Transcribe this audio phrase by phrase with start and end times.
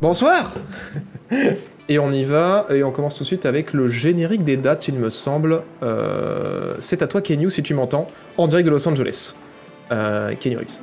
[0.00, 0.54] Bonsoir
[1.90, 4.88] Et on y va, et on commence tout de suite avec le générique des dates,
[4.88, 5.62] il me semble.
[5.82, 8.06] Euh, c'est à toi, Kenyu, si tu m'entends,
[8.38, 9.34] en direct de Los Angeles.
[9.90, 10.80] Euh, Kenyu Reeves.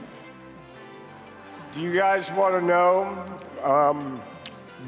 [1.73, 3.07] Do you guys want to know
[3.65, 4.19] um,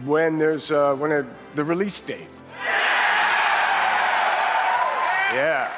[0.05, 1.23] when there's uh, when a,
[1.55, 2.27] the release date?
[5.33, 5.69] Yeah.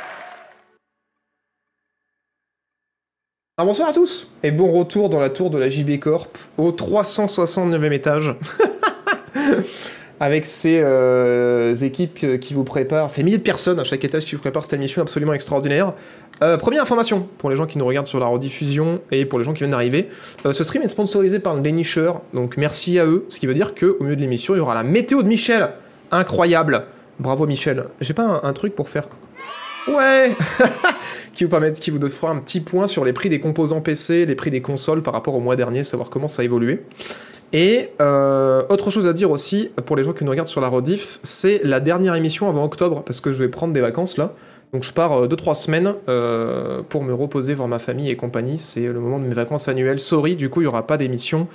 [3.66, 7.92] Bonsoir à tous, et bon retour dans la tour de la JB Corp, au 369e
[7.92, 8.36] étage.
[10.20, 14.34] avec ces euh, équipes qui vous préparent, ces milliers de personnes à chaque étage qui
[14.34, 15.94] vous préparent cette émission absolument extraordinaire.
[16.42, 19.46] Euh, première information pour les gens qui nous regardent sur la rediffusion et pour les
[19.46, 20.10] gens qui viennent d'arriver.
[20.46, 23.54] Euh, ce stream est sponsorisé par le Dénicheur, donc merci à eux, ce qui veut
[23.54, 25.70] dire qu'au milieu de l'émission, il y aura la météo de Michel.
[26.12, 26.86] Incroyable.
[27.20, 27.86] Bravo Michel.
[28.00, 29.08] J'ai pas un, un truc pour faire.
[29.88, 30.32] Ouais
[31.34, 34.26] Qui vous permet, qui vous fera un petit point sur les prix des composants PC,
[34.26, 36.84] les prix des consoles par rapport au mois dernier, savoir comment ça a évolué.
[37.54, 40.68] Et euh, autre chose à dire aussi, pour les gens qui nous regardent sur la
[40.68, 44.34] rediff, c'est la dernière émission avant octobre, parce que je vais prendre des vacances là.
[44.74, 48.58] Donc je pars 2-3 semaines euh, pour me reposer, voir ma famille et compagnie.
[48.58, 50.00] C'est le moment de mes vacances annuelles.
[50.00, 51.48] Sorry, du coup il n'y aura pas d'émission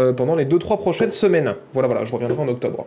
[0.00, 1.54] euh, pendant les 2-3 prochaines semaines.
[1.72, 2.86] Voilà, voilà, je reviendrai en octobre.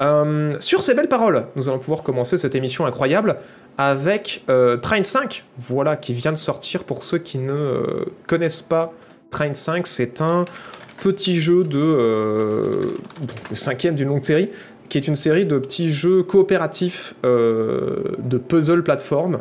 [0.00, 3.38] Euh, sur ces belles paroles, nous allons pouvoir commencer cette émission incroyable
[3.78, 6.84] avec euh, Train 5, voilà, qui vient de sortir.
[6.84, 8.92] Pour ceux qui ne euh, connaissent pas
[9.30, 10.44] Train 5, c'est un
[11.00, 12.96] petit jeu de euh,
[13.50, 14.50] le cinquième d'une longue série,
[14.88, 19.40] qui est une série de petits jeux coopératifs de puzzle plateforme.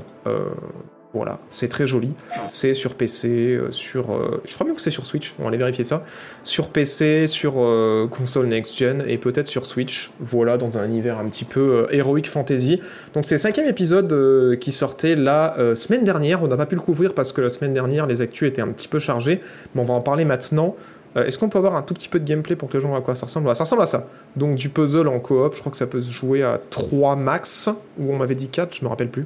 [1.18, 2.14] Voilà, c'est très joli.
[2.48, 4.14] C'est sur PC, euh, sur.
[4.14, 6.04] euh, je crois même que c'est sur Switch, on va aller vérifier ça.
[6.44, 10.12] Sur PC, sur euh, console next-gen et peut-être sur Switch.
[10.20, 12.80] Voilà, dans un univers un petit peu héroïque fantasy.
[13.16, 16.44] Donc c'est le cinquième épisode qui sortait la semaine dernière.
[16.44, 18.68] On n'a pas pu le couvrir parce que la semaine dernière, les actus étaient un
[18.68, 19.40] petit peu chargées.
[19.74, 20.76] Mais on va en parler maintenant.
[21.16, 23.00] Est-ce qu'on peut avoir un tout petit peu de gameplay pour que les gens voient
[23.00, 23.46] à quoi ça ressemble?
[23.46, 24.06] Voilà, Ça ressemble à ça.
[24.36, 27.70] Donc du puzzle en coop, je crois que ça peut se jouer à 3 max,
[27.98, 29.26] ou on m'avait dit 4, je me rappelle plus.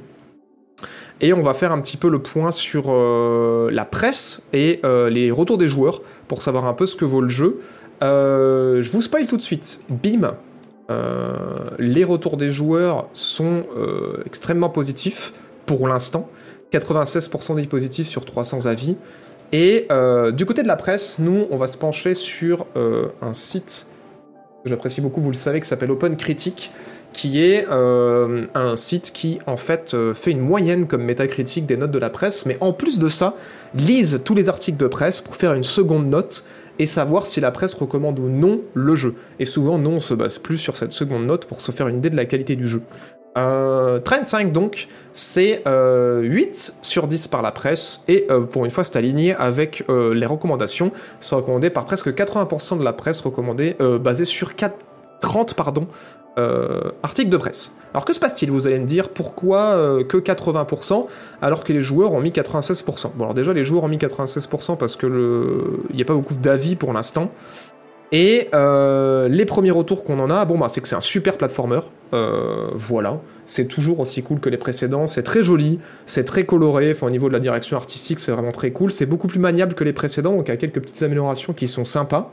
[1.24, 5.08] Et on va faire un petit peu le point sur euh, la presse et euh,
[5.08, 7.60] les retours des joueurs pour savoir un peu ce que vaut le jeu.
[8.02, 9.80] Euh, je vous spoil tout de suite.
[9.88, 10.34] Bim
[11.78, 13.64] Les retours des joueurs sont
[14.26, 15.32] extrêmement positifs
[15.64, 16.28] pour l'instant.
[16.72, 18.96] 96% d'avis positifs sur 300 avis.
[19.52, 19.86] Et
[20.32, 23.86] du côté de la presse, nous, on va se pencher sur un site
[24.62, 26.70] que j'apprécie beaucoup, vous le savez, qui s'appelle Open Critic,
[27.12, 31.76] qui est euh, un site qui, en fait, euh, fait une moyenne comme métacritique des
[31.76, 33.34] notes de la presse, mais en plus de ça,
[33.74, 36.44] lise tous les articles de presse pour faire une seconde note
[36.78, 39.14] et savoir si la presse recommande ou non le jeu.
[39.38, 41.98] Et souvent, non, on se base plus sur cette seconde note pour se faire une
[41.98, 42.82] idée de la qualité du jeu.
[43.38, 48.64] Euh, Trend 5 donc, c'est euh, 8 sur 10 par la presse, et euh, pour
[48.64, 52.92] une fois c'est aligné avec euh, les recommandations, c'est recommandé par presque 80% de la
[52.92, 54.76] presse recommandée, euh, basée sur 4,
[55.20, 55.86] 30 pardon,
[56.38, 57.74] euh, articles de presse.
[57.92, 58.50] Alors que se passe-t-il?
[58.50, 61.06] Vous allez me dire pourquoi euh, que 80%
[61.42, 64.78] alors que les joueurs ont mis 96% Bon alors déjà les joueurs ont mis 96%
[64.78, 65.06] parce que
[65.92, 67.30] n'y a pas beaucoup d'avis pour l'instant.
[68.12, 71.36] Et euh, les premiers retours qu'on en a, bon bah c'est que c'est un super
[71.36, 71.80] platformer,
[72.74, 77.06] voilà, c'est toujours aussi cool que les précédents, c'est très joli, c'est très coloré, enfin
[77.06, 79.82] au niveau de la direction artistique c'est vraiment très cool, c'est beaucoup plus maniable que
[79.84, 82.32] les précédents, donc il y a quelques petites améliorations qui sont sympas.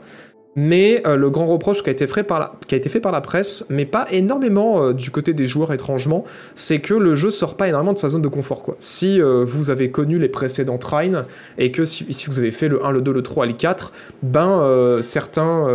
[0.56, 4.82] Mais euh, le grand reproche qui a, été fait par la, presse, mais pas énormément
[4.82, 6.24] euh, du côté des joueurs étrangement,
[6.54, 8.74] c'est que le jeu sort pas énormément de sa zone de confort.
[8.80, 11.22] Si euh, vous avez connu les précédents Trine,
[11.58, 13.92] et que si, vous avez fait le 1, le 2, le 3 et le 4,
[14.22, 15.66] ben certains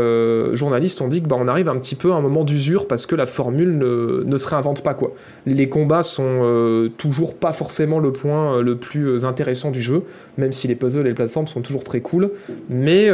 [0.54, 3.06] journalistes ont dit que ben, on arrive un petit peu à un moment d'usure parce
[3.06, 4.98] que la formule ne, se réinvente pas.
[5.46, 10.04] Les combats sont toujours pas forcément le point le plus intéressant du jeu,
[10.38, 12.32] même si les puzzles et les plateformes sont toujours très cool.
[12.70, 13.12] Mais,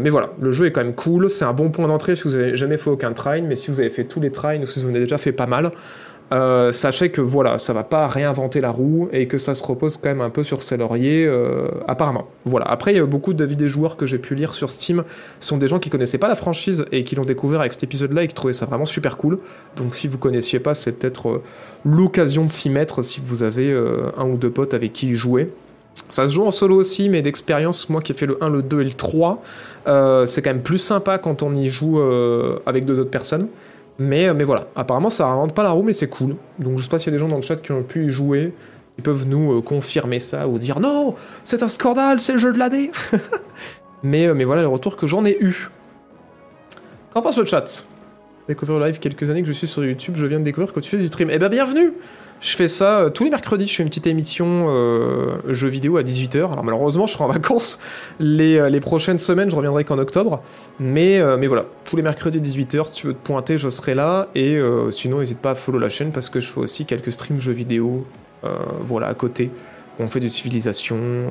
[0.00, 2.36] mais voilà, le jeu est quand même cool, c'est un bon point d'entrée si vous
[2.36, 4.80] avez jamais fait aucun train, mais si vous avez fait tous les trains ou si
[4.80, 5.72] vous en avez déjà fait pas mal,
[6.32, 9.98] euh, sachez que voilà, ça va pas réinventer la roue et que ça se repose
[9.98, 12.28] quand même un peu sur ses lauriers, euh, apparemment.
[12.44, 12.66] Voilà.
[12.66, 15.04] Après, il y a beaucoup d'avis des joueurs que j'ai pu lire sur Steam
[15.38, 18.24] sont des gens qui connaissaient pas la franchise et qui l'ont découvert avec cet épisode-là
[18.24, 19.38] et qui trouvaient ça vraiment super cool.
[19.76, 21.42] Donc, si vous connaissiez pas, c'est peut-être euh,
[21.84, 23.72] l'occasion de s'y mettre si vous avez
[24.16, 25.50] un ou deux potes avec qui y jouer.
[26.08, 28.62] Ça se joue en solo aussi, mais d'expérience, moi qui ai fait le 1, le
[28.62, 29.42] 2 et le 3,
[29.86, 33.48] euh, c'est quand même plus sympa quand on y joue euh, avec deux autres personnes.
[33.98, 36.36] Mais, euh, mais voilà, apparemment ça réinvente pas la roue, mais c'est cool.
[36.58, 38.06] Donc je sais pas s'il y a des gens dans le chat qui ont pu
[38.06, 38.52] y jouer,
[38.98, 41.14] ils peuvent nous confirmer ça ou dire non,
[41.44, 42.90] c'est un scandale, c'est le jeu de l'année.
[44.02, 45.70] mais, mais voilà le retour que j'en ai eu.
[47.12, 47.84] Qu'en pense le chat?
[48.48, 50.90] Découvrir live quelques années que je suis sur YouTube, je viens de découvrir que tu
[50.90, 51.30] fais du stream.
[51.30, 51.92] Eh ben bienvenue
[52.40, 55.96] Je fais ça euh, tous les mercredis, je fais une petite émission euh, jeux vidéo
[55.96, 56.52] à 18h.
[56.52, 57.78] Alors malheureusement je serai en vacances
[58.20, 60.42] les, euh, les prochaines semaines, je reviendrai qu'en octobre.
[60.78, 64.28] Mais, voilà, tous les mercredis 18h, si tu veux te pointer, je serai là.
[64.34, 64.58] Et
[64.90, 67.52] sinon, n'hésite pas à follow la chaîne parce que je fais aussi quelques streams jeux
[67.52, 68.04] vidéo,
[68.80, 69.50] voilà, à côté.
[69.98, 71.28] On fait des civilisations,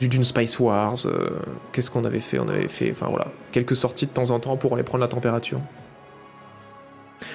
[0.00, 0.96] du Dune Spice Wars.
[1.72, 2.38] Qu'est-ce qu'on avait fait?
[2.38, 5.08] On avait fait, enfin voilà, quelques sorties de temps en temps pour aller prendre la
[5.08, 5.60] température.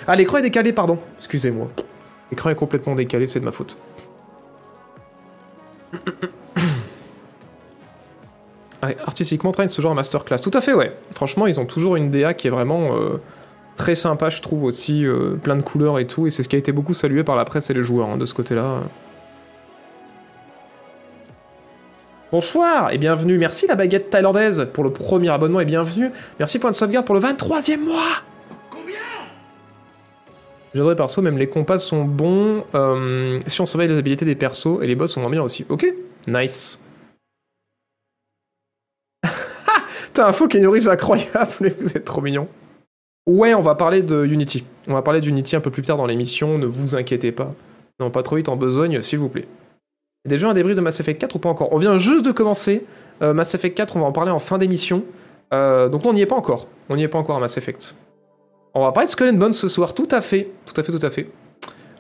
[0.07, 0.97] Ah, l'écran est décalé, pardon.
[1.17, 1.69] Excusez-moi.
[2.33, 3.77] L'écran est complètement décalé, c'est de ma faute.
[9.05, 10.39] artistiquement, train ce genre masterclass.
[10.39, 10.97] Tout à fait, ouais.
[11.13, 13.21] Franchement, ils ont toujours une DA qui est vraiment euh,
[13.75, 16.25] très sympa, je trouve aussi, euh, plein de couleurs et tout.
[16.25, 18.17] Et c'est ce qui a été beaucoup salué par la presse et les joueurs hein,
[18.17, 18.79] de ce côté-là.
[22.31, 23.37] Bonsoir et bienvenue.
[23.37, 26.09] Merci la baguette thaïlandaise pour le premier abonnement et bienvenue.
[26.39, 28.23] Merci point de sauvegarde pour le 23e mois.
[30.73, 32.63] J'adorais perso, même les compas sont bons.
[32.73, 35.65] Euh, si on surveille les habilités des persos et les boss sont bien aussi.
[35.69, 35.85] Ok,
[36.27, 36.83] nice.
[40.13, 42.47] T'as un faux Kenny Reeves incroyable, vous êtes trop mignon.
[43.25, 44.65] Ouais, on va parler de Unity.
[44.87, 47.53] On va parler d'Unity un peu plus tard dans l'émission, ne vous inquiétez pas.
[47.99, 49.47] Non, pas trop vite en besogne, s'il vous plaît.
[50.25, 51.71] Déjà un débrief de Mass Effect 4 ou pas encore?
[51.71, 52.85] On vient juste de commencer.
[53.21, 55.03] Euh, Mass Effect 4, on va en parler en fin d'émission.
[55.53, 56.67] Euh, donc on n'y est pas encore.
[56.89, 57.95] On n'y est pas encore à Mass Effect.
[58.75, 60.49] On va parler de Skull and Bones ce soir, tout à fait.
[60.65, 61.29] Tout à fait, tout à fait.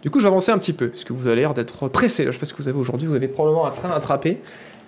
[0.01, 2.25] Du coup, je vais avancer un petit peu, parce que vous avez l'air d'être pressé.
[2.25, 4.41] Je sais pas ce que vous avez aujourd'hui, vous avez probablement un train à attraper.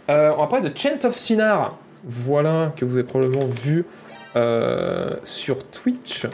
[0.09, 3.85] Euh, on va parler de Chant of Sinar voilà, que vous avez probablement vu
[4.35, 6.27] euh, sur Twitch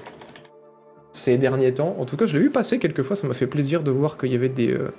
[1.11, 1.95] ces derniers temps.
[1.99, 4.17] En tout cas, je l'ai vu passer quelques fois, ça m'a fait plaisir de voir
[4.17, 4.93] qu'il y avait des, euh,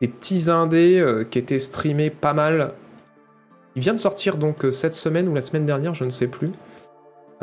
[0.00, 2.72] des petits indés qui étaient streamés pas mal.
[3.74, 6.50] Il vient de sortir donc cette semaine ou la semaine dernière, je ne sais plus.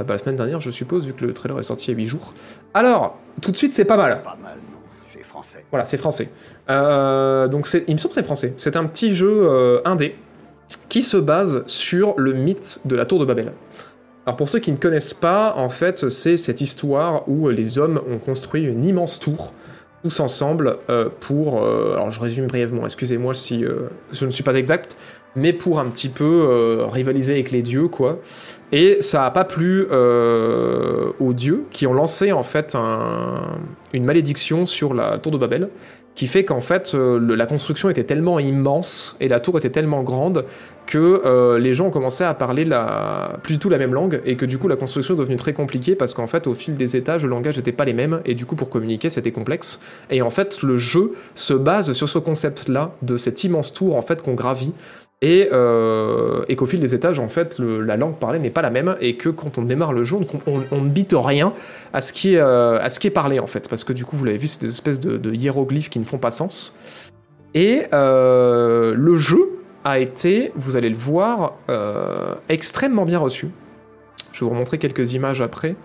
[0.03, 1.97] Bah, la semaine dernière, je suppose, vu que le trailer est sorti il y a
[1.97, 2.33] 8 jours.
[2.73, 4.21] Alors, tout de suite, c'est pas mal.
[4.23, 4.57] Pas mal,
[5.05, 5.65] C'est français.
[5.71, 6.29] Voilà, c'est français.
[6.67, 8.53] donc, il me semble que c'est français.
[8.57, 10.15] C'est un petit jeu indé
[10.89, 13.53] qui se base sur le mythe de la tour de Babel.
[14.25, 17.99] Alors pour ceux qui ne connaissent pas, en fait, c'est cette histoire où les hommes
[18.07, 19.53] ont construit une immense tour
[20.03, 24.43] tous ensemble euh, pour, euh, alors je résume brièvement, excusez-moi si euh, je ne suis
[24.43, 24.95] pas exact,
[25.35, 28.19] mais pour un petit peu rivaliser avec les dieux, quoi.
[28.71, 32.75] Et ça n'a pas plu aux dieux qui ont lancé en fait
[33.93, 35.69] une malédiction sur la tour de Babel
[36.19, 40.03] qui fait qu'en fait euh, la construction était tellement immense et la tour était tellement
[40.03, 40.43] grande
[40.85, 43.37] que euh, les gens ont commencé à parler la...
[43.41, 45.53] plus du tout la même langue et que du coup la construction est devenue très
[45.53, 48.33] compliquée parce qu'en fait au fil des étages le langage n'était pas les mêmes et
[48.33, 49.79] du coup pour communiquer c'était complexe
[50.09, 53.95] et en fait le jeu se base sur ce concept là de cette immense tour
[53.95, 54.73] en fait qu'on gravit
[55.21, 58.95] et, euh, qu'au fil des étages, en fait, la langue parlée n'est pas la même,
[59.01, 60.17] et que quand on démarre le jeu,
[60.47, 61.53] on, ne bite rien
[61.91, 64.05] à ce, qui est, euh, à ce qui est parlé, en fait, parce que du
[64.05, 66.73] coup, vous l'avez vu, c'est des espèces de, hiéroglyphes qui ne font pas sens.
[67.53, 71.57] Et euh, le jeu a été, vous allez le voir,
[72.47, 73.49] extrêmement bien reçu.
[74.31, 75.75] Je vais vous remontrer quelques images après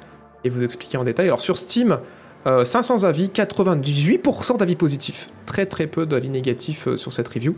[0.45, 1.27] et vous expliquer en détail.
[1.27, 1.99] Alors sur Steam,
[2.45, 5.29] 500 euh, avis, 98% d'avis positifs.
[5.47, 7.55] Très très peu d'avis négatifs euh, sur cette review.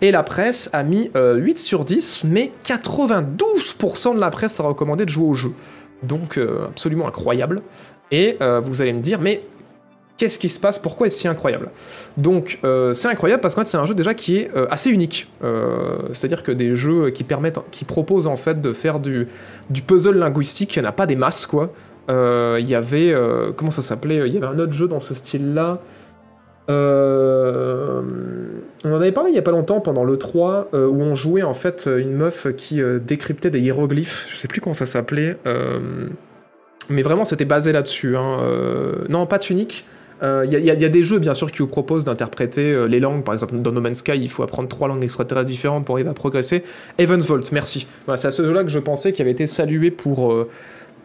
[0.00, 4.62] Et la presse a mis 8 euh, sur 10, mais 92% de la presse a
[4.62, 5.52] recommandé de jouer au jeu.
[6.02, 7.60] Donc absolument incroyable.
[8.10, 9.42] Et vous allez me dire, mais
[10.16, 10.78] qu'est-ce qui se passe?
[10.78, 11.70] Pourquoi est-ce si incroyable?
[12.16, 12.58] Donc
[12.94, 15.30] c'est incroyable parce fait c'est un jeu déjà qui est assez unique.
[16.10, 19.28] C'est-à-dire que des jeux qui permettent, qui proposent en fait de faire du,
[19.68, 21.70] du puzzle linguistique, il n'y en a pas des masses quoi.
[22.10, 23.12] Euh, il y avait.
[23.12, 25.80] Euh, comment ça s'appelait Il y avait un autre jeu dans ce style-là.
[26.70, 28.02] Euh,
[28.84, 31.42] on en avait parlé il y a pas longtemps pendant le 3 où on jouait
[31.42, 34.26] en fait une meuf qui décryptait des hiéroglyphes.
[34.28, 35.36] Je sais plus comment ça s'appelait.
[36.88, 38.16] mais vraiment c'était basé là-dessus.
[38.16, 38.38] Hein.
[39.08, 39.84] non, pas Tunic.
[40.22, 43.24] Il y, a des jeux bien sûr qui vous proposent d'interpréter les langues.
[43.24, 46.10] Par exemple, dans No Man's Sky, il faut apprendre trois langues extraterrestres différentes pour arriver
[46.10, 46.62] à progresser.
[46.98, 47.86] Evans Vault, merci.
[48.14, 50.46] C'est à ce jeu-là que je pensais qui avait été salué pour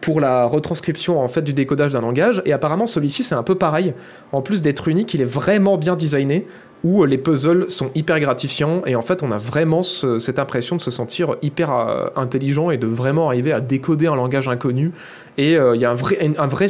[0.00, 2.42] pour la retranscription en fait du décodage d'un langage.
[2.44, 3.94] Et apparemment celui-ci c'est un peu pareil.
[4.32, 6.46] En plus d'être unique il est vraiment bien designé
[6.84, 8.82] où les puzzles sont hyper gratifiants.
[8.86, 12.76] Et en fait on a vraiment cette impression de se sentir hyper euh, intelligent et
[12.76, 14.92] de vraiment arriver à décoder un langage inconnu.
[15.38, 16.66] Et euh, il y a un vrai, un vrai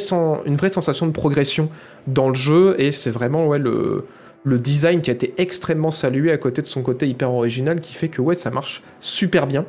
[0.46, 1.68] une vraie sensation de progression
[2.06, 2.76] dans le jeu.
[2.78, 4.04] Et c'est vraiment ouais, le,
[4.46, 7.92] le design qui a été extrêmement salué à côté de son côté hyper original qui
[7.92, 9.66] fait que ouais ça marche super bien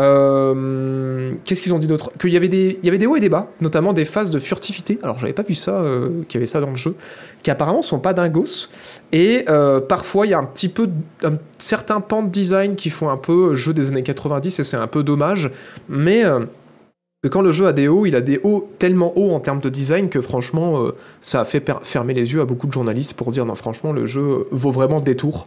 [0.00, 3.20] euh, qu'est-ce qu'ils ont dit d'autre Qu'il y avait des, y avait des hauts et
[3.20, 4.98] des bas, notamment des phases de furtivité.
[5.02, 6.94] Alors j'avais pas vu ça, euh, qu'il y avait ça dans le jeu,
[7.42, 8.68] qui apparemment sont pas dingos.
[9.12, 10.88] Et euh, parfois il y a un petit peu,
[11.24, 14.76] un certain pan de design qui font un peu jeu des années 90 et c'est
[14.76, 15.50] un peu dommage.
[15.88, 16.24] Mais
[17.30, 19.68] quand le jeu a des hauts, il a des hauts tellement hauts en termes de
[19.68, 20.86] design que franchement
[21.20, 24.06] ça a fait fermer les yeux à beaucoup de journalistes pour dire non franchement le
[24.06, 25.46] jeu vaut vraiment des tours.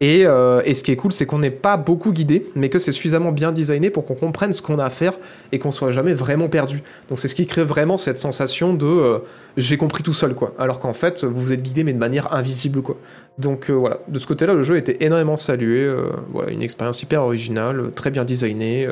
[0.00, 2.78] Et, euh, et ce qui est cool, c'est qu'on n'est pas beaucoup guidé, mais que
[2.78, 5.12] c'est suffisamment bien designé pour qu'on comprenne ce qu'on a à faire
[5.52, 6.82] et qu'on soit jamais vraiment perdu.
[7.10, 9.18] Donc c'est ce qui crée vraiment cette sensation de euh,
[9.58, 10.54] j'ai compris tout seul, quoi.
[10.58, 12.96] Alors qu'en fait, vous êtes guidé, mais de manière invisible, quoi.
[13.36, 15.94] Donc euh, voilà, de ce côté-là, le jeu était énormément salué.
[16.32, 18.88] voilà, une expérience hyper originale, très bien designée.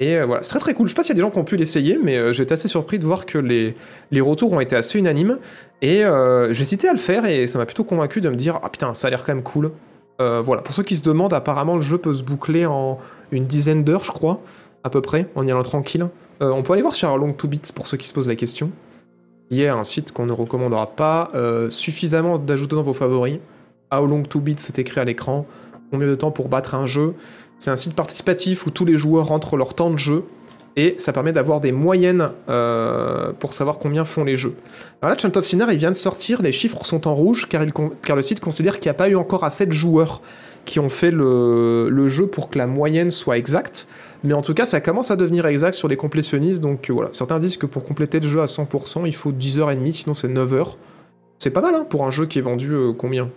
[0.00, 0.88] et voilà, c'est très très cool.
[0.88, 2.68] Je sais pas s'il y a des gens qui ont pu l'essayer, mais j'étais assez
[2.68, 3.76] surpris de voir que les,
[4.10, 5.38] les retours ont été assez unanimes.
[5.82, 6.02] Et
[6.50, 9.06] j'hésitais à le faire et ça m'a plutôt convaincu de me dire Ah putain, ça
[9.06, 9.70] a l'air quand même cool.
[10.20, 12.98] Euh, voilà, pour ceux qui se demandent, apparemment le jeu peut se boucler en
[13.30, 14.40] une dizaine d'heures, je crois,
[14.84, 16.06] à peu près, en y allant tranquille.
[16.42, 18.36] Euh, on peut aller voir sur Long to Beats pour ceux qui se posent la
[18.36, 18.70] question.
[19.50, 23.38] Il y a un site qu'on ne recommandera pas euh, suffisamment d'ajouter dans vos favoris.
[23.92, 25.46] How long to beat, c'est écrit à l'écran.
[25.90, 27.14] Combien de temps pour battre un jeu?
[27.58, 30.24] C'est un site participatif où tous les joueurs rentrent leur temps de jeu
[30.76, 34.54] et ça permet d'avoir des moyennes euh, pour savoir combien font les jeux.
[35.00, 37.72] Alors là, Chant of il vient de sortir, les chiffres sont en rouge car, il
[38.02, 40.22] car le site considère qu'il n'y a pas eu encore assez de joueurs
[40.64, 43.88] qui ont fait le, jeu pour que la moyenne soit exacte.
[44.24, 46.62] Mais en tout cas, ça commence à devenir exact sur les complétionnistes.
[46.62, 49.92] Donc euh, voilà, certains disent que pour compléter le jeu à 100%, il faut 10h30,
[49.92, 50.76] sinon c'est 9h.
[51.38, 53.30] C'est pas mal hein, pour un jeu qui est vendu euh, combien?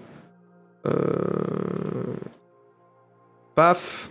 [3.55, 4.09] Paf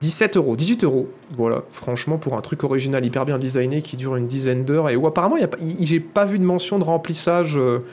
[0.00, 1.08] 17 euros, 18 euros.
[1.36, 4.96] Voilà, franchement, pour un truc original hyper bien designé qui dure une dizaine d'heures et
[4.96, 5.36] où apparemment,
[5.80, 7.84] j'ai pas vu de mention de remplissage euh,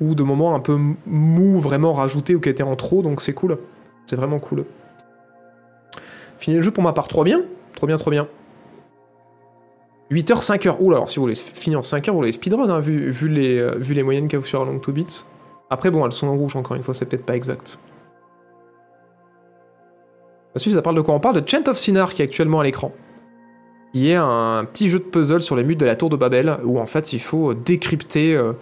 [0.00, 3.34] ou de moments un peu mou vraiment rajoutés ou qui étaient en trop, donc c'est
[3.34, 3.58] cool.
[4.06, 4.64] C'est vraiment cool.
[6.38, 7.42] Fini le jeu pour ma part, trop bien,
[7.74, 8.26] trop bien, trop bien.
[10.10, 10.76] 8h, 5h.
[10.80, 13.58] Oula, alors si vous voulez finir en 5h, vous voulez speedrun, hein, vu, vu, les,
[13.58, 15.24] euh, vu les moyennes qu'il y a sur Long to Beats.
[15.70, 17.78] Après, bon, elles sont en rouge, encore une fois, c'est peut-être pas exact.
[20.54, 21.14] Ensuite, ça parle de quoi?
[21.14, 22.92] On parle de Chant of Sinner qui est actuellement à l'écran.
[23.92, 26.58] Qui est un petit jeu de puzzle sur les murs de la tour de Babel,
[26.64, 28.52] où en fait il faut décrypter euh,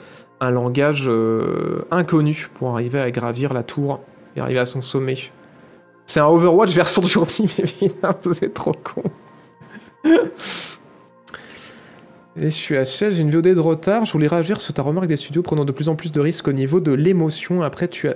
[0.40, 4.00] un langage euh, inconnu pour arriver à gravir la tour
[4.36, 5.16] et arriver à son sommet.
[6.06, 7.48] C'est un Overwatch version d'aujourd'hui,
[7.80, 7.92] mais
[8.24, 9.02] vous êtes trop con.
[12.36, 14.04] Et je suis à 16, j'ai une VOD de retard.
[14.04, 16.48] Je voulais réagir sur ta remarque des studios prenant de plus en plus de risques
[16.48, 17.62] au niveau de l'émotion.
[17.62, 18.14] Après, tu as...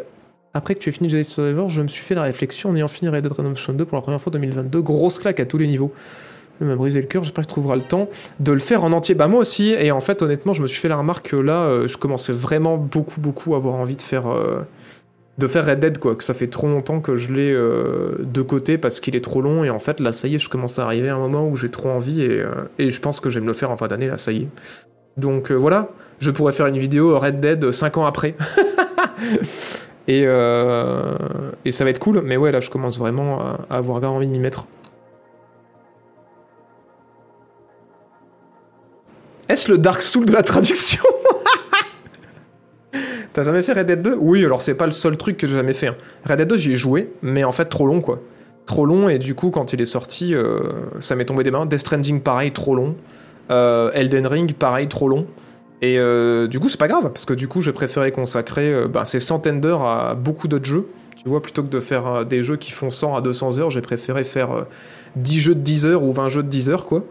[0.56, 2.86] Après que tu aies fini Jedi Survivor, je me suis fait la réflexion en ayant
[2.86, 4.80] fini Red Dead Redemption 2 pour la première fois en 2022.
[4.82, 5.92] Grosse claque à tous les niveaux.
[6.60, 8.08] Ça m'a brisé le cœur, j'espère que tu trouveras le temps
[8.38, 9.16] de le faire en entier.
[9.16, 11.64] Bah moi aussi, et en fait honnêtement je me suis fait la remarque que là,
[11.64, 14.60] euh, je commençais vraiment beaucoup beaucoup à avoir envie de faire, euh,
[15.38, 18.40] de faire Red Dead quoi, que ça fait trop longtemps que je l'ai euh, de
[18.40, 20.78] côté parce qu'il est trop long, et en fait là ça y est, je commence
[20.78, 22.44] à arriver à un moment où j'ai trop envie, et,
[22.78, 24.42] et je pense que je vais me le faire en fin d'année, là ça y
[24.42, 24.48] est.
[25.16, 25.88] Donc voilà,
[26.20, 28.36] je pourrais faire une vidéo Red Dead 5 ans après.
[30.06, 31.16] et, euh,
[31.64, 34.32] et ça va être cool, mais ouais là je commence vraiment à, avoir envie de
[34.32, 34.66] m'y mettre.
[39.48, 41.02] Est-ce le Dark Soul de la traduction
[43.32, 45.56] T'as jamais fait Red Dead 2 Oui, alors c'est pas le seul truc que j'ai
[45.56, 45.88] jamais fait.
[45.88, 45.96] hein.
[46.24, 48.20] Red Dead 2, j'y ai joué, mais en fait trop long quoi.
[48.66, 50.60] Trop long, et du coup, quand il est sorti, euh,
[50.98, 51.66] ça m'est tombé des mains.
[51.66, 52.96] Death Stranding, pareil, trop long.
[53.50, 55.26] Euh, Elden Ring, pareil, trop long.
[55.84, 58.88] Et euh, du coup, c'est pas grave, parce que du coup, j'ai préféré consacrer euh,
[58.88, 60.86] ben, ces centaines d'heures à beaucoup d'autres jeux.
[61.14, 63.68] Tu vois, plutôt que de faire euh, des jeux qui font 100 à 200 heures,
[63.68, 64.62] j'ai préféré faire euh,
[65.16, 67.04] 10 jeux de 10 heures ou 20 jeux de 10 heures, quoi.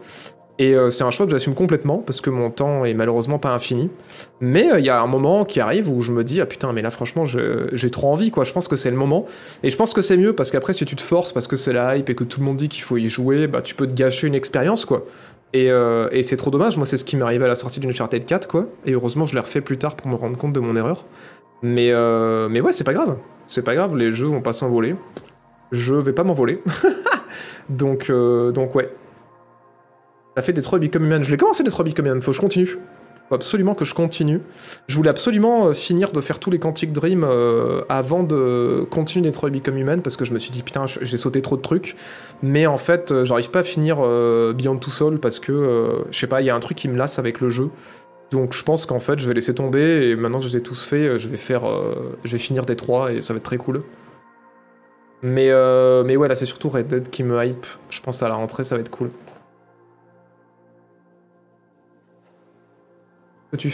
[0.58, 3.90] Et c'est un choix que j'assume complètement parce que mon temps est malheureusement pas infini.
[4.38, 6.80] Mais il y a un moment qui arrive où je me dis ah putain mais
[6.80, 8.44] là franchement j'ai trop envie quoi.
[8.44, 9.26] Je pense que c'est le moment
[9.64, 11.72] et je pense que c'est mieux parce qu'après si tu te forces parce que c'est
[11.72, 13.88] la hype et que tout le monde dit qu'il faut y jouer, bah tu peux
[13.88, 15.04] te gâcher une expérience quoi.
[15.54, 16.76] Et, euh, et c'est trop dommage.
[16.76, 18.66] Moi c'est ce qui m'est arrivé à la sortie d'une Uncharted 4 quoi.
[18.84, 21.06] Et heureusement je l'ai refait plus tard pour me rendre compte de mon erreur.
[21.62, 23.16] Mais euh, mais ouais c'est pas grave.
[23.46, 23.96] C'est pas grave.
[23.96, 24.96] Les jeux vont pas s'envoler.
[25.70, 26.60] Je vais pas m'envoler.
[27.68, 28.90] donc euh, donc ouais.
[30.34, 31.22] T'as fait Detroit Become Human.
[31.22, 32.20] Je l'ai commencé Detroit Become Human.
[32.20, 32.76] Faut que je continue.
[33.28, 34.40] Faut absolument que je continue.
[34.86, 39.30] Je voulais absolument euh, finir de faire tous les Quantic Dream euh, avant de continuer
[39.30, 41.96] Detroit Become Human parce que je me suis dit putain, j'ai sauté trop de trucs.
[42.42, 46.26] Mais en fait, euh, j'arrive pas à finir Beyond Two Souls parce que je sais
[46.26, 47.70] pas, il y a un truc qui me lasse avec le jeu.
[48.30, 50.62] Donc je pense qu'en fait, je vais laisser tomber et maintenant que je les ai
[50.62, 51.64] tous faits, je vais faire,
[52.24, 53.82] je vais finir Detroit et ça va être très cool.
[55.22, 55.50] Mais
[56.04, 57.66] mais ouais, là c'est surtout Red Dead qui me hype.
[57.88, 59.10] Je pense à la rentrée, ça va être cool.
[63.56, 63.68] Que tu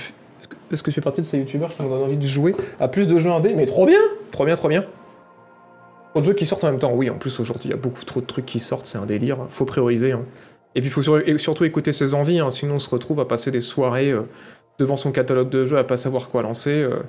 [0.73, 3.07] est-ce que- tu fais partie de ces youtubeurs qui donnent envie de jouer à plus
[3.07, 3.99] de jeux indés Mais trop bien
[4.31, 4.85] Trop bien, trop bien
[6.13, 6.93] Trop de jeux qui sortent en même temps.
[6.93, 9.07] Oui, en plus aujourd'hui, il y a beaucoup trop de trucs qui sortent, c'est un
[9.07, 9.39] délire.
[9.49, 10.13] Faut prioriser.
[10.13, 10.23] hein.
[10.75, 11.03] Et puis il faut
[11.39, 14.23] surtout écouter ses envies, hein, sinon on se retrouve à passer des soirées euh,
[14.79, 16.71] devant son catalogue de jeux, à pas savoir quoi lancer.
[16.71, 17.01] euh,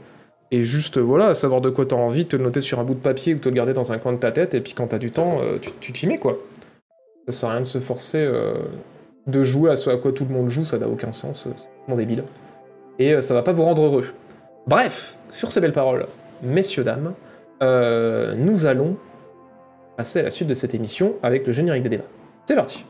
[0.53, 2.95] et juste, euh, voilà, savoir de quoi t'as envie, te le noter sur un bout
[2.95, 4.87] de papier ou te le garder dans un coin de ta tête, et puis quand
[4.87, 5.39] t'as du temps,
[5.79, 6.37] tu t'y mets, quoi.
[7.27, 8.27] Ça sert à rien de se forcer
[9.27, 11.69] de jouer à ce à quoi tout le monde joue, ça n'a aucun sens, c'est
[11.85, 12.23] vraiment débile
[13.01, 14.13] et euh, ça va pas vous rendre heureux.
[14.67, 16.07] Bref, sur ces belles paroles,
[16.43, 17.13] messieurs, dames,
[17.63, 18.97] euh, nous allons
[19.97, 22.05] passer à la suite de cette émission avec le générique des débats.
[22.45, 22.85] C'est parti.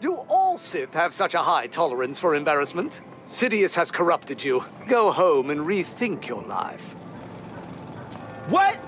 [0.00, 3.02] Do all Sith have such a high tolerance for embarrassment?
[3.26, 4.62] Sidious has corrupted you.
[4.88, 6.94] Go home and rethink your life.
[8.48, 8.87] What?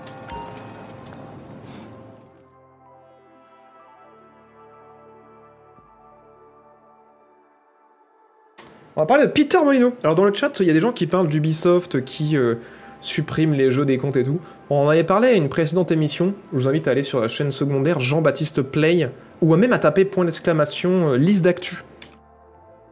[8.97, 9.93] On va parler de Peter Molino.
[10.03, 12.57] Alors dans le chat, il y a des gens qui parlent d'Ubisoft qui euh,
[13.01, 14.41] supprime les jeux des comptes et tout.
[14.69, 16.35] On en avait parlé à une précédente émission.
[16.53, 19.09] Je vous invite à aller sur la chaîne secondaire Jean-Baptiste Play
[19.41, 21.85] ou même à taper point d'exclamation euh, liste d'actu.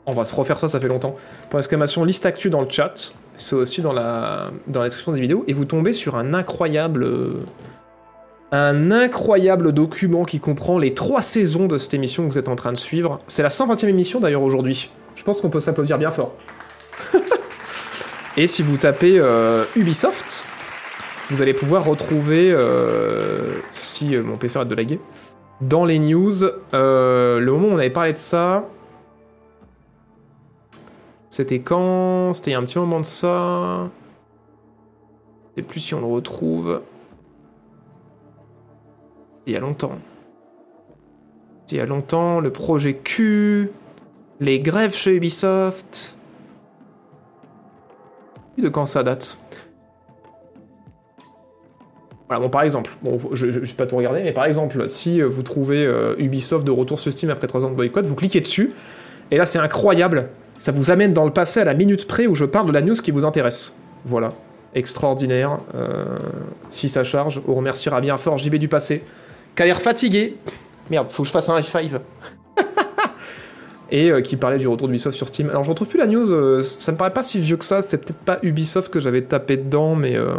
[0.07, 1.17] On va se refaire ça, ça fait longtemps.
[1.51, 3.13] Point d'exclamation liste actu dans le chat.
[3.35, 5.45] C'est aussi dans la, dans la description des vidéos.
[5.49, 7.03] Et vous tombez sur un incroyable.
[7.05, 7.45] euh,
[8.51, 12.57] un incroyable document qui comprend les trois saisons de cette émission que vous êtes en
[12.57, 13.21] train de suivre.
[13.27, 14.91] C'est la 120e émission d'ailleurs aujourd'hui.
[15.19, 16.35] Je pense qu'on peut s'applaudir bien fort.
[18.37, 20.45] Et si vous tapez euh, Ubisoft,
[21.29, 25.01] vous allez pouvoir retrouver, euh, si euh, mon PC arrête de laguer,
[25.61, 28.69] dans les news, le moment où on avait parlé de ça.
[31.29, 32.33] C'était quand?
[32.33, 33.91] C'était il y a un petit moment de ça.
[35.51, 36.81] Je sais plus si on le retrouve.
[39.49, 39.99] Il y a longtemps.
[41.73, 43.73] Il y a longtemps, le projet Q,
[44.41, 46.17] les grèves chez Ubisoft.
[48.57, 49.39] De quand ça date?
[52.29, 52.91] Voilà, bon, par exemple,
[53.33, 56.67] je ne vais pas tout regarder, mais par exemple, si euh, vous trouvez euh, Ubisoft
[56.67, 58.73] de retour sur Steam après 3 ans de boycott, vous cliquez dessus,
[59.31, 60.29] et là c'est incroyable,
[60.59, 62.83] ça vous amène dans le passé à la minute près où je parle de la
[62.83, 63.75] news qui vous intéresse.
[64.05, 64.35] Voilà,
[64.75, 65.59] extraordinaire.
[65.75, 66.19] Euh,
[66.69, 69.05] si ça charge, on remerciera bien fort JB du passé,
[69.57, 70.37] qui l'air fatigué.
[70.91, 72.01] Merde, faut que je fasse un high five.
[73.91, 75.51] Et euh, qui parlait du retour d'Ubisoft sur Steam.
[75.51, 77.83] Alors je retrouve plus la news, euh, ça me paraît pas si vieux que ça,
[77.83, 80.33] c'est peut-être pas Ubisoft que j'avais tapé dedans, mais, euh,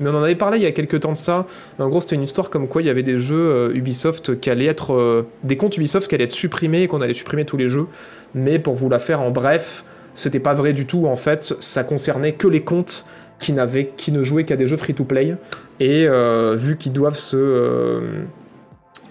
[0.00, 1.46] mais on en avait parlé il y a quelques temps de ça.
[1.78, 4.50] En gros c'était une histoire comme quoi il y avait des jeux euh, Ubisoft qui
[4.50, 5.26] allaient être...
[5.44, 7.86] des comptes Ubisoft qui allaient être supprimés et qu'on allait supprimer tous les jeux,
[8.34, 11.84] mais pour vous la faire en bref, c'était pas vrai du tout en fait, ça
[11.84, 13.04] concernait que les comptes
[13.38, 13.54] qui,
[13.96, 15.36] qui ne jouaient qu'à des jeux free-to-play,
[15.78, 16.08] et
[16.56, 18.00] vu qu'ils doivent se...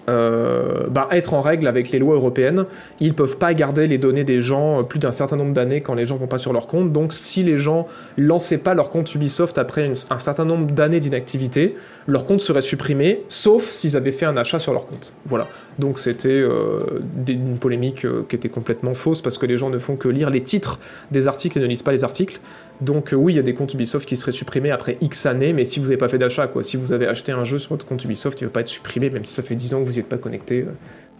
[0.08, 2.64] euh, bah, être en règle avec les lois européennes.
[2.98, 5.94] Ils peuvent pas garder les données des gens euh, plus d'un certain nombre d'années quand
[5.94, 6.92] les gens vont pas sur leur compte.
[6.92, 11.74] Donc si les gens lançaient pas leur compte Ubisoft après un certain nombre d'années d'inactivité,
[12.06, 15.12] leur compte serait supprimé, sauf s'ils avaient fait un achat sur leur compte.
[15.26, 15.46] Voilà.
[15.78, 19.96] Donc c'était euh, une polémique qui était complètement fausse parce que les gens ne font
[19.96, 22.40] que lire les titres des articles et ne lisent pas les articles.
[22.80, 25.64] Donc oui, il y a des comptes Ubisoft qui seraient supprimés après X années, mais
[25.64, 27.84] si vous n'avez pas fait d'achat, quoi, si vous avez acheté un jeu sur votre
[27.84, 29.86] compte Ubisoft, il ne va pas être supprimé, même si ça fait 10 ans que
[29.86, 30.60] vous n'y êtes pas connecté.
[30.60, 30.72] euh.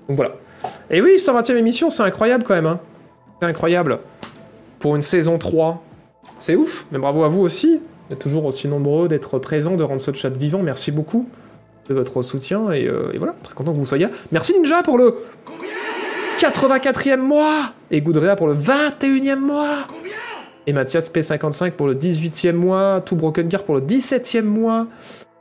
[0.09, 0.35] Donc voilà.
[0.91, 2.67] Et oui, 120e émission, c'est incroyable quand même.
[2.67, 2.81] Hein.
[3.41, 3.99] C'est incroyable.
[4.79, 5.83] Pour une saison 3.
[6.39, 10.01] C'est ouf, mais bravo à vous aussi d'être toujours aussi nombreux, d'être présents, de rendre
[10.01, 10.61] ce chat vivant.
[10.63, 11.29] Merci beaucoup
[11.89, 14.07] de votre soutien et, euh, voilà, très content que vous soyez.
[14.33, 15.17] Merci Ninja pour le
[16.39, 19.87] 84e mois et Goudrea pour le 21e mois
[20.67, 24.87] et Mathias P55 pour le 18e mois, Tout Broken Gear pour le 17e mois,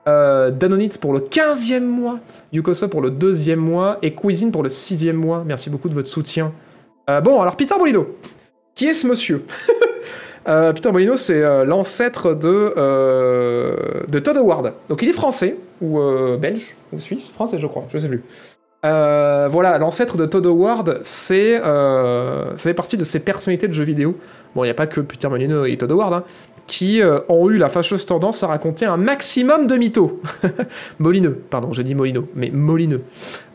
[0.07, 2.19] euh, Danonitz pour le 15e mois,
[2.53, 5.43] Yukosa pour le 2e mois et Cuisine pour le 6e mois.
[5.45, 6.53] Merci beaucoup de votre soutien.
[7.09, 8.07] Euh, bon, alors Peter Bolino.
[8.75, 9.45] Qui est ce monsieur
[10.49, 12.73] Euh, Peter Molino, c'est euh, l'ancêtre de,
[14.07, 14.75] de Todd Howard.
[14.87, 15.99] Donc il est français, ou
[16.39, 18.23] belge, ou suisse, français je crois, je sais plus.
[18.81, 24.15] Voilà, l'ancêtre de Todd Howard, c'est, ça fait partie de ces personnalités de jeux vidéo.
[24.55, 26.23] Bon, il n'y a pas que Peter Molino et Todd Howard, hein,
[26.67, 30.21] qui euh, ont eu la fâcheuse tendance à raconter un maximum de mythos.
[30.99, 33.01] Molineux, pardon, j'ai dit Molino, mais Molineux.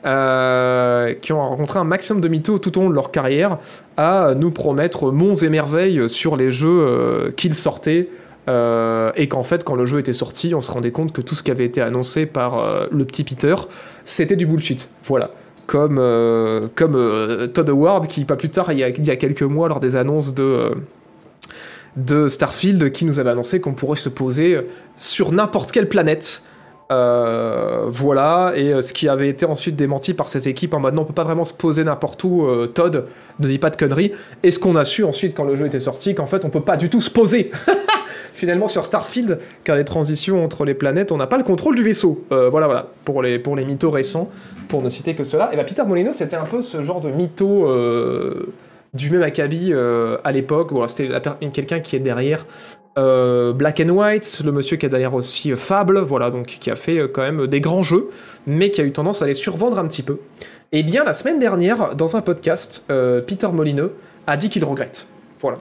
[0.05, 3.59] Euh, qui ont rencontré un maximum de mythos tout au long de leur carrière
[3.96, 8.09] à nous promettre monts et merveilles sur les jeux euh, qu'ils sortaient.
[8.48, 11.44] et qu'en fait, quand le jeu était sorti, on se rendait compte que tout ce
[11.44, 13.55] qui avait été annoncé par le petit Peter,
[14.05, 14.90] c'était du bullshit.
[15.05, 15.31] Voilà.
[15.68, 16.01] Comme,
[16.75, 19.68] comme Todd Howard, qui, pas plus tard, il y a, il y a quelques mois,
[19.68, 20.72] lors des annonces de.
[21.96, 24.59] De Starfield qui nous avait annoncé qu'on pourrait se poser
[24.96, 26.42] sur n'importe quelle planète.
[26.90, 30.94] Euh, voilà, et euh, ce qui avait été ensuite démenti par ces équipes en mode
[30.94, 33.07] non, on peut pas vraiment se poser n'importe où, euh, Todd,
[33.38, 34.12] ne dis pas de conneries.
[34.42, 36.61] Et ce qu'on a su ensuite quand le jeu était sorti, qu'en fait on peut
[36.61, 37.50] pas du tout se poser
[38.33, 41.83] finalement sur Starfield, car les transitions entre les planètes, on n'a pas le contrôle du
[41.83, 42.24] vaisseau.
[42.33, 44.31] Euh, voilà, voilà, pour les, pour les mythos récents,
[44.68, 45.50] pour ne citer que cela.
[45.52, 48.52] Et bah Peter Molino, c'était un peu ce genre de mytho euh,
[48.94, 50.70] du même acabit euh, à l'époque.
[50.72, 51.09] Voilà, c'était
[51.52, 52.46] quelqu'un qui est derrière
[52.98, 56.70] euh, Black and White, le monsieur qui est derrière aussi euh, Fable, voilà, donc qui
[56.70, 58.09] a fait quand même des grands jeux,
[58.46, 60.18] mais qui a eu tendance à les survendre un petit peu.
[60.72, 62.87] Et bien, la semaine dernière, dans un podcast,
[63.26, 63.92] Peter Molineux
[64.26, 65.07] a dit qu'il regrette.
[65.38, 65.59] Voilà.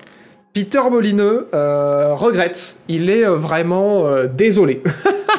[0.54, 2.78] Peter Molineux regrette.
[2.88, 4.82] Il est vraiment désolé.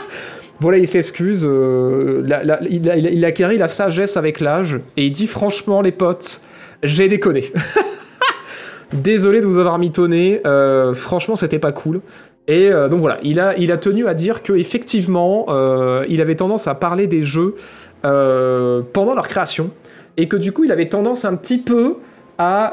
[0.61, 1.45] voilà, il s'excuse.
[1.45, 2.27] il,
[2.71, 6.43] il a- il a acquéri la sagesse avec l'âge et il dit franchement, les potes,
[6.83, 7.53] j'ai déconné.
[8.93, 10.41] Désolé de vous avoir mitonné.
[10.47, 12.01] euh, franchement, c'était pas cool.
[12.49, 16.67] Et euh, donc voilà, il a, tenu à dire que effectivement, euh, il avait tendance
[16.67, 17.55] à parler des jeux
[18.03, 19.71] pendant leur création
[20.17, 21.97] et que du coup, il avait tendance un petit peu
[22.37, 22.73] à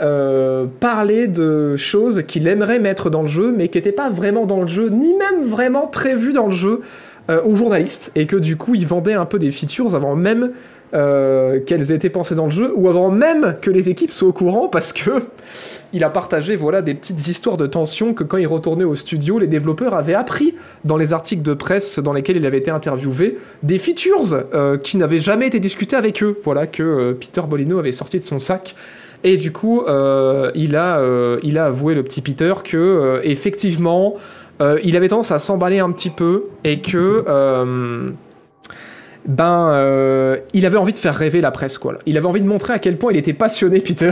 [0.80, 4.62] parler de choses qu'il aimerait mettre dans le jeu, mais qui n'étaient pas vraiment dans
[4.62, 6.82] le jeu, ni même vraiment prévues dans le jeu
[7.43, 10.52] aux journalistes, et que du coup, il vendait un peu des features avant même
[10.91, 14.30] euh, qu'elles aient été pensées dans le jeu, ou avant même que les équipes soient
[14.30, 15.12] au courant, parce que
[15.93, 19.38] il a partagé voilà des petites histoires de tension que quand il retournait au studio,
[19.38, 23.38] les développeurs avaient appris dans les articles de presse dans lesquels il avait été interviewé
[23.62, 26.39] des features euh, qui n'avaient jamais été discutées avec eux.
[26.43, 28.73] Voilà que euh, Peter Bolino avait sorti de son sac.
[29.23, 34.15] Et du coup, il, a, il a avoué, le petit Peter, que effectivement,
[34.82, 37.25] il avait tendance à s'emballer un petit peu et que.
[39.25, 41.97] Ben, euh, il avait envie de faire rêver la presse, quoi.
[42.05, 44.12] Il avait envie de montrer à quel point il était passionné, Peter.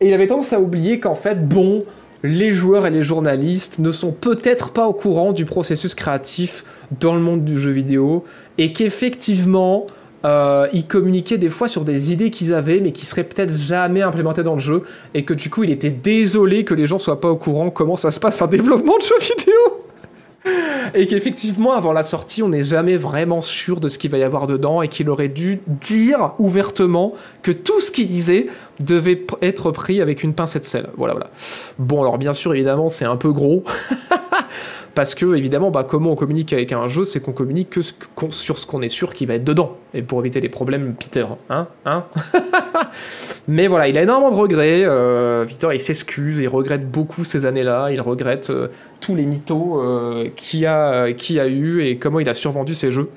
[0.00, 1.84] Et il avait tendance à oublier qu'en fait, bon,
[2.22, 6.64] les joueurs et les journalistes ne sont peut-être pas au courant du processus créatif
[7.00, 8.24] dans le monde du jeu vidéo
[8.58, 9.86] et qu'effectivement,
[10.24, 14.02] euh, ils communiquaient des fois sur des idées qu'ils avaient mais qui seraient peut-être jamais
[14.02, 14.82] implémentées dans le jeu
[15.14, 17.96] et que du coup, il était désolé que les gens soient pas au courant comment
[17.96, 19.82] ça se passe un développement de jeu vidéo.
[20.94, 24.22] Et qu'effectivement, avant la sortie, on n'est jamais vraiment sûr de ce qu'il va y
[24.22, 28.46] avoir dedans et qu'il aurait dû dire ouvertement que tout ce qu'il disait
[28.84, 30.88] devait être pris avec une pincée de sel.
[30.96, 31.30] Voilà, voilà.
[31.78, 33.64] Bon, alors bien sûr, évidemment, c'est un peu gros.
[34.94, 37.80] Parce que, évidemment, bah, comment on communique avec un jeu, c'est qu'on communique que
[38.28, 39.78] sur ce qu'on est sûr qu'il va être dedans.
[39.94, 42.04] Et pour éviter les problèmes, Peter, hein, hein
[43.48, 44.82] Mais voilà, il a énormément de regrets.
[44.84, 47.90] euh, Peter, il s'excuse, il regrette beaucoup ces années-là.
[47.90, 48.68] Il regrette euh,
[49.00, 52.90] tous les mythos euh, qu'il a, qu'il a eu et comment il a survendu ses
[52.90, 53.08] jeux.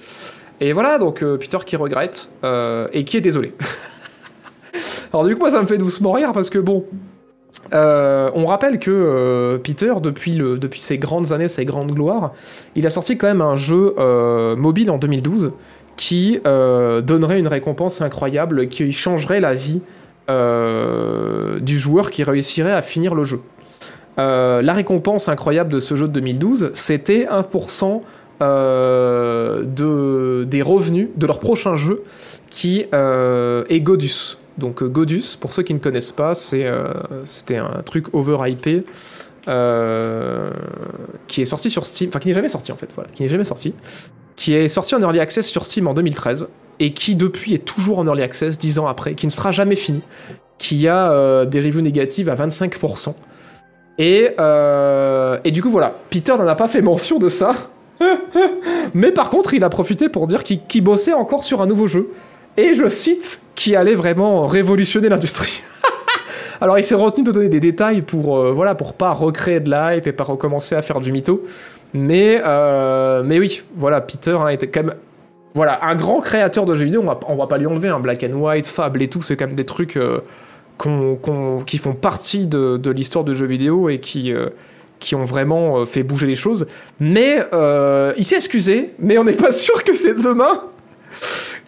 [0.61, 2.29] Et voilà, donc Peter qui regrette
[2.93, 3.53] et qui est désolé.
[5.15, 6.83] Alors du coup, moi, ça me fait doucement rire parce que bon,
[7.73, 10.41] euh, on rappelle que euh, Peter, depuis,
[10.81, 12.33] ses grandes années, ses grandes gloires,
[12.75, 15.53] il a sorti quand même un jeu euh, mobile en 2012
[15.95, 19.79] qui donnerait une récompense incroyable, qui changerait la vie
[20.27, 23.39] du joueur qui réussirait à finir le jeu.
[24.17, 28.01] La récompense incroyable de ce jeu de 2012, c'était 1%
[28.41, 32.03] euh, de, des revenus de leur prochain jeu
[32.49, 34.39] qui est Godus.
[34.57, 38.85] Donc euh, Godus, pour ceux qui ne connaissent pas, c'est, euh, c'était un truc over-hypé
[39.47, 40.49] euh,
[41.27, 43.29] qui est sorti sur Steam, enfin qui n'est jamais sorti en fait, voilà, qui n'est
[43.29, 43.73] jamais sorti,
[44.35, 47.99] qui est sorti en Early Access sur Steam en 2013 et qui depuis est toujours
[47.99, 50.01] en Early Access 10 ans après, qui ne sera jamais fini,
[50.57, 53.13] qui a des reviews négatives à 25%.
[53.97, 54.29] Et,
[55.43, 57.55] et du coup voilà, Peter n'en a pas fait mention de ça,
[58.93, 62.09] mais par contre il a profité pour dire qu'il bossait encore sur un nouveau jeu,
[62.57, 65.61] et je cite, qui allait vraiment révolutionner l'industrie.
[66.61, 69.69] Alors il s'est retenu de donner des détails pour euh, voilà pour pas recréer de
[69.69, 71.43] l'hype et pas recommencer à faire du mytho.
[71.93, 74.95] Mais euh, mais oui, voilà Peter hein, était quand même
[75.53, 77.01] voilà un grand créateur de jeux vidéo.
[77.01, 79.21] On va, on va pas lui enlever un Black and White, Fable et tout.
[79.21, 80.19] C'est quand même des trucs euh,
[81.65, 84.33] qui font partie de, de l'histoire de jeux vidéo et qui
[84.99, 86.67] qui ont vraiment fait bouger les choses.
[86.99, 87.39] Mais
[88.17, 90.63] il s'est excusé, mais on n'est pas sûr que c'est demain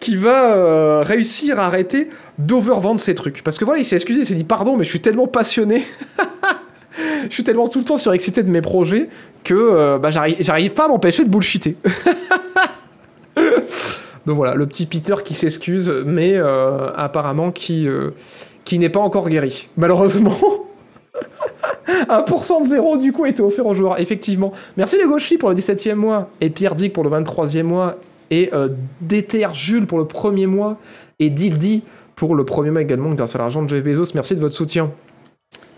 [0.08, 3.44] qui va euh, réussir à arrêter d'overvendre ces trucs.
[3.44, 5.84] Parce que voilà, il s'est excusé, il s'est dit pardon, mais je suis tellement passionné.
[7.28, 9.10] je suis tellement tout le temps surexcité de mes projets
[9.44, 11.76] que euh, bah, j'arrive pas à m'empêcher de bullshiter.
[14.26, 18.12] Donc voilà, le petit Peter qui s'excuse, mais euh, apparemment qui, euh,
[18.64, 19.68] qui n'est pas encore guéri.
[19.76, 20.38] Malheureusement.
[21.88, 24.54] 1% de zéro du coup été offert aux joueurs, effectivement.
[24.78, 27.98] Merci les Gauchi pour le 17e mois, et Pierre Dick pour le 23e mois,
[28.32, 28.70] et euh,
[29.02, 30.78] Déter Jules pour le premier mois,
[31.20, 31.84] et Dildi
[32.16, 34.14] pour le premier mois également, grâce à l'argent de Jeff Bezos.
[34.16, 34.92] Merci de votre soutien.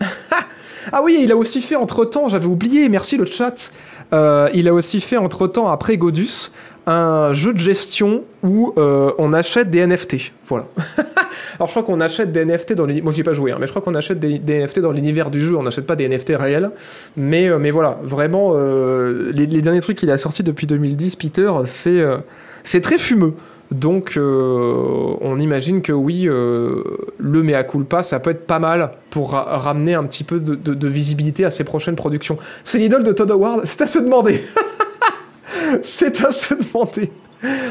[0.92, 3.70] ah oui, il a aussi fait entre-temps, j'avais oublié, merci le chat,
[4.12, 6.50] Euh, il a aussi fait entre-temps, après Godus,
[6.86, 10.32] un jeu de gestion où euh, on achète des NFT.
[10.46, 10.66] Voilà.
[11.56, 13.04] Alors je crois qu'on achète des NFT dans l'univers.
[13.04, 15.30] Moi j'y ai pas joué, hein, mais je crois qu'on achète des, NFT dans l'univers
[15.30, 15.56] du jeu.
[15.56, 16.70] On n'achète pas des NFT réels.
[17.16, 21.50] Mais, euh, mais voilà, vraiment, euh, les, derniers trucs qu'il a sortis depuis 2010, Peter,
[21.66, 23.34] c'est très fumeux.
[23.70, 29.58] Donc on imagine que oui, le mea culpa, ça peut être pas mal pour ra-
[29.58, 32.36] ramener un petit peu de, de- de visibilité à ses prochaines productions.
[32.64, 34.42] C'est l'idole de Todd Howard, c'est à se demander.
[35.82, 37.10] c'est à se demander.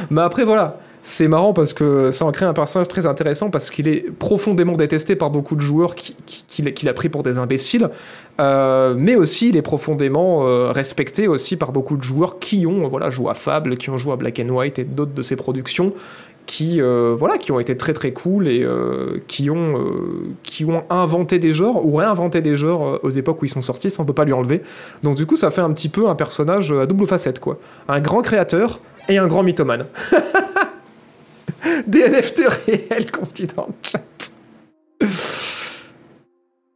[0.10, 3.70] Mais après voilà, c'est marrant parce que ça en crée un personnage très intéressant parce
[3.70, 7.38] qu'il est profondément détesté par beaucoup de joueurs qu'il qui, qui, a pris pour des
[7.38, 7.90] imbéciles,
[8.42, 12.88] euh, mais aussi il est profondément euh, respecté aussi par beaucoup de joueurs qui ont
[12.88, 15.36] voilà joué à Fable, qui ont joué à Black and White et d'autres de ses
[15.36, 15.94] productions
[16.50, 20.66] qui euh, voilà qui ont été très très cool et euh, qui ont euh, qui
[20.66, 24.02] ont inventé des genres ou réinventé des genres aux époques où ils sont sortis ça
[24.02, 24.64] on peut pas lui enlever.
[25.04, 27.60] Donc du coup ça fait un petit peu un personnage à double facette quoi.
[27.88, 29.86] Un grand créateur et un grand mythomane.
[31.86, 33.06] Des NFT réels
[33.56, 34.02] dans le chat.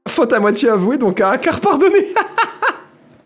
[0.08, 2.14] Faute à moitié avouée donc à un quart pardonné.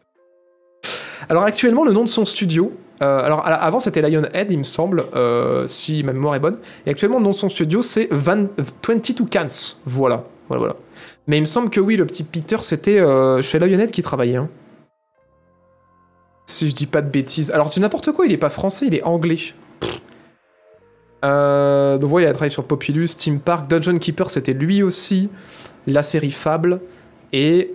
[1.28, 5.04] Alors actuellement le nom de son studio euh, alors avant c'était Lionhead, il me semble,
[5.16, 6.58] euh, si ma mémoire est bonne.
[6.86, 8.54] Et actuellement, dans son studio, c'est 22
[9.32, 9.48] Cans.
[9.86, 10.24] Voilà.
[10.48, 10.76] voilà, voilà.
[11.28, 14.38] Mais il me semble que oui, le petit Peter, c'était euh, chez Lionhead qui travaillait.
[14.38, 14.50] Hein.
[16.46, 17.52] Si je dis pas de bêtises.
[17.52, 19.38] Alors, tu n'importe quoi, il est pas français, il est anglais.
[21.22, 25.30] donc voilà, il a travaillé sur Populus, Team Park, Dungeon Keeper, c'était lui aussi.
[25.86, 26.80] La série Fable.
[27.34, 27.74] Et...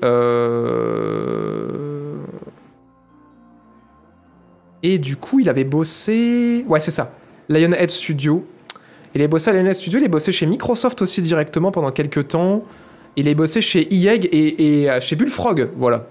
[4.82, 6.64] Et du coup, il avait bossé.
[6.68, 7.12] Ouais, c'est ça.
[7.48, 8.46] Lionhead Studio.
[9.14, 12.28] Il a bossé à Lionhead Studio, il a bossé chez Microsoft aussi directement pendant quelques
[12.28, 12.64] temps.
[13.16, 16.06] Il a bossé chez IEG et, et chez Bullfrog, voilà.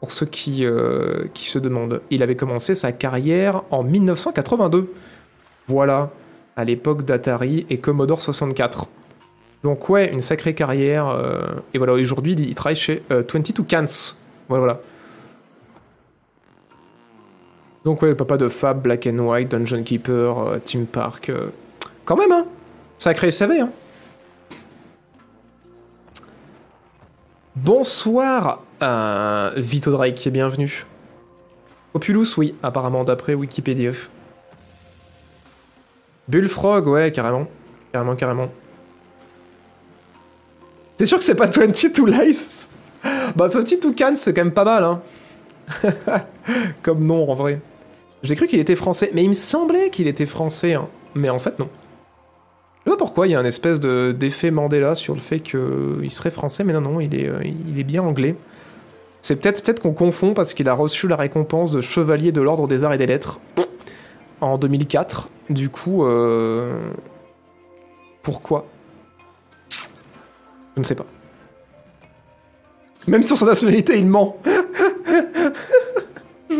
[0.00, 2.00] Pour ceux qui, euh, qui se demandent.
[2.10, 4.90] Il avait commencé sa carrière en 1982.
[5.68, 6.10] Voilà.
[6.56, 8.88] À l'époque d'Atari et Commodore 64.
[9.62, 11.08] Donc ouais, une sacrée carrière.
[11.08, 11.42] Euh,
[11.74, 13.84] et voilà, aujourd'hui, il, travaille chez 22 euh, Cans.
[14.48, 14.80] Voilà, voilà.
[17.84, 21.30] Donc ouais, le papa de Fab, Black and White, Dungeon Keeper, euh, Team Park.
[21.30, 21.48] Euh,
[22.04, 22.46] quand même, hein
[22.98, 23.70] Sacré CV, hein
[27.56, 30.86] Bonsoir à Vito Drake qui est bienvenu.
[31.92, 33.92] Populus, oui, apparemment d'après Wikipédia.
[36.28, 37.48] Bullfrog, ouais, carrément.
[37.92, 38.48] Carrément, carrément.
[40.96, 42.66] T'es sûr que c'est pas 22 Lies?
[43.34, 45.00] Bah 22 Cans, c'est quand même pas mal, hein.
[46.82, 47.60] Comme nom, en vrai.
[48.22, 50.88] J'ai cru qu'il était français, mais il me semblait qu'il était français, hein.
[51.14, 51.68] mais en fait non.
[52.80, 55.40] Je sais pas pourquoi, il y a un espèce de, d'effet Mandela sur le fait
[55.40, 58.34] qu'il serait français, mais non, non, il est, euh, bien anglais.
[59.22, 62.66] C'est peut-être, peut-être qu'on confond parce qu'il a reçu la récompense de chevalier de l'ordre
[62.68, 63.38] des arts et des lettres
[64.40, 65.28] en 2004.
[65.50, 66.80] Du coup, euh...
[68.22, 68.66] pourquoi?
[70.76, 71.06] Je ne sais pas.
[73.06, 74.38] Même sur sa nationalité, il ment.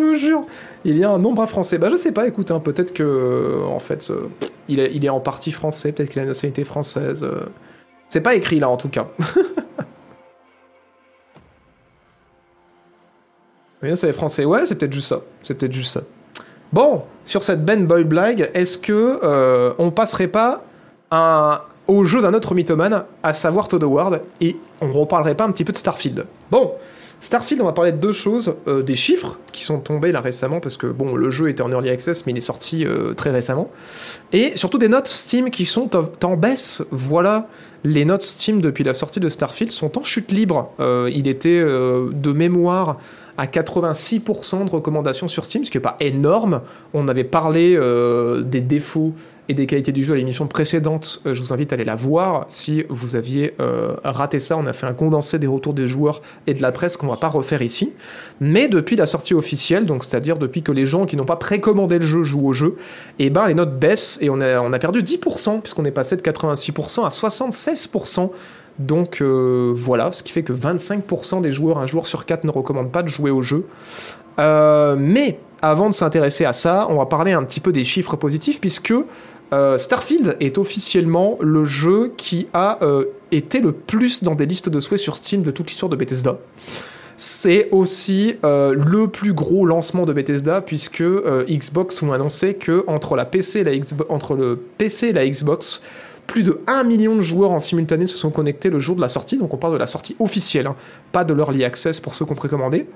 [0.01, 0.47] Vous jure
[0.85, 1.79] il y a un nombre français.
[1.79, 4.29] Bah je sais pas, écoute, hein, peut-être que euh, en fait euh,
[4.69, 7.23] il, est, en partie français, peut-être qu'il a une nationalité française.
[7.25, 7.47] Euh.
[8.09, 9.09] C'est pas écrit là en tout cas.
[13.83, 14.45] Oui, c'est français.
[14.45, 15.23] Ouais, c'est peut-être juste ça.
[15.43, 16.03] C'est peut-être juste ça.
[16.71, 20.63] Bon, sur cette Ben Boy blague, est-ce que on passerait pas
[21.89, 25.65] au jeu d'un autre mythomane, à savoir Todd Howard, et on reparlerait pas un petit
[25.65, 26.27] peu de Starfield?
[26.51, 26.73] Bon,
[27.21, 28.55] Starfield, on va parler de deux choses.
[28.67, 31.71] Euh, des chiffres qui sont tombés là récemment, parce que bon, le jeu était en
[31.71, 33.71] early access, mais il est sorti euh, très récemment.
[34.33, 35.91] Et surtout des notes Steam qui sont
[36.25, 36.83] en baisse.
[36.91, 37.49] Voilà,
[37.85, 40.73] les notes Steam depuis la sortie de Starfield sont en chute libre.
[40.81, 42.99] Euh, il était de mémoire
[43.37, 46.63] à 86% de recommandations sur Steam, ce qui n'est pas énorme.
[46.95, 47.79] On avait parlé
[48.45, 49.15] des défauts
[49.51, 51.97] et des qualités du jeu à l'émission précédente, euh, je vous invite à aller la
[51.97, 54.57] voir si vous aviez euh, raté ça.
[54.57, 57.17] On a fait un condensé des retours des joueurs et de la presse qu'on va
[57.17, 57.93] pas refaire ici.
[58.41, 61.99] Mais depuis la sortie officielle, donc c'est-à-dire depuis que les gens qui n'ont pas précommandé
[61.99, 62.77] le jeu jouent au jeu,
[63.19, 66.23] et eh ben les notes baissent et on a, perdu 10% puisqu'on est passé de
[66.23, 68.31] 86% à 76%.
[68.79, 72.53] Donc euh, voilà, ce qui fait que 25% des joueurs, un joueur sur 4 ne
[72.53, 73.67] recommande pas de jouer au jeu.
[74.39, 78.61] mais avant de s'intéresser à ça, on va parler un petit peu des chiffres positifs
[78.61, 78.95] puisque
[79.53, 84.69] euh, Starfield est officiellement le jeu qui a euh, été le plus dans des listes
[84.69, 86.39] de souhaits sur Steam de toute l'histoire de Bethesda.
[87.17, 93.17] C'est aussi euh, le plus gros lancement de Bethesda puisque Xbox ont annoncé que entre,
[93.17, 93.73] la PC et la
[94.09, 95.83] entre le PC et la Xbox,
[96.27, 99.09] plus de 1 million de joueurs en simultané se sont connectés le jour de la
[99.09, 99.37] sortie.
[99.37, 100.77] Donc on parle de la sortie officielle, hein,
[101.13, 102.87] pas de l'early access pour ceux qui ont précommandé.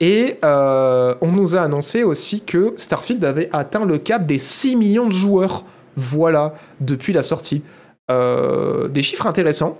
[0.00, 5.06] Et on nous a annoncé aussi que Starfield avait atteint le cap des 6 millions
[5.06, 5.64] de joueurs
[5.96, 7.62] voilà, depuis la sortie.
[8.10, 9.78] Euh, des chiffres intéressants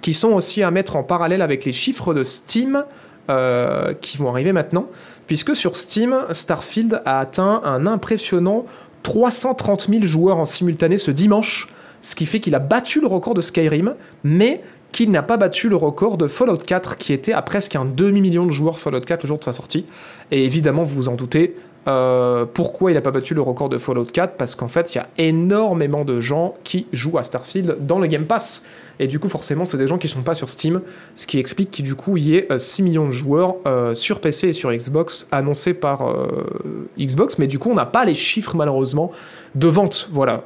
[0.00, 2.84] qui sont aussi à mettre en parallèle avec les chiffres de Steam
[3.28, 4.86] euh, qui vont arriver maintenant,
[5.26, 8.64] puisque sur Steam, Starfield a atteint un impressionnant
[9.02, 11.68] 330 000 joueurs en simultané ce dimanche,
[12.00, 15.68] ce qui fait qu'il a battu le record de Skyrim, mais qu'il n'a pas battu
[15.68, 19.22] le record de Fallout 4 qui était à presque un demi-million de joueurs Fallout 4
[19.22, 19.86] le jour de sa sortie.
[20.30, 21.56] Et évidemment, vous vous en doutez,
[21.88, 24.98] Euh, pourquoi il n'a pas battu le record de Fallout 4 Parce qu'en fait, il
[24.98, 28.62] y a énormément de gens qui jouent à Starfield dans le Game Pass.
[28.98, 30.82] Et du coup, forcément, c'est des gens qui sont pas sur Steam,
[31.14, 31.86] ce qui explique qu'il
[32.18, 36.44] y ait 6 millions de joueurs euh, sur PC et sur Xbox annoncés par euh,
[36.98, 37.38] Xbox.
[37.38, 39.10] Mais du coup, on n'a pas les chiffres, malheureusement,
[39.54, 40.10] de vente.
[40.12, 40.44] Voilà.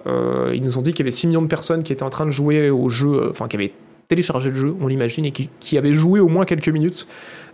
[0.53, 2.27] ils nous ont dit qu'il y avait 6 millions de personnes qui étaient en train
[2.27, 3.49] de jouer au jeu, enfin,
[4.09, 7.07] téléchargé le jeu, on l'imagine, et qui, avaient joué au moins quelques minutes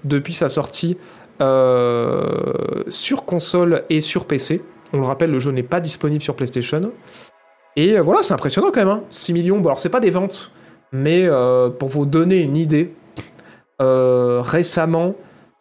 [0.04, 0.96] depuis sa sortie
[1.40, 4.62] euh, sur console et sur PC.
[4.92, 6.92] On le rappelle, le jeu n'est pas disponible sur PlayStation.
[7.76, 9.00] Et euh, voilà, c'est impressionnant quand même.
[9.08, 9.34] 6 hein.
[9.34, 10.52] millions, bon alors c'est pas des ventes,
[10.92, 12.92] mais euh, pour vous donner une idée,
[13.78, 15.14] récemment,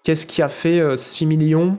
[0.04, 1.78] qu'est-ce qui a fait 6 millions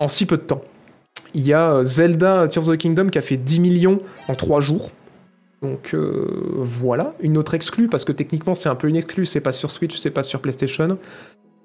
[0.00, 0.62] en si peu de temps?
[1.34, 4.60] Il y a Zelda Tears of the Kingdom qui a fait 10 millions en 3
[4.60, 4.90] jours.
[5.62, 6.26] Donc euh,
[6.58, 9.70] voilà, une autre exclue, parce que techniquement c'est un peu une exclue, c'est pas sur
[9.70, 10.98] Switch, c'est pas sur PlayStation.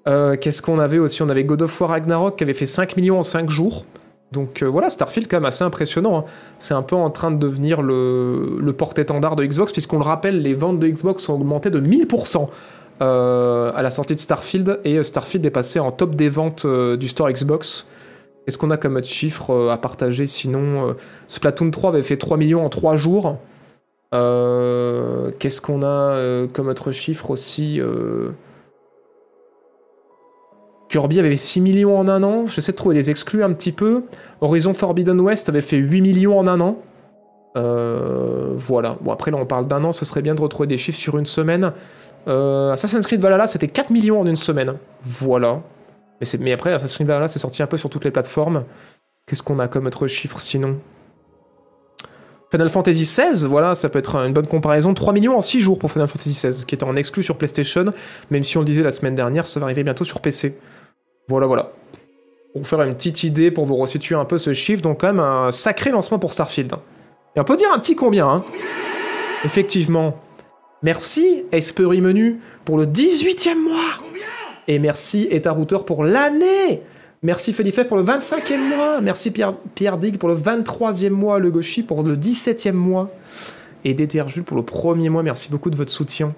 [0.06, 1.20] Euh, qu'est-ce qu'on avait aussi?
[1.22, 3.86] On avait God of War Ragnarok qui avait fait 5 millions en 5 jours.
[4.30, 6.18] Donc euh, voilà, Starfield quand même assez impressionnant.
[6.18, 6.24] Hein.
[6.60, 10.54] C'est un peu en train de devenir le, porte-étendard de Xbox, puisqu'on le rappelle, les
[10.54, 12.48] ventes de Xbox ont augmenté de 1000%
[13.00, 17.30] à la sortie de Starfield, et Starfield est passé en top des ventes du store
[17.30, 17.88] Xbox.
[18.46, 20.26] Est-ce qu'on a comme autre chiffre à partager?
[20.26, 20.94] Sinon,
[21.26, 23.38] Splatoon 3 avait fait 3 millions en 3 jours.
[24.14, 28.30] Euh, qu'est-ce qu'on a euh, comme autre chiffre aussi euh?
[30.88, 32.46] Kirby avait 6 millions en un an.
[32.46, 34.04] J'essaie de trouver des exclus un petit peu.
[34.40, 36.78] Horizon Forbidden West avait fait 8 millions en un an.
[37.54, 38.96] voilà.
[39.02, 39.92] Bon, après, là, on parle d'un an.
[39.92, 41.72] Ce serait bien de retrouver des chiffres sur une semaine.
[42.26, 44.76] Assassin's Creed Valhalla, c'était 4 millions en une semaine.
[45.02, 45.60] Voilà.
[46.22, 48.64] Mais, mais après, Assassin's Creed Valhalla, c'est sorti un peu sur toutes les plateformes.
[49.26, 50.78] Qu'est-ce qu'on a comme autre chiffre sinon?
[52.50, 54.94] Final Fantasy XVI, voilà, ça peut être une bonne comparaison.
[54.94, 57.84] 3 millions en 6 jours pour Final Fantasy XVI, qui était en exclu sur PlayStation,
[58.30, 60.58] même si on le disait la semaine dernière, ça va arriver bientôt sur PC.
[61.28, 61.72] Voilà, voilà.
[62.52, 65.08] Pour vous faire une petite idée, pour vous resituer un peu ce chiffre, donc quand
[65.08, 66.72] même un sacré lancement pour Starfield.
[67.36, 68.44] Et on peut dire un petit combien, hein
[69.44, 70.18] Effectivement.
[70.82, 74.06] Merci, Espery Menu, pour le 18e mois
[74.68, 76.82] Et merci Router pour l'année
[77.22, 79.00] Merci Felifef pour le 25e mois.
[79.00, 81.38] Merci Pierre, Pierre Dig pour le 23e mois.
[81.38, 83.10] Le Gauchy pour le 17e mois.
[83.84, 85.22] Et Jules pour le premier mois.
[85.22, 86.34] Merci beaucoup de votre soutien.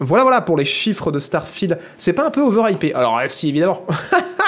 [0.00, 1.78] Voilà, voilà pour les chiffres de Starfield.
[1.96, 3.84] C'est pas un peu overhypé Alors, si, évidemment.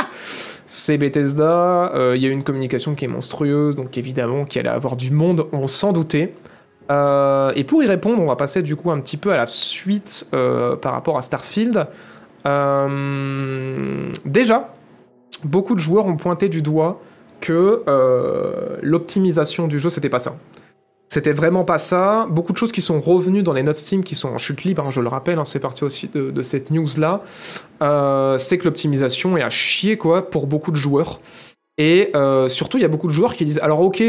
[0.66, 1.92] c'est Bethesda.
[1.94, 3.74] Euh, il y a une communication qui est monstrueuse.
[3.74, 5.46] Donc, évidemment, qu'il allait avoir du monde.
[5.52, 6.34] On s'en doutait.
[6.90, 9.46] Euh, et pour y répondre, on va passer du coup un petit peu à la
[9.46, 11.86] suite euh, par rapport à Starfield.
[12.46, 14.74] Euh, déjà,
[15.44, 17.00] beaucoup de joueurs ont pointé du doigt
[17.40, 20.36] que euh, l'optimisation du jeu, c'était pas ça.
[21.08, 22.26] C'était vraiment pas ça.
[22.30, 24.86] Beaucoup de choses qui sont revenues dans les notes Steam, qui sont en chute libre,
[24.86, 27.22] hein, je le rappelle, hein, c'est parti aussi de, cette news-là.
[27.82, 31.20] Euh, c'est que l'optimisation est à chier, quoi, pour beaucoup de joueurs.
[31.78, 32.12] Et
[32.48, 34.02] surtout, il y a beaucoup de joueurs qui disent alors, ok,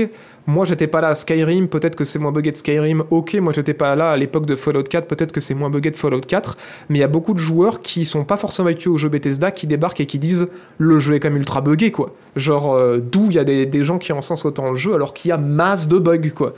[0.48, 3.54] moi j'étais pas là à Skyrim, peut-être que c'est moins buggé de Skyrim, ok, moi
[3.54, 6.22] j'étais pas là à l'époque de Fallout 4, peut-être que c'est moins buggé de Fallout
[6.22, 6.58] 4,
[6.90, 9.52] mais il y a beaucoup de joueurs qui sont pas forcément habitués au jeu Bethesda
[9.52, 12.16] qui débarquent et qui disent le jeu est quand même ultra buggé quoi.
[12.36, 15.30] Genre euh, d'où il y a des, gens qui encensent autant le jeu alors qu'il
[15.30, 16.54] y a masse de bugs quoi.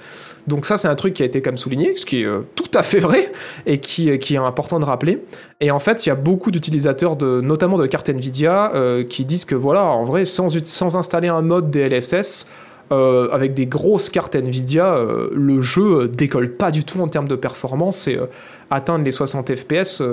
[0.47, 2.71] Donc ça c'est un truc qui a été comme souligné, ce qui est euh, tout
[2.73, 3.31] à fait vrai
[3.65, 5.23] et qui, euh, qui est important de rappeler.
[5.61, 8.71] Et en fait il y a beaucoup d'utilisateurs de notamment de cartes Nvidia
[9.09, 12.47] qui disent que voilà en vrai sans installer un mode DLSS
[12.93, 17.27] euh, avec des grosses cartes Nvidia, euh, le jeu décolle pas du tout en termes
[17.27, 18.27] de performance et euh,
[18.69, 20.03] atteindre les 60 FPS,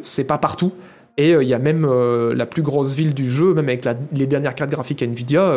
[0.00, 0.72] c'est pas partout.
[1.16, 4.54] Et il y a même la plus grosse ville du jeu, même avec les dernières
[4.54, 5.52] cartes graphiques Nvidia,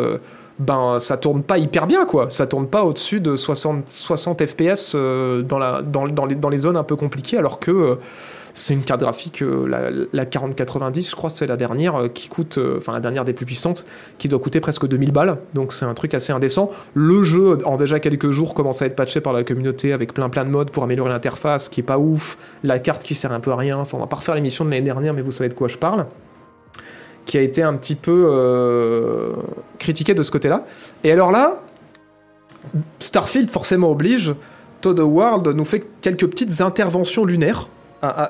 [0.58, 2.30] ben ça tourne pas hyper bien quoi.
[2.30, 6.96] Ça tourne pas au-dessus de 60, 60 FPS dans, les, dans les zones un peu
[6.96, 7.98] compliquées, alors que
[8.54, 12.28] c'est une carte graphique, euh, la, la, 4090, je crois, c'est la dernière, euh, qui
[12.28, 13.84] coûte, euh, enfin la dernière des plus puissantes,
[14.18, 15.38] qui doit coûter presque 2000 balles.
[15.54, 16.70] Donc c'est un truc assez indécent.
[16.94, 20.28] Le jeu, en déjà quelques jours, commence à être patché par la communauté avec plein
[20.28, 22.36] plein de modes pour améliorer l'interface, qui est pas ouf.
[22.62, 23.78] La carte qui sert un peu à rien.
[23.78, 25.78] Enfin, on va pas refaire l'émission de l'année dernière, mais vous savez de quoi je
[25.78, 26.06] parle
[27.24, 29.32] qui a été un petit peu
[29.78, 30.66] critiqué de ce côté-là.
[31.04, 31.62] Et alors là,
[32.98, 34.34] Starfield forcément oblige,
[34.80, 37.68] Todd Howard nous fait quelques petites interventions lunaires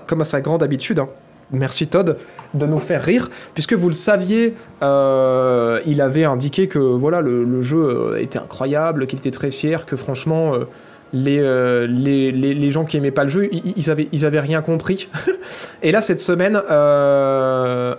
[0.07, 1.09] comme à sa grande habitude, hein.
[1.51, 2.17] merci Todd,
[2.55, 7.63] de nous faire rire, puisque vous le saviez, euh, il avait indiqué que voilà le,
[7.63, 10.67] jeu euh, était incroyable, qu'il était très fier, que franchement euh,
[11.13, 15.09] les, les, les, gens qui aimaient pas le jeu, ils, avaient, ils avaient rien compris.
[15.83, 16.57] Et là cette semaine,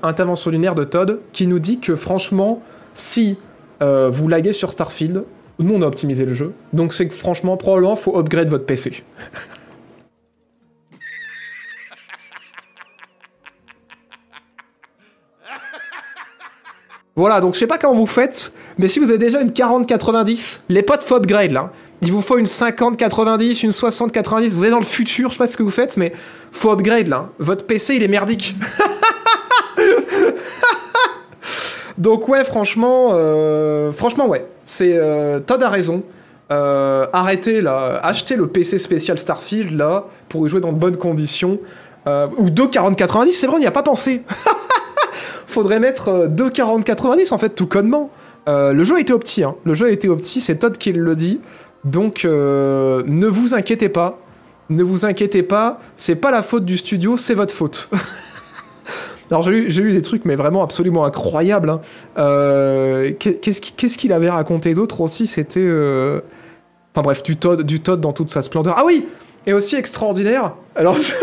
[0.04, 2.62] intervention lunaire de Todd qui nous dit que franchement,
[2.94, 3.38] si
[3.82, 5.26] vous laguez sur Starfield,
[5.60, 9.04] nous on a optimisé le jeu, donc c'est que franchement probablement faut upgrade votre PC.
[17.16, 20.62] Voilà, donc je sais pas comment vous faites, mais si vous avez déjà une 40-90,
[20.70, 21.72] les potes faut upgrade là.
[22.02, 25.48] Il vous faut une 50-90, une 60-90, vous êtes dans le futur, je sais pas
[25.48, 26.12] ce que vous faites, mais
[26.52, 27.30] faut upgrade là.
[27.38, 28.56] Votre PC il est merdique.
[32.00, 36.02] donc ouais, franchement, euh, franchement ouais, c'est euh, Todd a raison.
[36.52, 41.60] Euh, arrêtez là, achetez le PC spécial Starfield là pour jouer dans de bonnes conditions.
[42.08, 44.24] Euh, ou 2 40-90, c'est vrai, on n'y a pas pensé.
[45.54, 48.10] faudrait mettre euh, 2 40-90 en fait, tout connement.
[48.50, 49.56] Euh, le jeu a été opti, hein.
[49.64, 51.40] le jeu a été opti, c'est Todd qui le dit.
[51.86, 54.20] Donc euh, ne vous inquiétez pas,
[54.70, 57.90] ne vous inquiétez pas, c'est pas la faute du studio, c'est votre faute.
[59.32, 61.70] Alors j'ai eu, des trucs mais vraiment absolument incroyables.
[61.70, 61.82] hein.
[62.18, 65.26] Euh, qu'est-ce qu'il avait raconté d'autre aussi?
[65.28, 65.60] C'était...
[65.62, 66.20] euh,
[66.96, 68.76] Enfin bref, du Todd, du Todd dans toute sa splendeur.
[68.78, 69.08] Ah oui
[69.48, 71.14] Et aussi extraordinaire, alors ça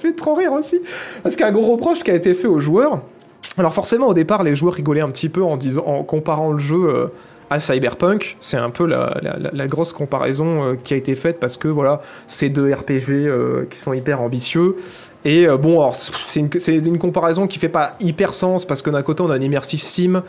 [0.00, 0.80] fait trop rire aussi,
[1.22, 3.00] parce qu'un gros reproche qui a été fait aux joueurs,
[3.58, 6.58] alors forcément au départ les joueurs rigolaient un petit peu en, disant, en comparant le
[6.58, 7.06] jeu euh,
[7.50, 11.40] à Cyberpunk, c'est un peu la, la- la- grosse comparaison euh, qui a été faite
[11.40, 14.76] parce que voilà, c'est deux RPG euh, qui sont hyper ambitieux.
[15.24, 16.50] Et euh, bon, alors c'est une,
[16.86, 19.80] une comparaison qui fait pas hyper sens parce que d'un côté on a un immersif
[19.80, 20.22] sim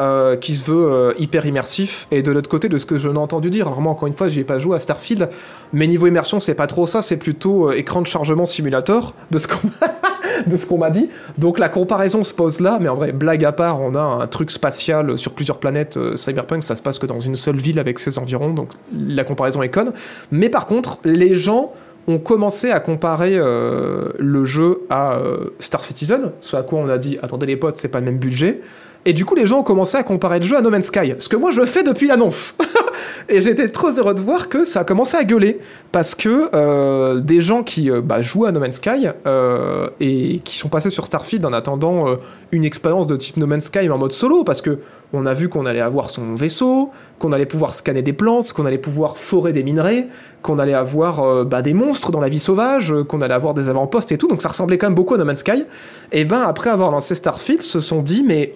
[0.00, 3.18] euh, qui se veut hyper immersif et de l'autre côté de ce que je n'ai
[3.18, 3.68] entendu dire.
[3.68, 5.28] Alors moi encore une fois j'y ai pas joué à Starfield,
[5.72, 9.46] mais niveau immersion c'est pas trop ça, c'est plutôt écran de chargement simulator de ce
[9.46, 9.58] qu'on
[10.46, 11.08] de ce qu'on m'a dit.
[11.38, 14.26] Donc la comparaison se pose là, mais en vrai, blague à part, on a un
[14.26, 15.96] truc spatial sur plusieurs planètes.
[15.96, 19.24] euh, Cyberpunk, ça se passe que dans une seule ville avec ses environs, donc la
[19.24, 19.92] comparaison est conne.
[20.30, 21.72] Mais par contre, les gens
[22.06, 26.88] ont commencé à comparer euh, le jeu à euh, Star Citizen, ce à quoi on
[26.88, 28.60] a dit attendez les potes, c'est pas le même budget.
[29.06, 31.14] Et du coup, les gens ont commencé à comparer le jeu à No Man's Sky,
[31.18, 32.56] ce que moi je fais depuis l'annonce.
[33.28, 35.58] Et j'étais trop heureux de voir que ça a commencé à gueuler.
[35.92, 40.40] Parce que euh, des gens qui euh, bah, jouent à No Man's Sky euh, et
[40.40, 42.16] qui sont passés sur Starfield en attendant euh,
[42.52, 44.78] une expérience de type No Man's Sky mais en mode solo, parce que
[45.12, 48.66] on a vu qu'on allait avoir son vaisseau, qu'on allait pouvoir scanner des plantes, qu'on
[48.66, 50.08] allait pouvoir forer des minerais,
[50.42, 53.68] qu'on allait avoir euh, bah, des monstres dans la vie sauvage, qu'on allait avoir des
[53.68, 55.64] avant-postes et tout, donc ça ressemblait quand même beaucoup à No Man's Sky.
[56.12, 58.52] Et ben après avoir lancé Starfield, se sont dit mais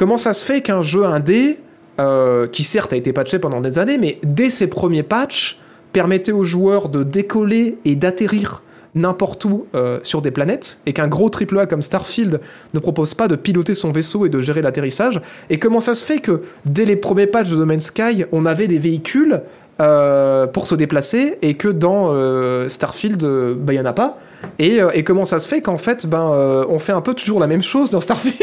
[0.00, 1.58] comment ça se fait qu'un jeu indé,
[2.00, 5.58] euh, qui certes a été patché pendant des années, mais dès ses premiers patchs,
[5.92, 8.62] permettait aux joueurs de décoller et d'atterrir
[8.94, 12.40] n'importe où euh, sur des planètes, et qu'un gros AAA comme Starfield
[12.72, 15.20] ne propose pas de piloter son vaisseau et de gérer l'atterrissage,
[15.50, 18.68] et comment ça se fait que dès les premiers patchs de No Sky, on avait
[18.68, 19.42] des véhicules
[19.80, 23.94] euh, pour se déplacer, et que dans euh, Starfield, euh, bah, il y en a
[23.94, 24.18] pas,
[24.58, 27.62] et, comment ça se fait qu'en fait, ben, on fait un peu toujours la même
[27.62, 28.36] chose dans Starfield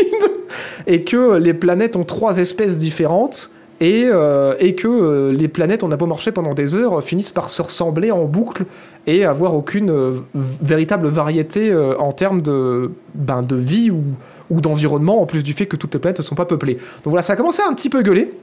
[0.88, 6.08] et que les planètes ont trois espèces différentes et, que les planètes, on a beau
[6.08, 8.66] marcher pendant des heures, finissent par se ressembler en boucle
[9.06, 9.94] et avoir aucune
[10.34, 14.04] véritable variété en termes de, ben, de vie ou,
[14.50, 16.76] ou d'environnement, en plus du fait que toutes les planètes ne sont pas peuplées.
[16.76, 18.34] Donc voilà, ça a commencé à un petit peu gueuler.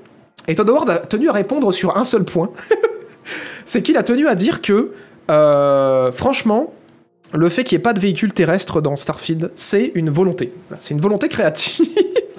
[0.49, 2.51] Et Todd Howard a tenu à répondre sur un seul point.
[3.66, 4.93] C'est qu'il a tenu à dire que,
[5.30, 6.74] euh, franchement,
[7.32, 10.53] le fait qu'il n'y ait pas de véhicule terrestre dans Starfield, c'est une volonté.
[10.78, 11.87] C'est une volonté créative.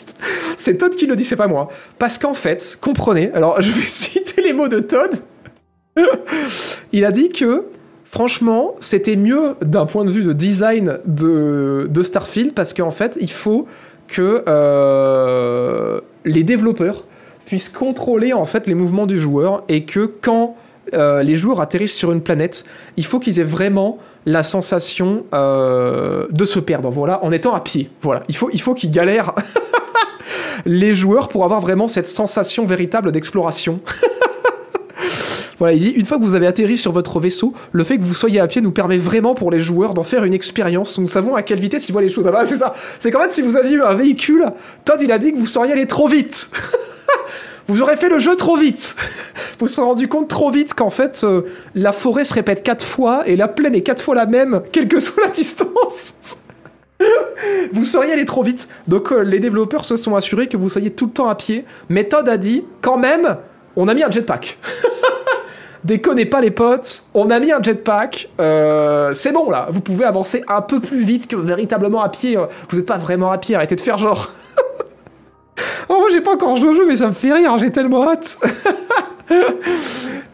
[0.57, 1.67] c'est Todd qui le dit, c'est pas moi.
[1.97, 5.15] Parce qu'en fait, comprenez, alors je vais citer les mots de Todd.
[6.91, 7.65] Il a dit que,
[8.03, 13.17] franchement, c'était mieux d'un point de vue de design de, de Starfield, parce qu'en fait,
[13.19, 13.65] il faut
[14.07, 17.05] que euh, les développeurs
[17.45, 20.55] puissent contrôler en fait les mouvements du joueur et que quand
[20.93, 22.63] euh, les joueurs atterrissent sur une planète,
[22.97, 27.61] il faut qu'ils aient vraiment la sensation euh, de se perdre, voilà, en étant à
[27.61, 27.89] pied.
[28.01, 29.33] Voilà, il faut, il faut qu'ils galèrent
[30.65, 33.79] les joueurs pour avoir vraiment cette sensation véritable d'exploration.
[35.57, 38.03] Voilà, il dit une fois que vous avez atterri sur votre vaisseau, le fait que
[38.03, 40.97] vous soyez à pied nous permet vraiment pour les joueurs d'en faire une expérience.
[40.97, 42.27] Nous savons à quelle vitesse ils voient les choses.
[42.27, 42.73] Ah bah, c'est ça.
[42.99, 44.51] C'est qu'en fait, si vous aviez eu un véhicule,
[44.83, 46.49] Todd il a dit que vous seriez allé trop vite.
[47.67, 48.95] vous aurez fait le jeu trop vite.
[49.59, 51.41] vous vous serez rendu compte trop vite qu'en fait, euh,
[51.73, 54.87] la forêt se répète quatre fois et la plaine est quatre fois la même, quelle
[54.87, 56.13] que soit la distance.
[57.73, 58.67] vous seriez allé trop vite.
[58.87, 61.65] Donc euh, les développeurs se sont assurés que vous soyez tout le temps à pied.
[61.89, 63.37] Mais Todd a dit, quand même,
[63.75, 64.57] on a mis un jetpack.
[65.83, 70.03] Déconnez pas les potes, on a mis un jetpack, euh, c'est bon là, vous pouvez
[70.03, 72.35] avancer un peu plus vite que véritablement à pied.
[72.71, 74.31] Vous n'êtes pas vraiment à pied, arrêtez de faire genre.
[76.05, 78.37] Oh, j'ai pas encore joué au jeu, mais ça me fait rire, j'ai tellement hâte.
[79.29, 79.33] et,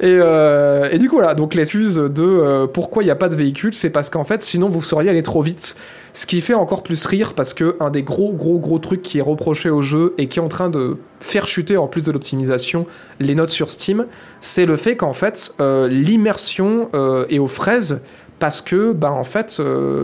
[0.04, 3.36] euh, et du coup voilà, donc l'excuse de euh, pourquoi il n'y a pas de
[3.36, 5.76] véhicule, c'est parce qu'en fait sinon vous seriez allé trop vite.
[6.14, 9.20] Ce qui fait encore plus rire parce que un des gros gros gros trucs qui
[9.20, 12.12] est reproché au jeu et qui est en train de faire chuter en plus de
[12.12, 12.86] l'optimisation
[13.22, 14.08] les notes sur Steam,
[14.42, 16.90] c'est le fait qu'en fait euh, l'immersion
[17.30, 18.02] est aux fraises
[18.40, 19.62] parce que bah en fait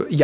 [0.09, 0.23] il y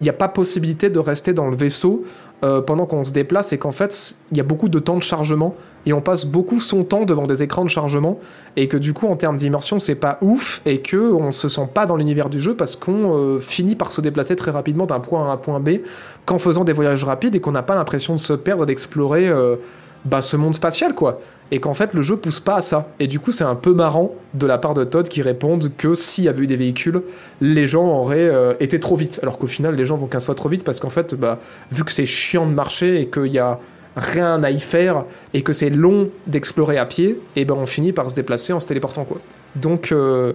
[0.00, 2.04] n'y a pas possibilité de rester dans le vaisseau
[2.44, 5.02] euh, pendant qu'on se déplace et qu'en fait, il y a beaucoup de temps de
[5.02, 8.20] chargement et on passe beaucoup son temps devant des écrans de chargement
[8.54, 11.68] et que du coup, en termes d'immersion, c'est pas ouf et que on se sent
[11.74, 15.00] pas dans l'univers du jeu parce qu'on euh, finit par se déplacer très rapidement d'un
[15.00, 15.78] point A à un point B
[16.26, 19.56] qu'en faisant des voyages rapides et qu'on n'a pas l'impression de se perdre, d'explorer euh,
[20.04, 21.20] bah, ce monde spatial, quoi.
[21.50, 22.88] Et qu'en fait, le jeu pousse pas à ça.
[23.00, 25.94] Et du coup, c'est un peu marrant de la part de Todd qui répondent que
[25.94, 27.02] s'il y avait eu des véhicules,
[27.40, 29.18] les gens auraient euh, été trop vite.
[29.22, 31.38] Alors qu'au final, les gens vont 15 fois trop vite parce qu'en fait, bah,
[31.72, 33.58] vu que c'est chiant de marcher et qu'il y a
[33.98, 37.92] rien à y faire et que c'est long d'explorer à pied, et ben on finit
[37.92, 39.18] par se déplacer en se téléportant quoi.
[39.56, 40.32] Donc euh,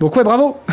[0.00, 0.56] donc ouais bravo.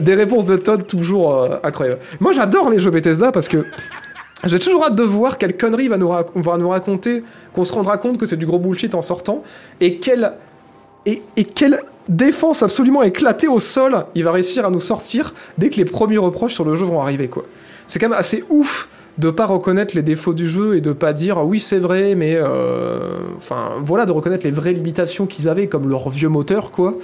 [0.00, 2.00] Des réponses de Todd toujours euh, incroyables.
[2.20, 3.64] Moi j'adore les jeux Bethesda parce que
[4.46, 7.22] j'ai toujours hâte de voir quelle connerie va nous, va nous raconter,
[7.54, 9.42] qu'on se rendra compte que c'est du gros bullshit en sortant,
[9.80, 10.32] et quelle,
[11.06, 15.70] et, et quelle défense absolument éclatée au sol il va réussir à nous sortir dès
[15.70, 17.44] que les premiers reproches sur le jeu vont arriver, quoi.
[17.86, 18.88] C'est quand même assez ouf
[19.18, 22.34] de pas reconnaître les défauts du jeu et de pas dire oui c'est vrai mais
[22.34, 26.94] euh, enfin voilà de reconnaître les vraies limitations qu'ils avaient comme leur vieux moteur quoi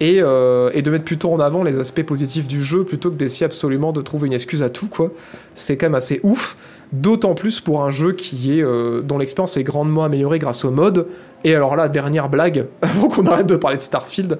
[0.00, 3.14] et, euh, et de mettre plutôt en avant les aspects positifs du jeu plutôt que
[3.14, 5.12] d'essayer absolument de trouver une excuse à tout quoi
[5.54, 6.56] c'est quand même assez ouf
[6.92, 10.70] d'autant plus pour un jeu qui est euh, dont l'expérience est grandement améliorée grâce au
[10.70, 11.06] mode
[11.44, 14.38] et alors là dernière blague avant qu'on arrête de parler de Starfield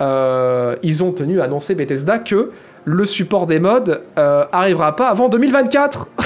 [0.00, 2.50] euh, ils ont tenu à annoncer Bethesda que
[2.84, 6.08] le support des mods euh, arrivera pas avant 2024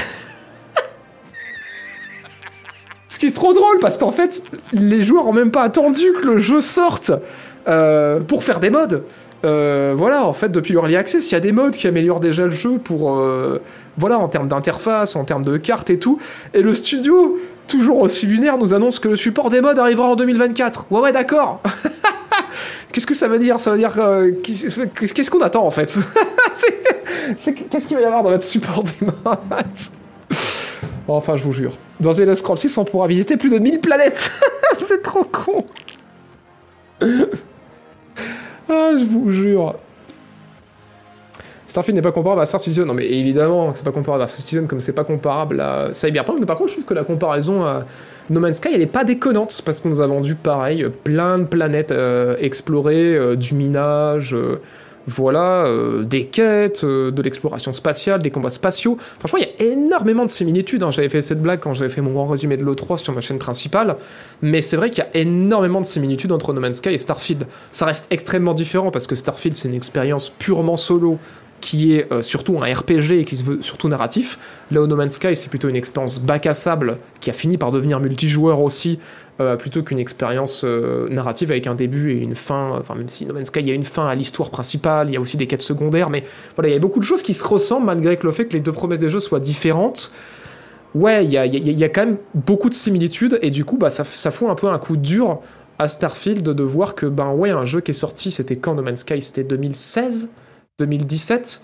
[3.11, 4.43] Ce qui est trop drôle parce qu'en fait,
[4.73, 7.11] les joueurs ont même pas attendu que le jeu sorte
[7.69, 9.03] euh, pour faire des mods.
[9.45, 12.45] Euh, voilà, en fait, depuis l'Early Access, il y a des mods qui améliorent déjà
[12.45, 13.61] le jeu pour, euh,
[13.97, 16.19] voilà, en termes d'interface, en termes de cartes et tout.
[16.53, 20.17] Et le studio, toujours aussi lunaire, nous annonce que le support des mods arrivera en
[20.17, 20.87] 2024.
[20.91, 21.63] Ouais, ouais, d'accord.
[22.93, 23.61] Qu'est-ce que ça veut dire?
[23.61, 25.97] Ça veut dire euh, qu'est- qu'est-ce qu'on attend en fait?
[27.37, 29.15] Qu'est-ce qu'il va y avoir dans votre support des mods
[31.07, 31.73] Enfin, je vous jure.
[32.01, 34.29] Dans Elder Scrolls 6, on pourra visiter plus de 1000 planètes.
[34.89, 35.65] C'est trop con.
[38.71, 39.75] Ah, je vous jure.
[41.67, 42.85] Starfield n'est pas comparable à Star Citizen.
[42.85, 46.41] Non, mais évidemment, c'est pas comparable à Star Citizen comme c'est pas comparable à Cyberpunk.
[46.41, 47.85] Mais par contre, je trouve que la comparaison à
[48.29, 51.45] No Man's Sky, elle est pas déconnante parce qu'on nous a vendu pareil, plein de
[51.45, 54.35] planètes euh, explorées, euh, du minage.
[54.35, 54.61] euh,
[55.07, 58.97] voilà, euh, des quêtes, euh, de l'exploration spatiale, des combats spatiaux.
[59.19, 60.83] Franchement, il y a énormément de similitudes.
[60.83, 60.91] hein.
[60.91, 63.39] J'avais fait cette blague quand j'avais fait mon grand résumé de l'E3 sur ma chaîne
[63.39, 63.97] principale.
[64.43, 67.47] Mais c'est vrai qu'il y a énormément de similitudes entre No Man's Sky et Starfield.
[67.71, 71.19] Ça reste extrêmement différent parce que Starfield, c'est une expérience purement solo
[71.61, 74.39] qui est euh, surtout un RPG et qui se veut surtout narratif.
[74.71, 77.59] Là où No Man's Sky, c'est plutôt une expérience bac à sable qui a fini
[77.59, 78.99] par devenir multijoueur aussi,
[79.41, 82.69] euh, plutôt qu'une expérience euh, narrative avec un début et une fin.
[82.79, 85.15] Enfin, même si No Man's Sky, il y a une fin à l'histoire principale, il
[85.15, 86.25] y a aussi des quêtes secondaires, mais
[86.57, 88.53] voilà, il y a beaucoup de choses qui se ressemblent malgré que le fait que
[88.53, 90.13] les deux promesses des jeux soient différentes.
[90.95, 93.91] Ouais, il y a, y a- quand même beaucoup de similitudes et du coup, bah,
[93.91, 95.41] ça, ça fout un peu un coup dur
[95.79, 98.83] à Starfield de voir que, ben ouais, un jeu qui est sorti, c'était quand No
[98.83, 99.21] Man's Sky?
[99.23, 100.31] C'était 2016
[100.79, 101.63] 2017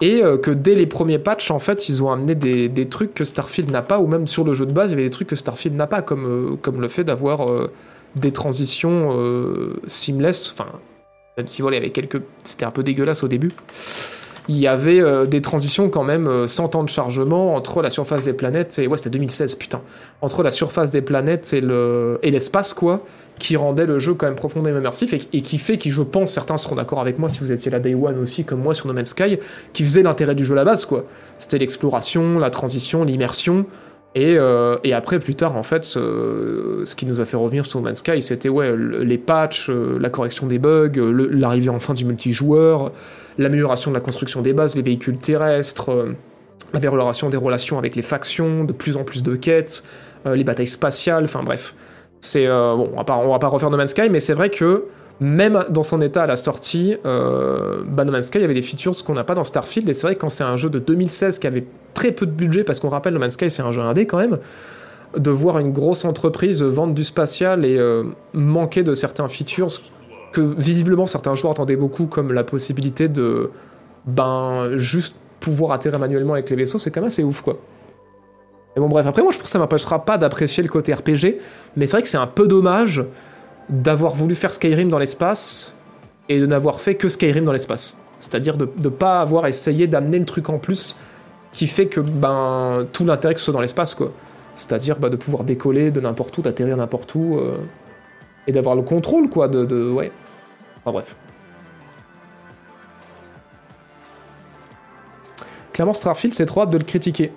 [0.00, 3.24] et euh, que dès les premiers patchs, en fait, ils ont amené des, trucs que
[3.24, 5.28] Starfield n'a pas, ou même sur le jeu de base, il y avait des trucs
[5.28, 7.70] que Starfield n'a pas, comme, euh, le fait d'avoir euh,
[8.16, 9.10] des transitions
[9.86, 10.66] seamless, enfin,
[11.36, 12.22] même si voilà, il y avait quelques...
[12.42, 13.52] C'était un peu dégueulasse au début.
[14.48, 18.32] Il y avait des transitions quand même sans temps de chargement entre la surface des
[18.32, 18.86] planètes et...
[18.86, 19.82] Ouais, c'était 2016, putain.
[20.22, 23.04] Entre la surface des planètes et l'espace, quoi,
[23.38, 26.56] qui rendait le jeu quand même profondément immersif et, qui fait, qui je pense, certains
[26.56, 28.92] seront d'accord avec moi si vous étiez là Day One aussi, comme moi sur No
[28.92, 29.38] Man's Sky,
[29.72, 31.04] qui faisait l'intérêt du jeu à la base, quoi.
[31.38, 33.66] C'était l'exploration, la transition, l'immersion.
[34.14, 37.86] Et, euh, après, plus tard, en fait, ce, qui nous a fait revenir sur No
[37.86, 42.04] Man's Sky, c'était ouais, le- les patchs, euh, la correction des bugs, l'arrivée enfin du
[42.04, 42.90] multijoueur,
[43.36, 46.16] l'amélioration de la construction des bases, les véhicules terrestres, euh,
[46.72, 49.84] l'amélioration des relations avec les factions, de plus en plus de quêtes,
[50.26, 51.74] les batailles spatiales, enfin bref.
[52.20, 54.50] C'est euh, bon, on va, pas, va pas refaire No Man's Sky, mais c'est vrai
[54.50, 54.84] que
[55.20, 58.92] même dans son état à la sortie, euh, bah, No Man's Sky avait des features
[59.04, 61.38] qu'on n'a pas dans Starfield, et c'est vrai que quand c'est un jeu de 2016
[61.38, 63.82] qui avait très peu de budget, parce qu'on rappelle No Man's Sky c'est un jeu
[63.82, 64.38] indé quand même,
[65.16, 69.80] de voir une grosse entreprise vendre du spatial et euh, manquer de certains features
[70.32, 73.50] que visiblement certains joueurs attendaient beaucoup, comme la possibilité de
[74.06, 77.58] ben juste pouvoir atterrir manuellement avec les vaisseaux, c'est quand même assez ouf quoi.
[78.78, 81.40] Mais bon bref, après moi je pense que ça m'empêchera pas d'apprécier le côté RPG,
[81.76, 83.02] mais c'est vrai que c'est un peu dommage
[83.68, 85.74] d'avoir voulu faire Skyrim dans l'espace
[86.28, 87.98] et de n'avoir fait que Skyrim dans l'espace.
[88.20, 90.96] C'est-à-dire de ne pas avoir essayé d'amener le truc en plus
[91.52, 94.12] qui fait que ben tout l'intérêt que ce soit dans l'espace quoi.
[94.54, 97.56] C'est-à-dire bah, de pouvoir décoller de n'importe où, d'atterrir n'importe où euh,
[98.46, 100.12] et d'avoir le contrôle quoi de, de ouais.
[100.84, 101.16] Enfin bref.
[105.72, 107.32] Clairement, Starfield, c'est trop hâte de le critiquer.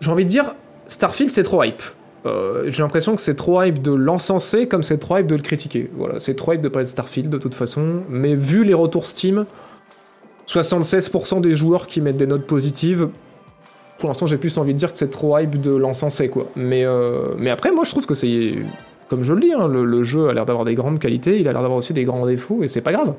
[0.00, 0.54] J'ai envie de dire,
[0.86, 1.82] Starfield, c'est trop hype.
[2.26, 5.42] Euh, j'ai l'impression que c'est trop hype de l'encenser comme c'est trop hype de le
[5.42, 5.90] critiquer.
[5.96, 8.02] Voilà, c'est trop hype de parler de Starfield de toute façon.
[8.08, 9.46] Mais vu les retours Steam,
[10.46, 13.08] 76% des joueurs qui mettent des notes positives,
[13.98, 16.46] pour l'instant j'ai plus envie de dire que c'est trop hype de l'encenser quoi.
[16.56, 18.54] Mais, euh, mais après moi je trouve que c'est...
[19.08, 21.48] Comme je le dis, hein, le, le jeu a l'air d'avoir des grandes qualités, il
[21.48, 23.14] a l'air d'avoir aussi des grands défauts et c'est pas grave.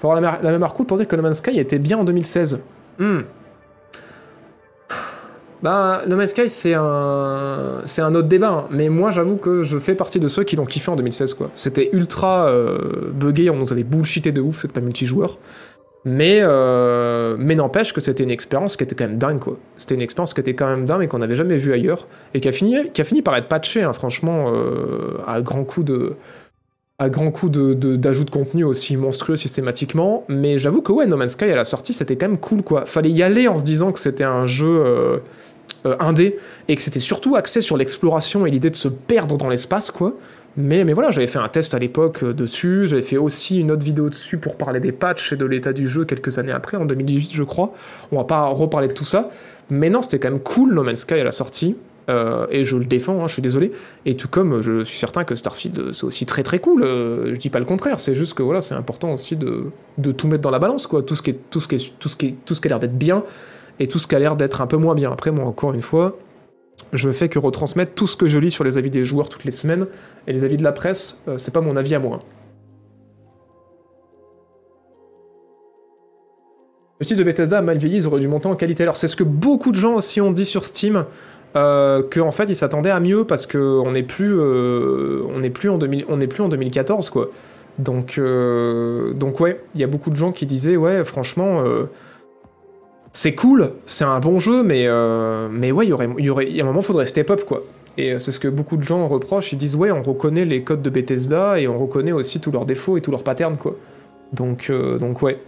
[0.00, 2.04] Faut avoir la, la même arcoute pour dire que No Man's Sky était bien en
[2.04, 2.60] 2016.
[2.98, 3.20] Hmm.
[5.62, 8.48] Ben, No Man's Sky, c'est un, c'est un autre débat.
[8.50, 8.64] hein.
[8.70, 11.50] Mais moi, j'avoue que je fais partie de ceux qui l'ont kiffé en 2016, quoi.
[11.54, 12.78] C'était ultra euh,
[13.12, 15.38] buggé, on nous avait bullshité de ouf, c'est pas multijoueur.
[16.04, 19.56] Mais, euh, mais n'empêche que c'était une expérience qui était quand même dingue, quoi.
[19.76, 22.06] C'était une expérience qui était quand même dingue et qu'on n'avait jamais vue ailleurs.
[22.34, 25.64] Et qui a fini, qui a fini par être patché, hein, franchement, euh, à grands
[25.64, 26.14] coups de.
[27.00, 30.24] À grands coups de, d'ajout de contenu aussi monstrueux systématiquement.
[30.28, 32.86] Mais j'avoue que ouais, No Man's Sky à la sortie, c'était quand même cool, quoi.
[32.86, 34.66] Fallait y aller en se disant que c'était un jeu.
[34.84, 35.18] euh,
[35.86, 36.36] euh, indé
[36.66, 40.14] et que c'était surtout axé sur l'exploration et l'idée de se perdre dans l'espace quoi.
[40.56, 43.70] Mais, mais voilà, j'avais fait un test à l'époque euh, dessus, j'avais fait aussi une
[43.70, 46.76] autre vidéo dessus pour parler des patchs et de l'état du jeu quelques années après,
[46.78, 47.72] en 2018 je crois.
[48.10, 49.30] On va pas reparler de tout ça,
[49.70, 51.76] mais non, c'était quand même cool No Man's Sky à la sortie.
[52.08, 53.70] Euh, et je le défends, hein, je suis désolé.
[54.06, 56.82] Et tout comme je suis certain que Starfield euh, c'est aussi très très cool.
[56.82, 59.64] euh, je dis pas le contraire, c'est juste que voilà, c'est important aussi de,
[59.98, 61.02] de tout mettre dans la balance, quoi.
[61.02, 62.70] Tout ce qui est, tout ce qui est, tout ce qui tout ce qui a
[62.70, 63.24] l'air d'être bien,
[63.78, 65.12] et tout ce qui a l'air d'être un peu moins bien.
[65.12, 66.16] Après, moi, encore une fois,
[66.92, 69.44] je fais que retransmettre tout ce que je lis sur les avis des joueurs toutes
[69.44, 69.86] les semaines,
[70.26, 72.20] et les avis de la presse, c'est pas mon avis à moi.
[77.00, 78.82] Le style de Bethesda a mal vieilli, ils auraient en qualité.
[78.82, 81.04] Alors, c'est ce que beaucoup de gens aussi ont dit sur Steam,
[81.58, 85.68] euh, qu'en fait, ils s'attendaient à mieux parce qu'on n'est plus, euh, on n'est plus,
[85.70, 87.30] en 2000 on plus en 2014, quoi.
[87.78, 91.84] Donc, euh, donc ouais, il y a beaucoup de gens qui disaient, ouais, franchement, euh,
[93.12, 96.30] c'est cool, c'est un bon jeu, mais, euh, mais ouais, il y aurait, il y
[96.30, 97.62] aurait, y a un moment, faudrait step up, quoi.
[97.96, 100.62] Et euh, c'est ce que beaucoup de gens reprochent, ils disent, ouais, on reconnaît les
[100.62, 103.76] codes de Bethesda et on reconnaît aussi tous leurs défauts et tous leurs patterns, quoi.
[104.32, 105.40] Donc, euh, donc ouais.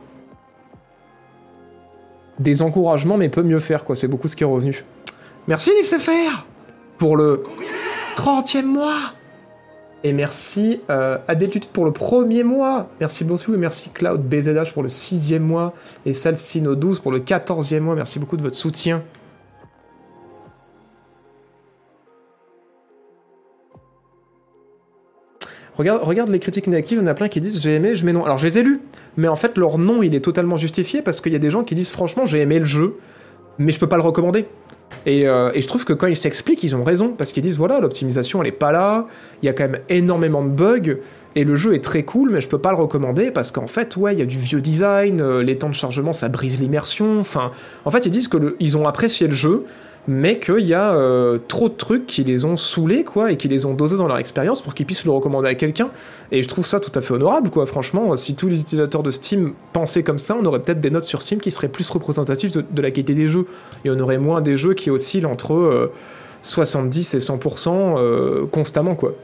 [2.38, 3.94] Des encouragements, mais peut mieux faire, quoi.
[3.94, 4.84] C'est beaucoup ce qui est revenu.
[5.48, 6.46] Merci, NifCFR
[6.98, 7.42] Pour le
[8.16, 8.98] 30e mois
[10.04, 11.18] Et merci euh,
[11.72, 15.74] pour le premier mois Merci beaucoup et merci Cloud BZH pour le sixième mois
[16.04, 17.94] et Salsino 12 pour le 14e mois.
[17.94, 19.02] Merci beaucoup de votre soutien.
[25.80, 28.04] Regarde, regarde les critiques négatives, il y en a plein qui disent j'ai aimé, je
[28.04, 28.24] mets non.
[28.26, 28.82] Alors je les ai lus,
[29.16, 31.64] mais en fait leur nom il est totalement justifié parce qu'il y a des gens
[31.64, 32.98] qui disent franchement j'ai aimé le jeu,
[33.60, 34.46] mais je peux pas le recommander.
[35.06, 37.56] Et, euh, et je trouve que quand ils s'expliquent, ils ont raison, parce qu'ils disent
[37.56, 39.06] voilà, l'optimisation elle est pas là,
[39.42, 40.96] il y a quand même énormément de bugs,
[41.36, 43.96] et le jeu est très cool, mais je peux pas le recommander parce qu'en fait,
[43.96, 47.20] ouais, il y a du vieux design, euh, les temps de chargement ça brise l'immersion,
[47.20, 47.52] enfin,
[47.84, 49.64] en fait, ils disent que ils ont apprécié le jeu,
[50.08, 53.48] mais qu'il y a euh, trop de trucs qui les ont saoulés, quoi, et qui
[53.48, 55.86] les ont dosés dans leur expérience pour qu'ils puissent le recommander à quelqu'un.
[56.32, 57.66] Et je trouve ça tout à fait honorable, quoi.
[57.66, 61.04] Franchement, si tous les utilisateurs de Steam pensaient comme ça, on aurait peut-être des notes
[61.04, 63.46] sur Steam qui seraient plus représentatives de, la qualité des jeux.
[63.84, 65.92] Et on aurait moins des jeux qui oscillent entre euh,
[66.42, 69.14] 70 et 100% euh, constamment, quoi.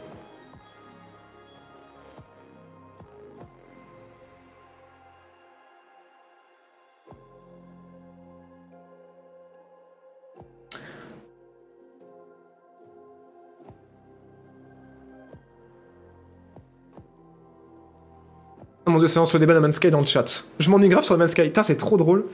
[18.89, 20.45] Oh mon dieu, c'est lance le débat de Sky dans le chat.
[20.61, 21.51] Je m'ennuie grave sur Man's Sky.
[21.65, 22.25] C'est trop drôle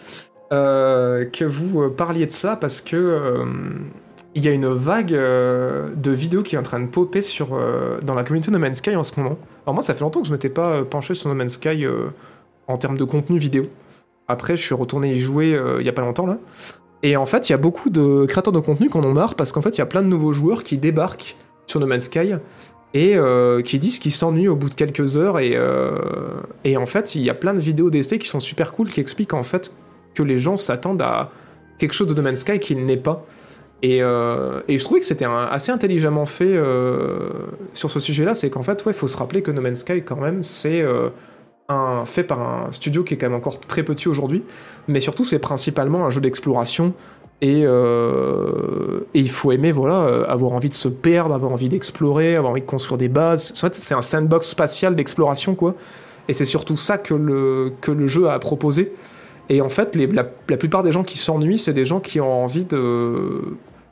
[0.52, 3.46] euh, que vous euh, parliez de ça parce que euh,
[4.34, 7.58] il y a une vague de vidéos qui est en train de popper sur,
[8.02, 9.38] dans la communauté de No Man's Sky en ce moment.
[9.64, 11.86] Alors moi, ça fait longtemps que je m'étais pas penché sur No Man's Sky
[12.66, 13.64] en termes de contenu vidéo.
[14.28, 16.38] Après, je suis retourné y jouer il y a pas longtemps là.
[17.02, 19.34] Et en fait, il y a beaucoup de créateurs de contenu qui en ont marre
[19.34, 21.36] parce qu'en fait, il y a plein de nouveaux joueurs qui débarquent
[21.66, 22.34] sur No Man's Sky
[22.94, 25.38] et euh, qui disent qu'ils s'ennuient au bout de quelques heures.
[25.38, 25.96] Et, euh,
[26.76, 29.34] en fait, il y a plein de vidéos d'essais qui sont super cool qui expliquent
[29.34, 29.74] en fait
[30.14, 31.30] que les gens s'attendent à
[31.78, 33.24] quelque chose de No Man's Sky qu'il n'est pas.
[33.82, 36.54] Et, euh, je trouvais que c'était assez intelligemment fait
[37.72, 40.16] sur ce sujet-là, c'est qu'en fait, ouais, faut se rappeler que No Man's Sky, quand
[40.16, 40.84] même, c'est
[41.68, 44.44] un, fait par un studio qui est quand même encore très petit aujourd'hui,
[44.86, 46.92] mais surtout, c'est principalement un jeu d'exploration.
[47.42, 51.68] Et, euh, et il faut aimer, voilà, euh, avoir envie de se perdre, avoir envie
[51.68, 53.52] d'explorer, avoir envie de construire des bases.
[53.56, 55.74] En fait, c'est un sandbox spatial d'exploration, quoi.
[56.28, 58.92] Et c'est surtout ça que le, que le jeu a à proposer.
[59.48, 62.44] Et en fait, la, la plupart des gens qui s'ennuient, c'est des gens qui ont
[62.44, 63.40] envie de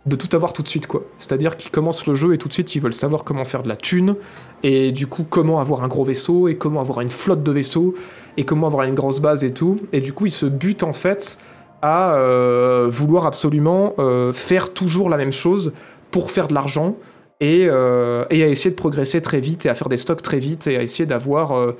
[0.06, 1.02] de tout avoir tout de suite, quoi.
[1.18, 3.68] C'est-à-dire qu'ils commencent le jeu et tout de suite ils veulent savoir comment faire de
[3.68, 4.16] la thune,
[4.62, 7.94] et du coup comment avoir un gros vaisseau, et comment avoir une flotte de vaisseaux,
[8.38, 9.78] et comment avoir une grosse base et tout.
[9.92, 11.36] Et du coup ils se butent en fait
[11.82, 15.72] à euh, vouloir absolument euh, faire toujours la même chose
[16.10, 16.96] pour faire de l'argent,
[17.40, 20.38] et, euh, et, à essayer de progresser très vite, et à faire des stocks très
[20.38, 21.74] vite, et à essayer d'avoir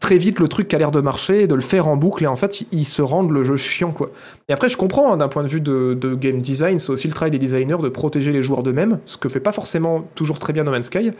[0.00, 2.24] très vite le truc qui a l'air de marcher et de le faire en boucle
[2.24, 4.10] et en fait ils se rendent le jeu chiant quoi.
[4.48, 7.14] Et après je comprends hein, d'un point de vue de, game design, c'est aussi le
[7.14, 10.52] travail des designers de protéger les joueurs d'eux-mêmes, ce que fait pas forcément toujours très
[10.52, 11.12] bien No Man's Sky.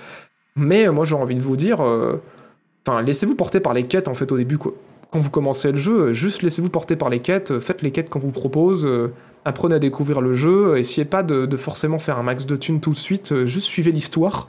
[0.57, 1.81] Mais moi j'ai envie de vous dire,
[2.87, 4.73] enfin laissez-vous porter par les quêtes en fait au début quoi.
[5.13, 8.19] Quand vous commencez le jeu, juste laissez-vous porter par les quêtes, faites les quêtes qu'on
[8.19, 9.13] vous propose, euh,
[9.45, 12.93] apprenez à découvrir le jeu, essayez pas de, forcément faire un max de thunes tout
[12.93, 14.49] de suite, euh, juste suivez l'histoire.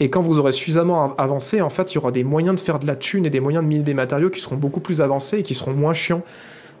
[0.00, 2.78] Et quand vous aurez suffisamment avancé, en fait, il y aura des moyens de faire
[2.78, 5.38] de la thune et des moyens de miner des matériaux qui seront beaucoup plus avancés
[5.38, 6.22] et qui seront moins chiants.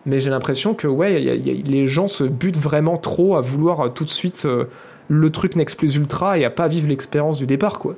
[0.06, 4.04] Mais j'ai l'impression que ouais, les gens se butent vraiment trop à vouloir euh, tout
[4.04, 4.64] de suite euh,
[5.08, 7.94] le truc next plus ultra et à pas vivre l'expérience du départ, quoi.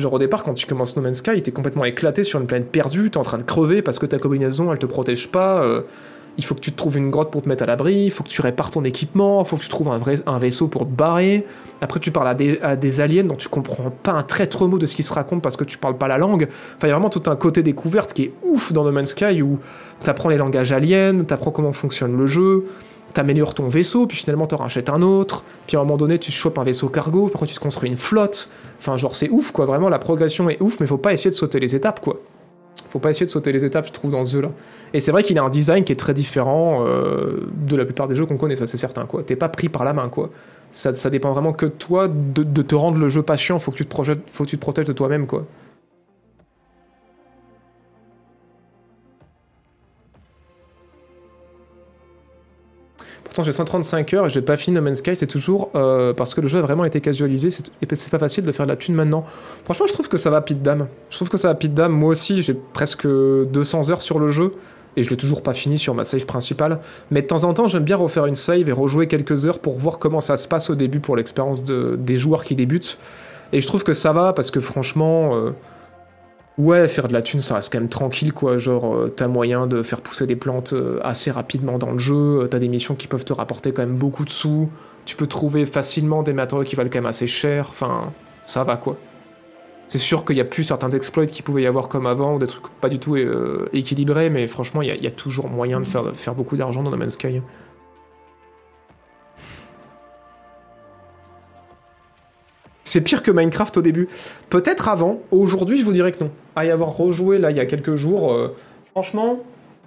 [0.00, 2.70] Genre au départ, quand tu commences No Man's Sky, t'es complètement éclaté sur une planète
[2.70, 5.62] perdue, t'es en train de crever parce que ta combinaison elle te protège pas.
[5.62, 5.82] Euh,
[6.38, 8.22] il faut que tu te trouves une grotte pour te mettre à l'abri, il faut
[8.22, 10.82] que tu répares ton équipement, il faut que tu trouves un, vrai, un vaisseau pour
[10.82, 11.44] te barrer.
[11.80, 14.94] Après, tu parles à des, aliens dont tu comprends pas un traître mot de ce
[14.96, 16.48] qui se raconte parce que tu parles pas la langue.
[16.50, 19.10] Enfin, il y a vraiment tout un côté découverte qui est ouf dans No Man's
[19.10, 19.58] Sky où
[20.02, 22.64] t'apprends les langages aliens, t'apprends comment fonctionne le jeu,
[23.12, 26.30] t'améliores ton vaisseau, puis finalement t'en rachètes un autre, puis à un moment donné tu
[26.30, 28.48] chopes un vaisseau cargo, puis après tu te construis une flotte.
[28.78, 31.36] Enfin, genre, c'est ouf quoi, vraiment la progression est ouf, mais faut pas essayer de
[31.36, 32.16] sauter les étapes quoi.
[32.88, 34.50] Faut pas essayer de sauter les étapes, je trouve, dans ce jeu-là.
[34.94, 38.08] Et c'est vrai qu'il a un design qui est très différent euh, de la plupart
[38.08, 39.22] des jeux qu'on connaît, ça c'est certain, quoi.
[39.22, 40.30] T'es pas pris par la main, quoi.
[40.72, 43.76] Ça, ça dépend vraiment que de toi, de, te rendre le jeu patient, faut que
[43.76, 45.46] tu te, projettes, faut que tu te protèges de toi-même, quoi.
[53.30, 56.34] Pourtant, j'ai 135 heures et j'ai pas fini No Man's Sky, c'est toujours euh, parce
[56.34, 58.76] que le jeu a vraiment été casualisé et c'est pas facile de faire de la
[58.76, 59.24] thune maintenant.
[59.62, 60.88] Franchement, je trouve que ça va pit d'âme.
[61.10, 61.92] Je trouve que ça va pit d'âme.
[61.92, 64.54] Moi aussi, j'ai presque 200 heures sur le jeu
[64.96, 66.80] et je l'ai toujours pas fini sur ma save principale.
[67.12, 69.78] Mais de temps en temps, j'aime bien refaire une save et rejouer quelques heures pour
[69.78, 72.98] voir comment ça se passe au début pour l'expérience de, des joueurs qui débutent.
[73.52, 75.36] Et je trouve que ça va parce que franchement.
[75.36, 75.50] Euh,
[76.60, 78.58] Ouais, faire de la thune, ça reste quand même tranquille, quoi.
[78.58, 82.42] Genre, euh, t'as moyen de faire pousser des plantes euh, assez rapidement dans le jeu,
[82.42, 84.68] euh, t'as des missions qui peuvent te rapporter quand même beaucoup de sous,
[85.06, 88.76] tu peux trouver facilement des matériaux qui valent quand même assez cher, enfin, ça va,
[88.76, 88.98] quoi.
[89.88, 92.38] C'est sûr qu'il y a plus certains exploits qu'il pouvait y avoir comme avant, ou
[92.38, 93.16] des trucs pas du tout
[93.72, 96.90] équilibrés, mais franchement, il y, a toujours moyen de faire, de faire beaucoup d'argent dans
[96.90, 97.40] No Man's Sky.
[102.90, 104.08] C'est pire que Minecraft au début.
[104.48, 105.20] Peut-être avant.
[105.30, 106.30] Aujourd'hui, je vous dirais que non.
[106.56, 109.38] À y avoir rejoué là il y a quelques jours, euh, franchement,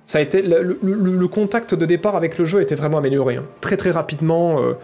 [0.05, 3.35] ça a été le, contact de départ avec le jeu était vraiment amélioré.
[3.35, 3.43] Hein.
[3.59, 4.61] Très très rapidement.
[4.61, 4.75] Euh,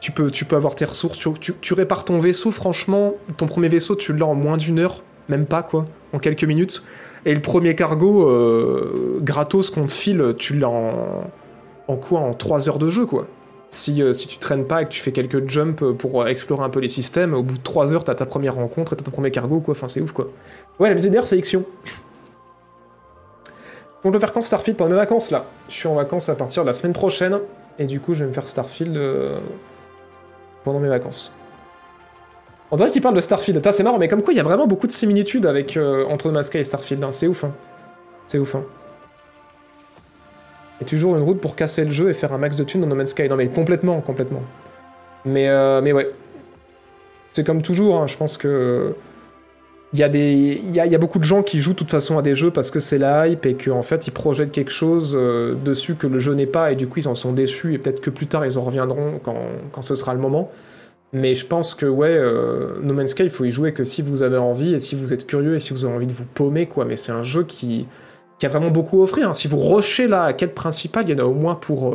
[0.00, 4.26] tu peux, avoir tes ressources, tu, répares ton vaisseau, franchement, ton premier vaisseau, tu l'as
[4.26, 6.84] en moins d'une heure, même pas quoi, en quelques minutes.
[7.24, 11.30] Et le premier cargo, euh, gratos qu'on te file, tu l'as en,
[11.88, 13.28] en quoi En 3 heures de jeu quoi.
[13.88, 16.68] Euh, si, tu traînes pas et que tu fais quelques jumps pour euh, explorer un
[16.68, 19.10] peu les systèmes, au bout de 3 heures, t'as ta première rencontre et t'as ton
[19.10, 19.72] premier cargo, quoi.
[19.72, 20.28] Enfin, c'est ouf, quoi.
[20.78, 21.64] Ouais, la d'air, c'est Ixion.
[24.04, 26.64] Donc, vais faire quand Starfield pendant mes vacances, là Je suis en vacances à partir
[26.64, 27.38] de la semaine prochaine,
[27.78, 29.38] et du coup, je vais me faire Starfield euh,
[30.64, 31.32] pendant mes vacances.
[32.70, 33.62] On dirait qu'il parle de Starfield.
[33.70, 36.64] C'est marrant, mais comme quoi, il y a vraiment beaucoup de similitudes entre Masca et
[36.64, 37.04] Starfield.
[37.04, 37.12] Hein.
[37.12, 37.52] C'est ouf, hein.
[38.26, 38.64] C'est ouf, hein
[40.84, 42.94] toujours une route pour casser le jeu et faire un max de thunes dans No
[42.94, 43.28] Man's Sky.
[43.28, 44.42] Non mais complètement, complètement.
[45.24, 46.10] Mais, euh, mais ouais.
[47.32, 48.94] C'est comme toujours, hein, je pense que...
[49.94, 52.34] Il y, a y a, beaucoup de gens qui jouent de toute façon à des
[52.34, 55.96] jeux parce que c'est la hype et qu'en fait ils projettent quelque chose euh, dessus
[55.96, 58.08] que le jeu n'est pas et du coup ils en sont déçus et peut-être que
[58.08, 59.36] plus tard ils en reviendront quand,
[59.70, 60.50] quand ce sera le moment.
[61.12, 64.00] Mais je pense que ouais, euh, No Man's Sky, il faut y jouer que si
[64.00, 66.24] vous avez envie et si vous êtes curieux et si vous avez envie de vous
[66.24, 66.86] paumer, quoi.
[66.86, 67.86] Mais c'est un jeu qui,
[68.42, 69.28] qui a vraiment beaucoup à offrir.
[69.28, 69.34] Hein.
[69.34, 71.94] Si vous rushez la quête principale, il y en a au moins pour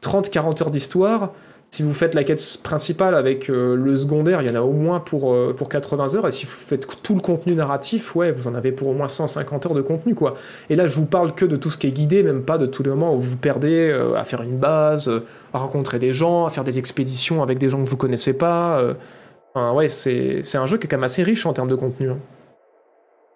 [0.00, 1.32] 30-40 euh, heures d'histoire.
[1.70, 4.72] Si vous faites la quête principale avec euh, le secondaire, il y en a au
[4.72, 6.26] moins pour, euh, pour 80 heures.
[6.26, 9.08] Et si vous faites tout le contenu narratif, ouais, vous en avez pour au moins
[9.08, 10.14] 150 heures de contenu.
[10.70, 12.64] Et là, je vous parle que de tout ce qui est guidé, même pas de
[12.64, 15.10] tous les moments où vous vous perdez à faire une base,
[15.52, 18.82] à rencontrer des gens, à faire des expéditions avec des gens que vous connaissez pas.
[19.52, 22.08] Enfin, ouais, c'est un jeu qui est quand même assez riche en termes de contenu.
[22.08, 22.16] Hein.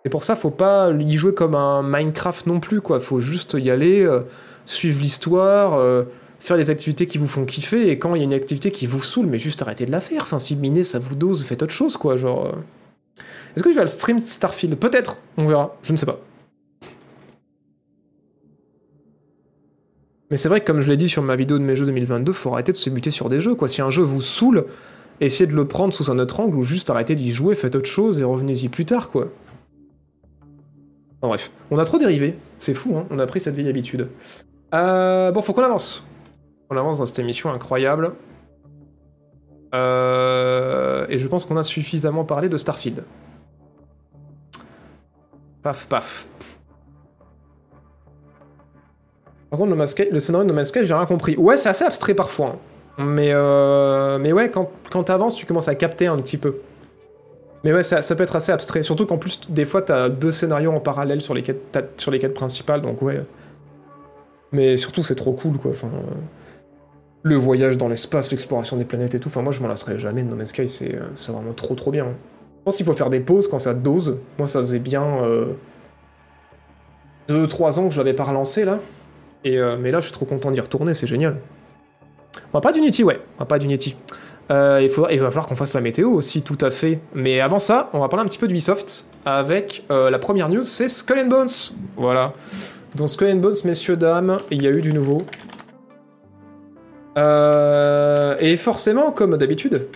[0.09, 2.99] C'est pour ça, faut pas y jouer comme un Minecraft non plus, quoi.
[2.99, 4.21] Faut juste y aller, euh,
[4.65, 6.05] suivre l'histoire, euh,
[6.41, 8.87] faire les activités qui vous font kiffer, et quand il y a une activité qui
[8.87, 10.23] vous saoule, mais juste arrêtez de la faire.
[10.23, 12.17] Enfin, si miner ça vous dose, faites autre chose, quoi.
[12.17, 12.47] Genre.
[12.47, 12.53] Euh.
[13.55, 14.77] Est-ce que je vais le stream Starfield?
[14.77, 16.19] Peut-être, on verra, je ne sais pas.
[20.31, 22.33] Mais c'est vrai que comme je l'ai dit sur ma vidéo de mes jeux 2022,
[22.33, 23.69] faut arrêter de se buter sur des jeux, quoi.
[23.69, 24.65] Si un jeu vous saoule,
[25.21, 27.91] essayez de le prendre sous un autre angle ou juste arrêtez d'y jouer, faites autre
[27.91, 29.29] chose et revenez-y plus tard, quoi.
[31.21, 32.39] Enfin, bref, on a trop dérivé.
[32.59, 34.09] C'est fou, hein, on a pris cette vieille habitude.
[34.75, 36.07] Euh, bon, faut qu'on avance.
[36.71, 38.13] On avance dans cette émission incroyable.
[39.75, 43.05] Euh, et je pense qu'on a suffisamment parlé de Starfield.
[45.63, 46.29] Paf, paf.
[49.51, 51.37] Par contre, le, scénario de No j'ai rien compris.
[51.37, 52.49] Ouais, c'est assez abstrait parfois.
[52.49, 52.59] hein.
[52.99, 56.57] Mais, euh, mais ouais, quand, quand t'avances, tu commences à capter un petit peu.
[57.65, 58.83] Mais ouais, ça, peut être assez abstrait.
[58.83, 63.03] Surtout qu'en plus, des fois, t'as deux scénarios en parallèle sur les quêtes, principales, donc
[63.03, 63.25] ouais.
[64.53, 65.73] Mais surtout, c'est trop cool, quoi.
[65.73, 66.15] Enfin, euh,
[67.23, 69.29] le voyage dans l'espace, l'exploration des planètes et tout.
[69.29, 71.91] Enfin, moi, je m'en lasserai jamais de No Man's Sky, c'est euh, vraiment trop, trop
[71.91, 72.07] bien.
[72.07, 74.19] Je pense qu'il faut faire des pauses quand ça dose.
[74.39, 75.23] Moi, ça faisait bien
[77.29, 78.79] 2-3 ans que je l'avais pas relancé, là.
[79.45, 81.37] Et, euh, mais là, je suis trop content d'y retourner, c'est génial.
[82.53, 83.21] On va pas d'Unity, ouais.
[83.37, 83.97] On va pas d'Unity.
[84.51, 87.01] Euh, il, va falloir qu'on fasse la météo aussi, tout à fait.
[87.15, 90.63] Mais avant ça, on va parler un petit peu d'Ubisoft avec euh, la première news,
[90.63, 91.49] c'est Skull and Bones.
[91.97, 92.33] Voilà.
[92.95, 95.19] Donc Skull and Bones, messieurs, dames, il y a eu du nouveau.
[97.19, 99.87] Euh, et forcément, comme d'habitude,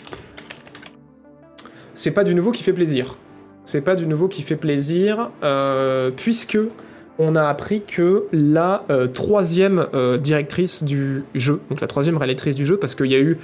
[1.94, 3.16] c'est pas du nouveau qui fait plaisir.
[3.64, 5.30] C'est pas du nouveau qui fait plaisir,
[6.16, 6.58] puisque
[7.20, 8.84] on a appris que la
[9.14, 9.86] troisième
[10.20, 13.38] directrice du jeu, donc la troisième réalisatrice du jeu, parce qu'il y a eu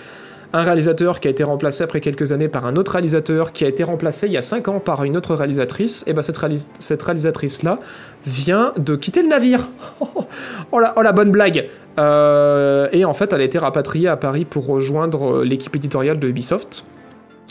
[0.53, 3.69] un réalisateur qui a été remplacé après quelques années par un autre réalisateur qui a
[3.69, 6.69] été remplacé il y a 5 ans par une autre réalisatrice, et ben cette, réalis-
[6.79, 7.81] cette réalisatrice-là
[8.27, 9.69] vient de quitter le navire.
[10.01, 11.69] oh, la, oh la bonne blague
[11.99, 16.19] Euh, Et en fait, elle a été rapatriée à Paris pour rejoindre euh, l'équipe éditoriale
[16.19, 16.85] de Ubisoft.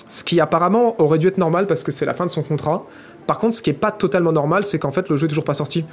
[0.07, 2.85] Ce qui apparemment aurait dû être normal parce que c'est la fin de son contrat.
[3.25, 5.43] Par contre, ce qui est pas totalement normal, c'est qu'en fait le jeu est toujours
[5.43, 5.85] pas sorti.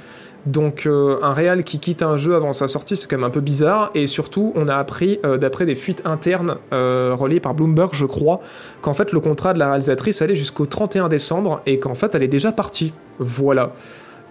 [0.45, 3.29] Donc euh, un réal qui quitte un jeu avant sa sortie, c'est quand même un
[3.29, 3.91] peu bizarre.
[3.93, 8.05] Et surtout, on a appris, euh, d'après des fuites internes euh, relayées par Bloomberg, je
[8.05, 8.39] crois,
[8.81, 12.23] qu'en fait le contrat de la réalisatrice allait jusqu'au 31 décembre et qu'en fait elle
[12.23, 12.93] est déjà partie.
[13.19, 13.73] Voilà.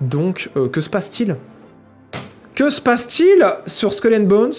[0.01, 1.37] Donc euh, que se passe-t-il?
[2.55, 4.53] Que se passe-t-il sur Skull and Bones?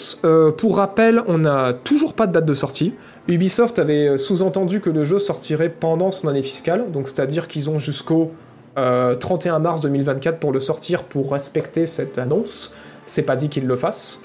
[0.58, 2.94] Pour rappel, on n'a toujours pas de date de sortie.
[3.28, 7.80] Ubisoft avait sous-entendu que le jeu sortirait pendant son année fiscale, donc c'est-à-dire qu'ils ont
[7.80, 8.32] jusqu'au
[8.78, 12.72] euh, 31 mars 2024 pour le sortir pour respecter cette annonce.
[13.06, 14.20] C'est pas dit qu'ils le fassent.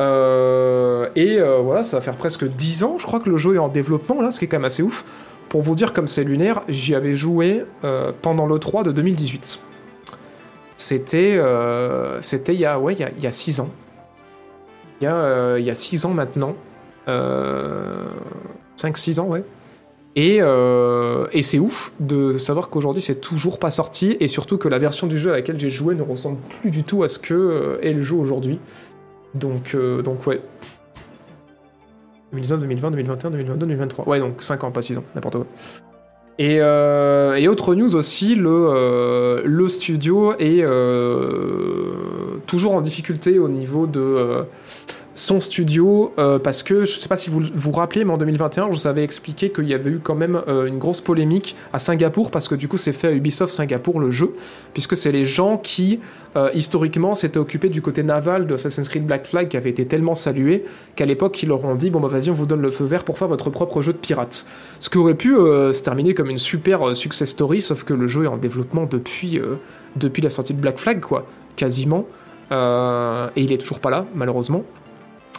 [0.00, 3.54] Euh, et euh, voilà, ça va faire presque 10 ans, je crois que le jeu
[3.54, 5.04] est en développement là, ce qui est quand même assez ouf.
[5.48, 9.60] Pour vous dire comme c'est lunaire, j'y avais joué euh, pendant le 3 de 2018.
[10.76, 13.68] C'était euh, c'était il y a ouais, il y a- il y a 6 ans.
[15.00, 16.54] Il y a euh, il y a 6 ans maintenant.
[17.08, 18.06] Euh,
[18.76, 19.44] 5-6 ans, ouais.
[20.16, 24.68] Et, euh, et c'est ouf de savoir qu'aujourd'hui c'est toujours pas sorti et surtout que
[24.68, 27.18] la version du jeu à laquelle j'ai joué ne ressemble plus du tout à ce
[27.18, 28.60] que euh, est aujourd'hui.
[29.34, 30.40] Donc, euh, donc ouais.
[32.30, 34.08] 2019, 2020, 2021, 2022, 2023.
[34.08, 35.46] Ouais, donc 5 ans, pas 6 ans, n'importe quoi.
[36.38, 43.38] Et, euh, et autre news aussi, le, euh, le studio est euh, toujours en difficulté
[43.38, 44.42] au niveau de euh,
[45.14, 48.72] son studio, euh, parce que je sais pas si vous vous rappelez, mais en 2021,
[48.72, 51.78] je vous avais expliqué qu'il y avait eu quand même euh, une grosse polémique à
[51.78, 54.34] Singapour, parce que du coup c'est fait à Ubisoft Singapour le jeu,
[54.72, 56.00] puisque c'est les gens qui,
[56.36, 59.86] euh, historiquement, s'étaient occupés du côté naval de Assassin's Creed Black Flag, qui avait été
[59.86, 60.64] tellement salué,
[60.96, 63.04] qu'à l'époque ils leur ont dit, bon bah vas-y on vous donne le feu vert
[63.04, 64.44] pour faire votre propre jeu de pirate.
[64.80, 68.24] Ce qui aurait pu se terminer comme une super success story, sauf que le jeu
[68.24, 69.40] est en développement depuis,
[69.96, 72.06] depuis la sortie de Black Flag, quoi, quasiment.
[72.50, 74.64] Et il est toujours pas là, malheureusement.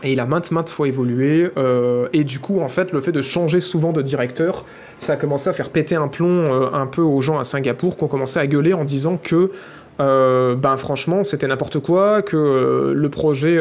[0.03, 1.49] Et il a maintes, maintes fois évolué.
[1.57, 4.65] euh, et du coup, en fait, le fait de changer souvent de directeur,
[4.97, 7.95] ça a commencé à faire péter un plomb euh, un peu aux gens à Singapour
[7.95, 9.51] qui ont commencé à gueuler en disant que,
[10.01, 13.57] euh, ben franchement, c'était n'importe quoi, que le projet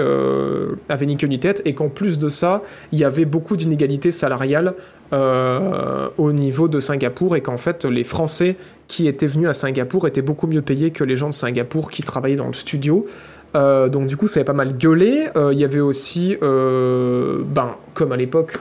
[0.89, 4.11] avait ni queue ni tête, et qu'en plus de ça, il y avait beaucoup d'inégalités
[4.11, 4.75] salariales
[5.13, 8.57] au niveau de Singapour, et qu'en fait, les Français
[8.89, 12.03] qui étaient venus à Singapour étaient beaucoup mieux payés que les gens de Singapour qui
[12.03, 13.07] travaillaient dans le studio.
[13.55, 15.29] Euh, donc du coup, ça avait pas mal gueulé.
[15.37, 18.59] Euh, Il y avait aussi, euh, ben, comme à l'époque,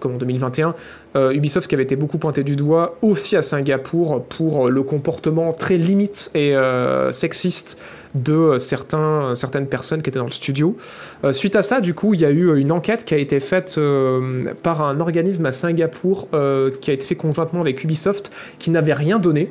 [0.00, 0.74] comme en 2021,
[1.16, 5.52] euh, Ubisoft qui avait été beaucoup pointé du doigt aussi à Singapour pour le comportement
[5.54, 6.54] très limite et
[7.10, 7.78] sexiste
[8.14, 10.76] de certaines personnes qui étaient dans le studio.
[11.30, 13.80] Suite à ça, du coup, il y a eu une enquête qui a été faite
[14.62, 16.28] par un organisme à Singapour
[16.80, 19.50] qui a été fait conjointement avec Ubisoft qui n'avait rien donné.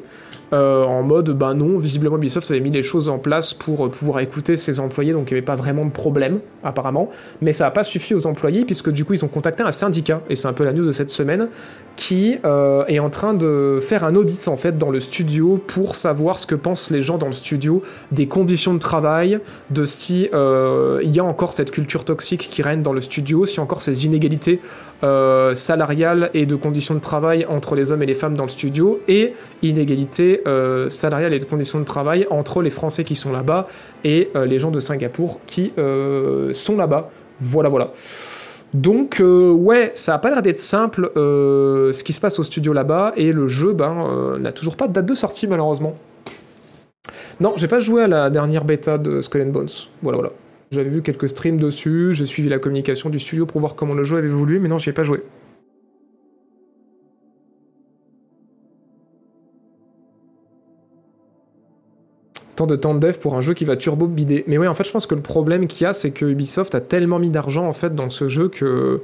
[0.53, 4.19] Euh, en mode bah non, visiblement Ubisoft avait mis les choses en place pour pouvoir
[4.19, 7.09] écouter ses employés, donc il n'y avait pas vraiment de problème apparemment,
[7.41, 10.21] mais ça n'a pas suffi aux employés puisque du coup ils ont contacté un syndicat,
[10.29, 11.49] et c'est un peu la news de cette semaine,
[11.95, 15.95] qui euh, est en train de faire un audit en fait dans le studio pour
[15.95, 17.81] savoir ce que pensent les gens dans le studio
[18.11, 19.39] des conditions de travail,
[19.69, 23.59] de si euh, y a encore cette culture toxique qui règne dans le studio, si
[23.59, 24.59] encore ces inégalités
[25.03, 28.49] euh, salariales et de conditions de travail entre les hommes et les femmes dans le
[28.49, 33.31] studio, et inégalités euh, salariales et de conditions de travail entre les Français qui sont
[33.31, 33.67] là-bas
[34.03, 37.09] et euh, les gens de Singapour qui euh, sont là-bas.
[37.39, 37.91] Voilà, voilà.
[38.73, 42.73] Donc euh, ouais, ça a pas l'air d'être simple ce qui se passe au studio
[42.73, 45.95] là-bas et le jeu ben n'a toujours pas de date de sortie malheureusement.
[47.39, 49.69] Non, j'ai pas joué à la dernière bêta de Skull and Bones.
[50.01, 50.31] Voilà voilà.
[50.71, 54.03] J'avais vu quelques streams dessus, j'ai suivi la communication du studio pour voir comment le
[54.03, 55.23] jeu avait évolué, mais non, j'y ai pas joué.
[62.55, 64.43] Tant de temps de dev pour un jeu qui va turbo bider.
[64.47, 66.73] Mais ouais, en fait, je pense que le problème qu'il y a, c'est que Ubisoft
[66.75, 69.01] a tellement mis d'argent en fait dans ce jeu que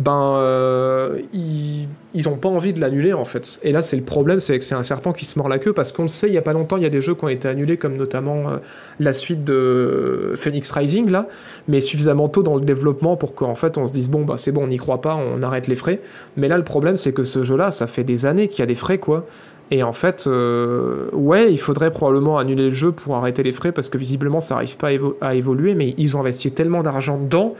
[0.00, 3.60] ben euh, ils, ils ont pas envie de l'annuler en fait.
[3.62, 5.72] Et là, c'est le problème, c'est que c'est un serpent qui se mord la queue
[5.72, 7.24] parce qu'on le sait, il y a pas longtemps, il y a des jeux qui
[7.24, 8.56] ont été annulés, comme notamment euh,
[8.98, 11.28] la suite de Phoenix Rising là,
[11.68, 14.50] mais suffisamment tôt dans le développement pour qu'en fait on se dise bon bah c'est
[14.50, 16.00] bon, on n'y croit pas, on arrête les frais.
[16.36, 18.66] Mais là, le problème, c'est que ce jeu-là, ça fait des années qu'il y a
[18.66, 19.26] des frais quoi.
[19.70, 23.72] Et en fait, euh, ouais, il faudrait probablement annuler le jeu pour arrêter les frais
[23.72, 26.82] parce que visiblement ça n'arrive pas à, évo- à évoluer, mais ils ont investi tellement
[26.82, 27.54] d'argent dedans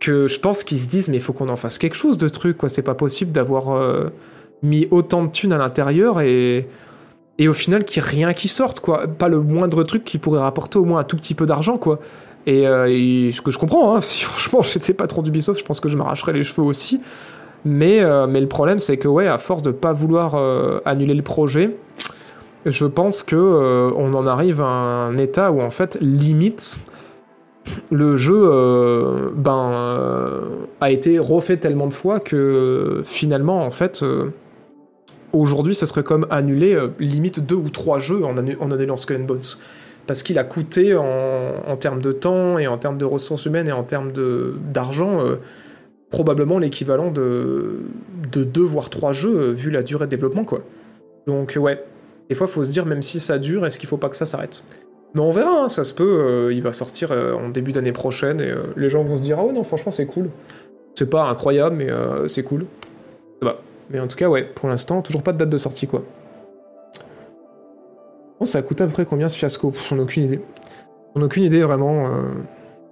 [0.00, 2.28] que je pense qu'ils se disent mais il faut qu'on en fasse quelque chose de
[2.28, 2.68] truc quoi.
[2.68, 4.10] C'est pas possible d'avoir euh,
[4.62, 6.68] mis autant de thunes à l'intérieur et
[7.38, 9.06] et au final qu'il y ait rien qui sorte quoi.
[9.06, 12.00] Pas le moindre truc qui pourrait rapporter au moins un tout petit peu d'argent quoi.
[12.46, 15.88] Et, euh, ce que je comprends, hein, si franchement j'étais patron d'Ubisoft, je pense que
[15.88, 17.00] je m'arracherais les cheveux aussi.
[17.64, 21.14] Mais, euh, mais le problème, c'est que, ouais, à force de pas vouloir euh, annuler
[21.14, 21.76] le projet,
[22.66, 26.80] je pense que euh, on en arrive à un état où, en fait, limite,
[27.90, 30.42] le jeu euh, ben,
[30.80, 34.02] a été refait tellement de fois que finalement, en fait,
[35.32, 39.18] aujourd'hui, ça serait comme annuler limite deux ou trois jeux en, annu- en annulant Skull
[39.18, 39.40] and Bones.
[40.06, 43.72] Parce qu'il a coûté en, termes de temps et en termes de ressources humaines et
[43.72, 44.10] en termes
[44.72, 45.20] d'argent
[46.10, 47.82] probablement l'équivalent de,
[48.32, 50.62] de deux voire trois jeux euh, vu la durée de développement quoi.
[51.26, 51.82] Donc ouais,
[52.28, 54.26] des fois faut se dire même si ça dure, est-ce qu'il faut pas que ça
[54.26, 54.64] s'arrête?
[55.14, 57.92] Mais on verra, hein, ça se peut, euh, il va sortir euh, en début d'année
[57.92, 60.30] prochaine et les gens vont se dire ah ouais non franchement c'est cool.
[60.94, 61.88] C'est pas incroyable mais
[62.26, 62.66] c'est cool.
[63.40, 63.56] Ça va.
[63.90, 66.02] Mais en tout cas ouais, pour l'instant toujours pas de date de sortie quoi.
[68.38, 69.72] Bon, ça a coûté à peu près combien ce fiasco?
[69.88, 70.40] J'en ai aucune idée.
[71.14, 72.10] J'en ai aucune idée vraiment.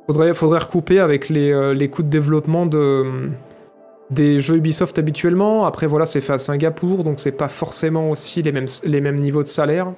[0.09, 3.29] Faudrait, faudrait recouper avec les, euh, les coûts de développement de,
[4.11, 5.67] des jeux Ubisoft habituellement.
[5.67, 9.21] Après, voilà, c'est fait à Singapour, donc c'est pas forcément aussi les mêmes, les mêmes
[9.21, 9.93] niveaux de salaire.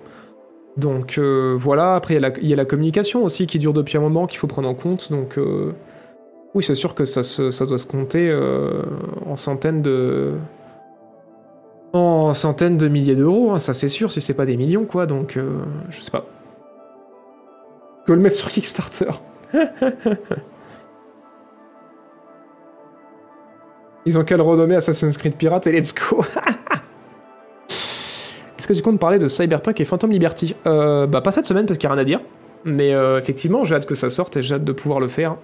[0.76, 4.26] Donc euh, voilà, après, il y, a la- communication aussi qui dure depuis un moment
[4.26, 5.12] qu'il faut prendre en compte.
[5.12, 5.72] Donc euh,
[6.56, 8.36] oui, c'est sûr que ça, ça doit se compter
[9.26, 10.32] en centaines de.
[11.92, 15.06] En centaines de milliers d'euros, hein, ça c'est sûr, si c'est pas des millions, quoi.
[15.06, 15.38] Donc
[15.88, 16.26] je sais pas.
[18.06, 19.10] Que le mettre sur Kickstarter.
[24.06, 26.24] Ils ont qu'à le renommer Assassin's Creed Pirate et let's go
[28.58, 30.54] Est-ce que tu comptes parler de Cyberpunk et Phantom Liberty?
[30.66, 32.20] Euh, Bah pas cette semaine parce qu'il n'y a rien à dire.
[32.64, 35.36] Mais euh, effectivement, j'ai hâte que ça sorte et j'ai hâte de pouvoir le faire.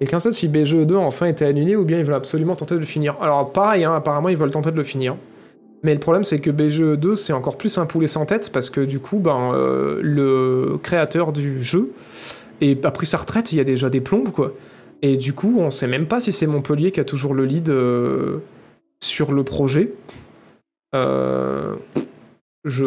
[0.00, 2.80] Quelqu'un sait si BGE2 a enfin été annulé ou bien ils veulent absolument tenter de
[2.80, 5.16] le finir Alors pareil, hein, apparemment ils veulent tenter de le finir.
[5.82, 8.80] Mais le problème c'est que BGE2 c'est encore plus un poulet sans tête parce que
[8.80, 11.92] du coup, ben, euh, le créateur du jeu
[12.60, 14.52] et a pris sa retraite, il y a déjà des plombes, quoi.
[15.02, 17.70] Et du coup, on sait même pas si c'est Montpellier qui a toujours le lead
[17.70, 18.38] euh,
[19.02, 19.92] sur le projet.
[20.94, 21.74] Euh,
[22.64, 22.84] je.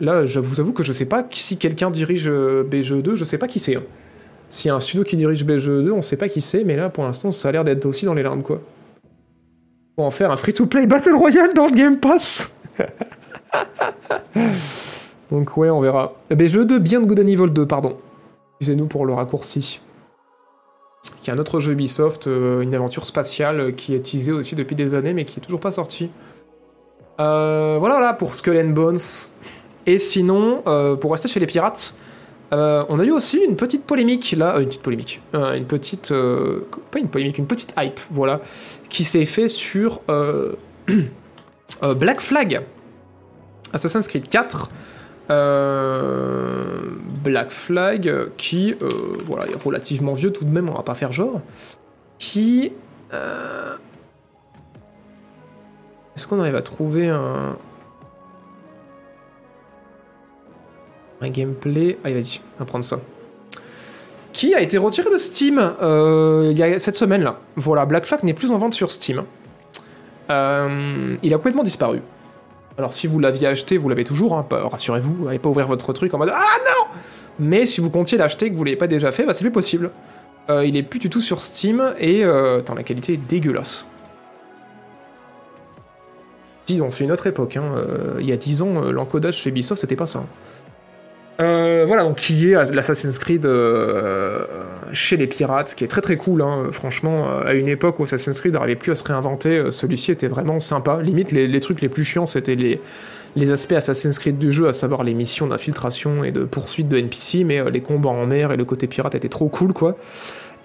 [0.00, 3.38] Là, je vous avoue que je sais pas si quelqu'un dirige euh, BGE2, je sais
[3.38, 3.76] pas qui c'est.
[3.76, 3.82] hein.
[4.50, 6.90] S'il y a un studio qui dirige BGE2, on sait pas qui c'est, mais là,
[6.90, 8.60] pour l'instant, ça a l'air d'être aussi dans les larmes, quoi.
[9.96, 12.52] Pour en faire un free-to-play Battle Royale dans le Game Pass
[15.30, 16.14] Donc ouais, on verra.
[16.30, 17.96] BGE2, Beyond Good and Evil 2, pardon.
[18.64, 19.78] Excusez-nous pour le raccourci.
[21.20, 24.54] Qui est un autre jeu Ubisoft, euh, une aventure spatiale euh, qui est teasée aussi
[24.54, 26.08] depuis des années, mais qui est toujours pas sorti.
[27.20, 28.96] Euh, voilà, voilà pour Skull and Bones.
[29.84, 31.94] Et sinon, euh, pour rester chez les pirates,
[32.52, 37.08] on a eu aussi une petite polémique là, une petite polémique, une petite, pas une
[37.08, 38.40] polémique, une petite hype, voilà,
[38.88, 40.00] qui s'est fait sur
[41.82, 42.62] Black Flag,
[43.74, 44.70] Assassin's Creed 4.
[45.30, 46.90] Euh,
[47.22, 51.12] Black Flag, qui euh, voilà, est relativement vieux tout de même, on va pas faire
[51.12, 51.40] genre,
[52.18, 52.72] qui...
[53.14, 53.74] euh,
[56.14, 57.56] Est-ce qu'on arrive à trouver un...
[61.22, 61.98] Gameplay?
[62.04, 63.00] Allez, vas-y, on va prendre ça.
[64.34, 67.38] Qui a été retiré de Steam il y a cette semaine là.
[67.56, 69.22] Voilà, Black Flag n'est plus en vente sur Steam.
[70.28, 72.02] Il a complètement disparu.
[72.76, 76.12] Alors si vous l'aviez acheté, vous l'avez toujours, hein, rassurez-vous, n'allez pas ouvrir votre truc
[76.14, 76.86] en mode Ah non
[77.38, 79.52] Mais si vous comptiez l'acheter et que vous l'avez pas déjà fait, bah c'est plus
[79.52, 79.90] possible.
[80.50, 83.86] Euh, il est plus du tout sur Steam et euh, attends, la qualité est dégueulasse.
[86.66, 87.56] Disons, c'est une autre époque.
[87.56, 90.24] hein, euh, il y a 10 ans, euh, l'encodage chez Ubisoft, c'était pas ça.
[91.40, 94.44] Euh, voilà, donc qui est l'Assassin's Creed euh,
[94.92, 98.04] chez les pirates, qui est très très cool, hein, franchement, euh, à une époque où
[98.04, 101.00] Assassin's Creed n'arrivait plus à se réinventer, celui-ci était vraiment sympa.
[101.02, 102.80] Limite, les, trucs les plus chiants, c'était les,
[103.34, 106.98] les aspects Assassin's Creed du jeu, à savoir les missions d'infiltration et de poursuite de
[106.98, 109.96] NPC, mais les combats en mer et le côté pirate étaient trop cool, quoi.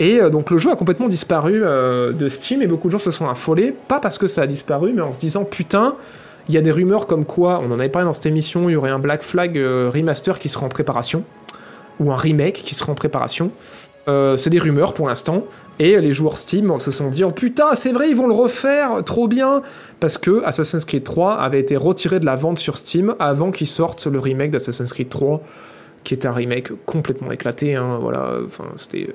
[0.02, 3.28] Et donc le jeu a complètement disparu de Steam et beaucoup de gens se sont
[3.28, 5.98] affolés, pas parce que ça a disparu, mais en se disant putain,
[6.48, 8.74] il y a des rumeurs comme quoi, on en avait parlé dans cette émission, il
[8.74, 11.24] y aurait un Black Flag euh, remaster qui serait en préparation,
[12.00, 13.52] ou un remake qui serait en préparation.
[14.08, 15.44] Euh, c'est des rumeurs pour l'instant,
[15.78, 19.04] et les joueurs Steam se sont dit oh putain, c'est vrai, ils vont le refaire,
[19.04, 19.62] trop bien,
[20.00, 23.68] parce que Assassin's Creed 3 avait été retiré de la vente sur Steam avant qu'il
[23.68, 25.42] sorte le remake d'Assassin's Creed 3,
[26.04, 29.10] qui est un remake complètement éclaté, hein, voilà, enfin c'était.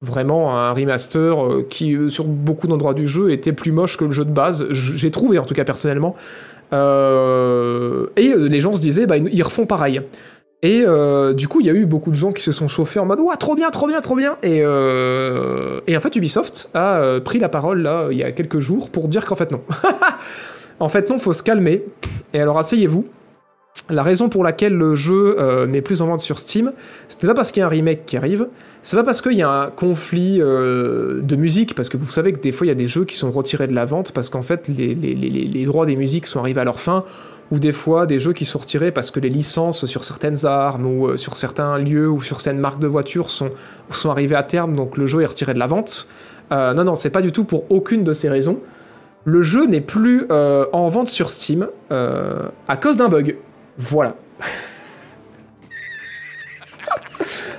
[0.00, 4.04] Vraiment un remaster euh, qui, euh, sur beaucoup d'endroits du jeu, était plus moche que
[4.04, 4.68] le jeu de base.
[4.70, 6.14] J'ai trouvé, en tout cas personnellement.
[6.72, 10.00] Euh, et les gens se disaient, bah, ils refont pareil.
[10.62, 10.84] Et
[11.34, 13.20] du coup, il y a eu beaucoup de gens qui se sont chauffés en mode
[13.20, 14.36] Ouah, trop bien, trop bien, trop bien.
[14.42, 18.90] Et, et en fait, Ubisoft a pris la parole là il y a quelques jours
[18.90, 19.62] pour dire qu'en fait non.
[20.80, 21.84] en fait non, faut se calmer.
[22.34, 23.04] Et alors asseyez-vous.
[23.90, 26.72] La raison pour laquelle le jeu euh, n'est plus en vente sur Steam,
[27.22, 28.48] n'est pas parce qu'il y a un remake qui arrive,
[28.82, 32.32] c'est pas parce qu'il y a un conflit euh, de musique, parce que vous savez
[32.32, 34.30] que des fois il y a des jeux qui sont retirés de la vente parce
[34.30, 37.04] qu'en fait les, droits des musiques sont arrivés à leur fin,
[37.50, 40.86] ou des fois des jeux qui sont retirés parce que les licences sur certaines armes
[40.86, 43.50] ou euh, sur certains lieux ou sur certaines marques de voitures sont,
[43.90, 46.08] sont arrivées à terme, donc le jeu est retiré de la vente.
[46.50, 48.60] Non, non, c'est pas du tout pour aucune de ces raisons.
[49.26, 53.36] Le jeu n'est plus en vente sur Steam à cause d'un bug.
[53.78, 54.16] Voilà.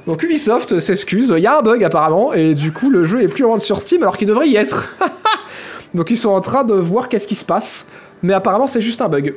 [0.06, 3.28] Donc Ubisoft s'excuse, il y a un bug apparemment, et du coup le jeu est
[3.28, 4.96] plus en vente sur Steam alors qu'il devrait y être.
[5.94, 7.88] Donc ils sont en train de voir qu'est-ce qui se passe,
[8.22, 9.36] mais apparemment c'est juste un bug.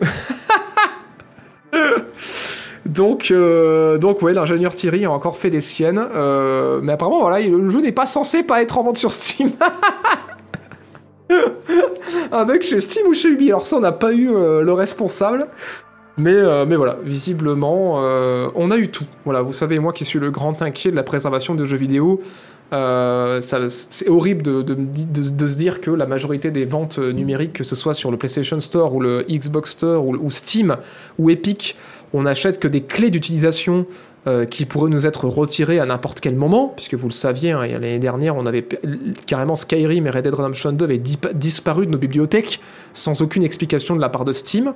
[2.86, 7.40] donc, euh, donc ouais, l'ingénieur Thierry a encore fait des siennes, euh, mais apparemment voilà,
[7.46, 9.52] le jeu n'est pas censé pas être en vente sur Steam.
[12.32, 14.72] un bug chez Steam ou chez Ubi, alors ça on n'a pas eu euh, le
[14.72, 15.48] responsable.
[16.18, 19.06] Mais, euh, mais voilà, visiblement, euh, on a eu tout.
[19.24, 22.20] Voilà, vous savez, moi qui suis le grand inquiet de la préservation des jeux vidéo,
[22.72, 24.64] euh, c'est horrible de,
[25.24, 28.94] se dire que la majorité des ventes numériques, que ce soit sur le PlayStation Store
[28.94, 30.76] ou le Xbox Store ou, ou Steam
[31.18, 31.76] ou Epic,
[32.12, 33.86] on n'achète que des clés d'utilisation
[34.28, 37.66] euh, qui pourraient nous être retirées à n'importe quel moment, puisque vous le saviez, hein,
[37.66, 38.64] l'année dernière, on avait
[39.26, 41.02] carrément Skyrim et Red Dead Redemption 2 avaient
[41.34, 42.60] disparu de nos bibliothèques
[42.92, 44.74] sans aucune explication de la part de Steam.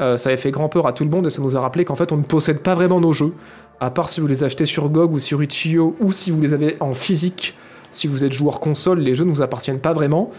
[0.00, 1.84] Euh, ça avait fait grand peur à tout le monde et ça nous a rappelé
[1.84, 3.34] qu'en fait on ne possède pas vraiment nos jeux,
[3.78, 6.52] à part si vous les achetez sur GOG ou sur Itch.io ou si vous les
[6.52, 7.54] avez en physique.
[7.90, 10.30] Si vous êtes joueur console, les jeux ne vous appartiennent pas vraiment.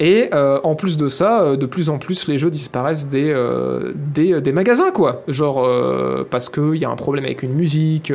[0.00, 3.30] Et euh, en plus de ça, euh, de plus en plus, les jeux disparaissent des,
[3.30, 5.22] euh, des, magasins, quoi.
[5.26, 5.66] Genre,
[6.30, 8.12] parce qu'il y a un problème avec une musique,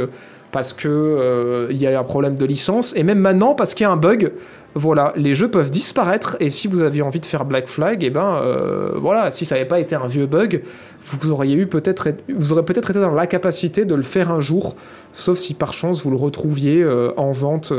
[0.54, 3.88] parce euh, il y a un problème de licence, et même maintenant, parce qu'il y
[3.88, 4.32] a un bug.
[4.76, 8.10] Voilà, les jeux peuvent disparaître, et si vous aviez envie de faire Black Flag, et
[8.10, 10.64] ben euh, voilà, si ça n'avait pas été un vieux bug,
[11.06, 14.76] vous auriez eu peut-être, vous peut-être été dans l'incapacité de le faire un jour,
[15.12, 16.86] sauf si par chance vous le retrouviez
[17.18, 17.74] en vente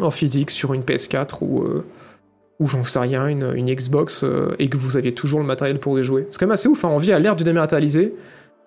[0.00, 1.64] en physique sur une PS4 ou,
[2.60, 5.98] ou j'en sais rien, une, Xbox, euh, et que vous aviez toujours le matériel pour
[5.98, 6.26] y jouer.
[6.30, 8.14] C'est quand même assez ouf, hein, on vit à l'ère du dématérialisé.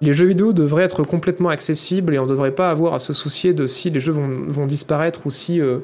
[0.02, 3.14] Les jeux vidéo devraient être complètement accessibles et on ne devrait pas avoir à se
[3.14, 5.78] soucier de si les jeux vont, disparaître ou si euh,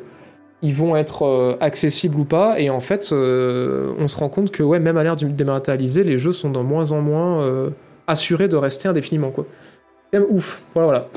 [0.63, 2.59] ils vont être euh, accessibles ou pas.
[2.59, 6.17] Et en fait, on se rend compte que ouais, même à l'ère du dématérialisé, les
[6.17, 7.69] jeux sont de moins en moins
[8.07, 9.29] assurés de rester indéfiniment.
[9.29, 9.45] Quoi.
[10.11, 10.63] C'est quand même ouf.
[10.73, 11.07] Voilà, voilà.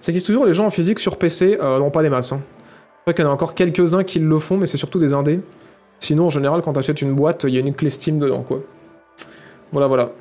[0.00, 2.32] Ça existe toujours les gens en physique sur PC, non pas des masses.
[2.32, 2.42] Hein.
[2.42, 5.14] C'est vrai qu'il y en a encore quelques-uns qui le font, mais c'est surtout des
[5.14, 5.40] indés.
[6.00, 8.60] Sinon, en général, quand t'achètes une boîte, il y a une clé Steam dedans, quoi.
[9.72, 10.12] Voilà, voilà.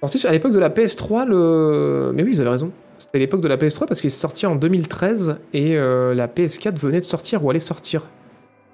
[0.00, 2.12] Sorti à l'époque de la PS3, le...
[2.14, 2.70] Mais oui, vous avez raison.
[2.98, 6.28] C'était à l'époque de la PS3 parce qu'il est sorti en 2013 et euh, la
[6.28, 8.08] PS4 venait de sortir ou allait sortir.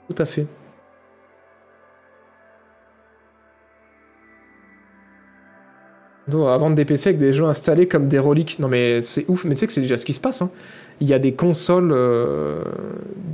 [0.08, 0.46] Tout à fait.
[6.32, 8.58] «On va vendre des avec des jeux installés comme des reliques.
[8.60, 10.40] Non mais c'est ouf, mais tu sais que c'est déjà ce qui se passe.
[10.42, 10.50] hein.
[11.02, 12.62] Il y a des consoles, euh,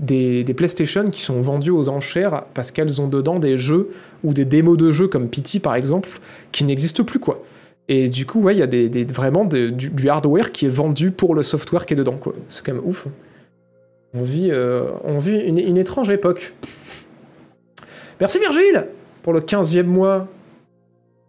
[0.00, 3.90] des, PlayStation qui sont vendues aux enchères parce qu'elles ont dedans des jeux
[4.24, 6.08] ou des démos de jeux comme Pity par exemple
[6.50, 7.42] qui n'existent plus quoi.
[7.88, 11.34] Et du coup, ouais, il y a des, vraiment du, hardware qui est vendu pour
[11.34, 12.32] le software qui est dedans quoi.
[12.48, 13.06] C'est quand même ouf.
[14.14, 16.54] On vit, euh, on vit une, étrange époque.
[18.18, 18.86] Merci Virgile
[19.22, 20.26] pour le 15e mois.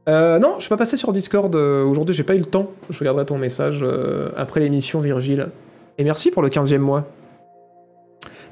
[0.07, 2.71] Euh, non, je suis pas passé sur Discord euh, aujourd'hui, j'ai pas eu le temps.
[2.89, 3.85] Je regarderai ton message
[4.37, 5.49] après l'émission, Virgile.
[5.99, 7.05] Et merci pour le 15e mois.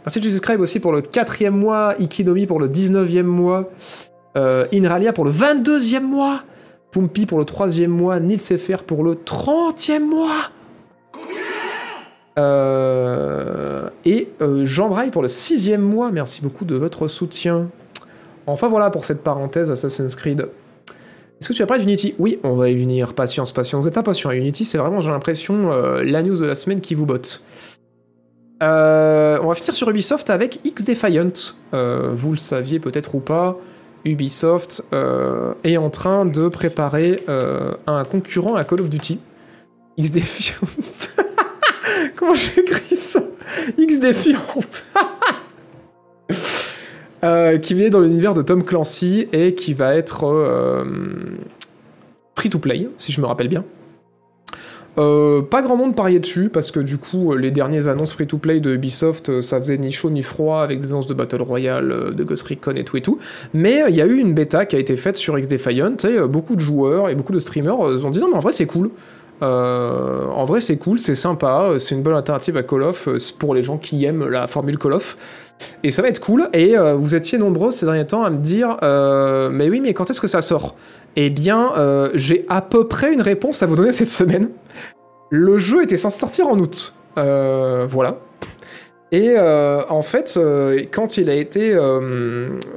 [0.06, 3.70] Merci de subscribe aussi pour le 4e mois, Ikidomi pour le 19e mois,
[4.36, 6.42] euh, Inralia pour le 22e mois,
[6.92, 10.52] Pumpi pour le 3e mois, Nils FR pour le 30e mois.
[12.38, 16.12] Euh, et euh, Jean Braille pour le 6e mois.
[16.12, 17.70] Merci beaucoup de votre soutien.
[18.46, 20.50] Enfin voilà pour cette parenthèse Assassin's Creed.
[21.40, 22.16] Est-ce que tu as parlé d'Unity?
[22.18, 23.14] Oui, on va y venir.
[23.14, 23.84] Patience, patience.
[23.84, 24.32] Vous êtes impatient.
[24.32, 27.44] Unity, c'est vraiment, j'ai l'impression, euh, la news de la semaine qui vous botte.
[28.64, 31.54] Euh, on va finir sur Ubisoft avec X-Defiant.
[31.76, 33.56] Euh, vous le saviez peut-être ou pas,
[34.04, 34.84] Ubisoft
[35.64, 39.20] est en train de préparer un concurrent à Call of Duty.
[39.98, 40.68] X-Defiant.
[42.16, 43.22] Comment j'écris ça?
[43.78, 44.40] X-Defiant.
[47.24, 50.84] Euh, qui vient dans l'univers de Tom Clancy et qui va être euh,
[52.36, 53.64] free to play, si je me rappelle bien.
[55.00, 58.40] Euh, pas grand monde pariait dessus parce que du coup les dernières annonces free to
[58.40, 62.16] play de Ubisoft ça faisait ni chaud ni froid avec des annonces de Battle Royale,
[62.16, 63.20] de Ghost Recon et tout et tout.
[63.54, 66.28] Mais il y a eu une bêta qui a été faite sur X-Defiant et euh,
[66.28, 68.90] beaucoup de joueurs et beaucoup de streamers ont dit non mais en vrai c'est cool.
[69.42, 73.18] Euh, en vrai c'est cool, c'est sympa, c'est une bonne alternative à Call of euh,
[73.38, 75.18] pour les gens qui aiment la formule Call of.
[75.84, 76.50] Et ça va être cool.
[76.54, 78.78] Et euh, vous étiez nombreux ces derniers temps à me dire
[79.52, 80.76] Mais oui, mais quand est-ce que ça sort?
[81.16, 81.72] Eh bien,
[82.14, 84.50] j'ai à peu près une réponse à vous donner cette semaine.
[85.32, 86.96] Le jeu était censé sortir en août.
[87.16, 88.20] Voilà.
[89.12, 90.40] Et en fait,
[90.92, 91.76] quand il a été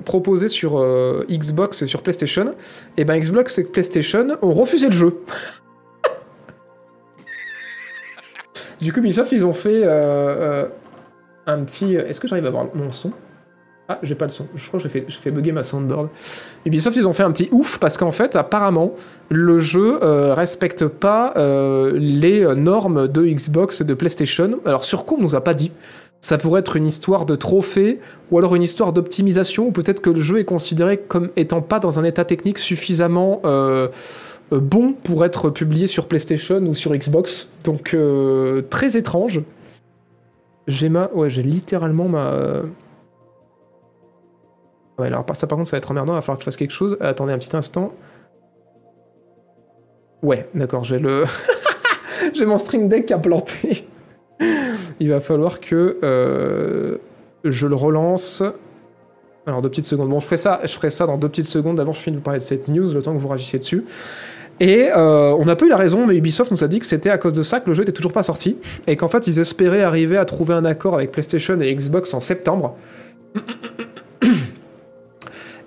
[0.06, 0.82] proposé sur
[1.28, 2.54] Xbox et sur PlayStation,
[2.96, 5.18] et ben Xbox et PlayStation ont refusé le jeu.
[8.80, 10.68] Du coup, Ubisoft, ils ont fait euh, euh,
[11.46, 11.94] un petit.
[11.94, 13.12] Est-ce que j'arrive à avoir mon son?
[13.92, 14.46] Ah, j'ai pas le son.
[14.54, 16.10] Je crois que j'ai fait, bugger ma soundboard.
[16.64, 18.92] Ubisoft, ils ont fait un petit ouf parce qu'en fait, apparemment,
[19.30, 24.60] le jeu euh, respecte pas euh, les euh, normes de Xbox et de PlayStation.
[24.64, 25.72] Alors, sur quoi on nous a pas dit?
[26.20, 27.98] Ça pourrait être une histoire de trophée
[28.30, 31.80] ou alors une histoire d'optimisation ou peut-être que le jeu est considéré comme étant pas
[31.80, 33.88] dans un état technique suffisamment euh, euh,
[34.58, 37.50] bon pour être publié sur PlayStation ou sur Xbox.
[37.64, 39.42] Donc euh, très étrange.
[40.66, 42.32] J'ai ma, ouais, j'ai littéralement ma.
[42.32, 42.62] euh,
[44.98, 46.58] Ouais, alors ça par contre ça va être emmerdant, il va falloir que je fasse
[46.58, 46.98] quelque chose.
[47.00, 47.94] Attendez un petit instant.
[50.22, 51.24] Ouais, d'accord, j'ai le.
[52.34, 53.86] j'ai mon Stream Deck a planté.
[55.00, 56.98] Il va falloir que euh,
[57.44, 58.42] je le relance.
[59.46, 60.10] Alors deux petites secondes.
[60.10, 61.76] Bon, je ferai ça, je ferai ça dans deux petites secondes.
[61.76, 63.84] D'abord, je finis de vous parler de cette news, le temps que vous réagissiez dessus.
[64.60, 67.08] Et euh, on n'a pas eu la raison, mais Ubisoft nous a dit que c'était
[67.08, 69.38] à cause de ça que le jeu était toujours pas sorti, et qu'en fait ils
[69.38, 72.76] espéraient arriver à trouver un accord avec PlayStation et Xbox en septembre.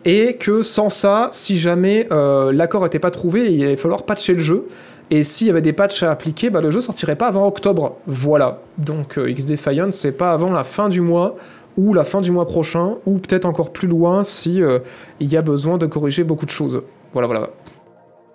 [0.06, 4.34] Et que sans ça, si jamais euh, l'accord n'était pas trouvé, il allait falloir patcher
[4.34, 4.68] le jeu.
[5.10, 7.98] Et s'il y avait des patchs à appliquer, bah, le jeu sortirait pas avant octobre.
[8.06, 8.60] Voilà.
[8.78, 11.38] Donc euh, X-Defiant, c'est pas avant la fin du mois,
[11.78, 14.80] ou la fin du mois prochain, ou peut-être encore plus loin si euh,
[15.22, 16.82] il y a besoin de corriger beaucoup de choses.
[17.14, 17.50] Voilà, voilà.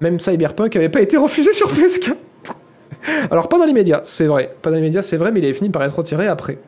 [0.01, 2.15] Même Cyberpunk avait pas été refusé sur PS4.
[3.31, 4.55] Alors pas dans les médias, c'est vrai.
[4.63, 6.59] Pas dans les médias, c'est vrai, mais il avait fini par être retiré après.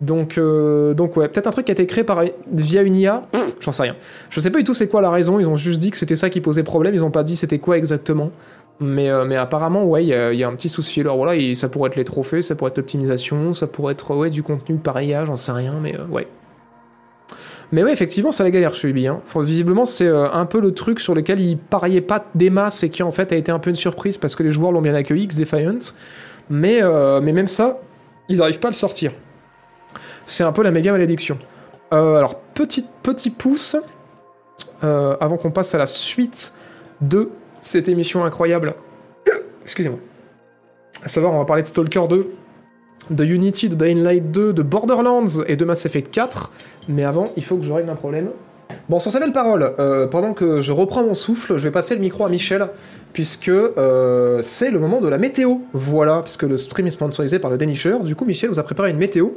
[0.00, 3.22] Donc, euh, donc ouais, peut-être un truc qui a été créé par, via une IA,
[3.60, 3.96] j'en sais rien.
[4.30, 6.16] Je sais pas du tout c'est quoi la raison, ils ont juste dit que c'était
[6.16, 8.30] ça qui posait problème, ils ont pas dit c'était quoi exactement.
[8.80, 10.14] Mais, euh, apparemment, ouais, il y,
[10.44, 11.00] a- un petit souci.
[11.02, 14.30] Alors voilà, ça pourrait être les trophées, ça pourrait être l'optimisation, ça pourrait être ouais,
[14.30, 16.26] du contenu par IA, j'en sais rien, mais euh, ouais.
[17.72, 19.06] Mais ouais, effectivement, ça la galère chez Ubi.
[19.06, 19.22] Hein.
[19.36, 22.90] Visiblement, c'est euh, un peu le truc sur lequel ils pariaient pas des masses et
[22.90, 24.94] qui en fait a été un peu une surprise parce que les joueurs l'ont bien
[24.94, 25.78] accueilli, X-Defiant.
[26.50, 27.80] Mais, euh, mais même ça,
[28.28, 29.12] ils n'arrivent pas à le sortir.
[30.26, 31.38] C'est un peu la méga malédiction.
[31.94, 33.76] Euh, alors, petit, petit pouce,
[34.82, 36.52] avant qu'on passe à la suite
[37.00, 37.30] de
[37.60, 38.74] cette émission incroyable.
[39.62, 39.98] Excusez-moi.
[41.04, 42.32] À savoir, on va parler de Stalker 2,
[43.10, 46.50] de Unity, de Dying Light 2, de Borderlands et de Mass Effect 4.
[46.88, 48.30] Mais avant, il faut que je règle un problème.
[48.88, 51.94] Bon, sur ces belles paroles, euh, pendant que je reprends mon souffle, je vais passer
[51.94, 52.68] le micro à Michel,
[53.12, 55.58] puisque euh, c'est le moment de la météo.
[55.72, 58.00] Voilà, puisque le stream est sponsorisé par le dénicheur.
[58.00, 59.30] Du coup, Michel vous a préparé une météo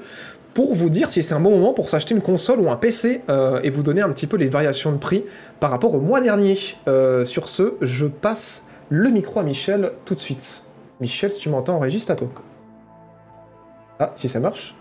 [0.54, 3.22] pour vous dire si c'est un bon moment pour s'acheter une console ou un PC
[3.30, 5.26] euh, et vous donner un petit peu les variations de prix
[5.60, 6.58] par rapport au mois dernier.
[7.26, 10.64] Sur ce, je passe le micro à Michel tout de suite.
[11.02, 12.30] Michel, si tu m'entends, enregistre à toi.
[14.00, 14.76] Ah, si ça marche.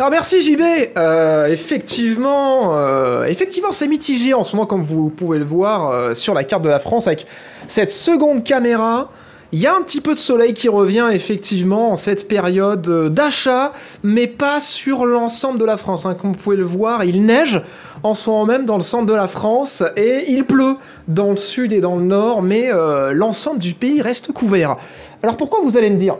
[0.00, 0.62] Alors merci JB.
[0.96, 6.14] Euh, effectivement, euh, effectivement, c'est mitigé en ce moment, comme vous pouvez le voir euh,
[6.14, 7.26] sur la carte de la France avec
[7.66, 9.10] cette seconde caméra.
[9.52, 13.72] Il y a un petit peu de soleil qui revient effectivement en cette période d'achat,
[14.02, 16.06] mais pas sur l'ensemble de la France.
[16.06, 16.14] Hein.
[16.14, 17.60] Comme vous pouvez le voir, il neige
[18.02, 20.76] en ce moment même dans le centre de la France et il pleut
[21.08, 22.70] dans le sud et dans le nord, mais
[23.12, 24.78] l'ensemble du pays reste couvert.
[25.22, 26.16] Alors pourquoi vous allez me dire?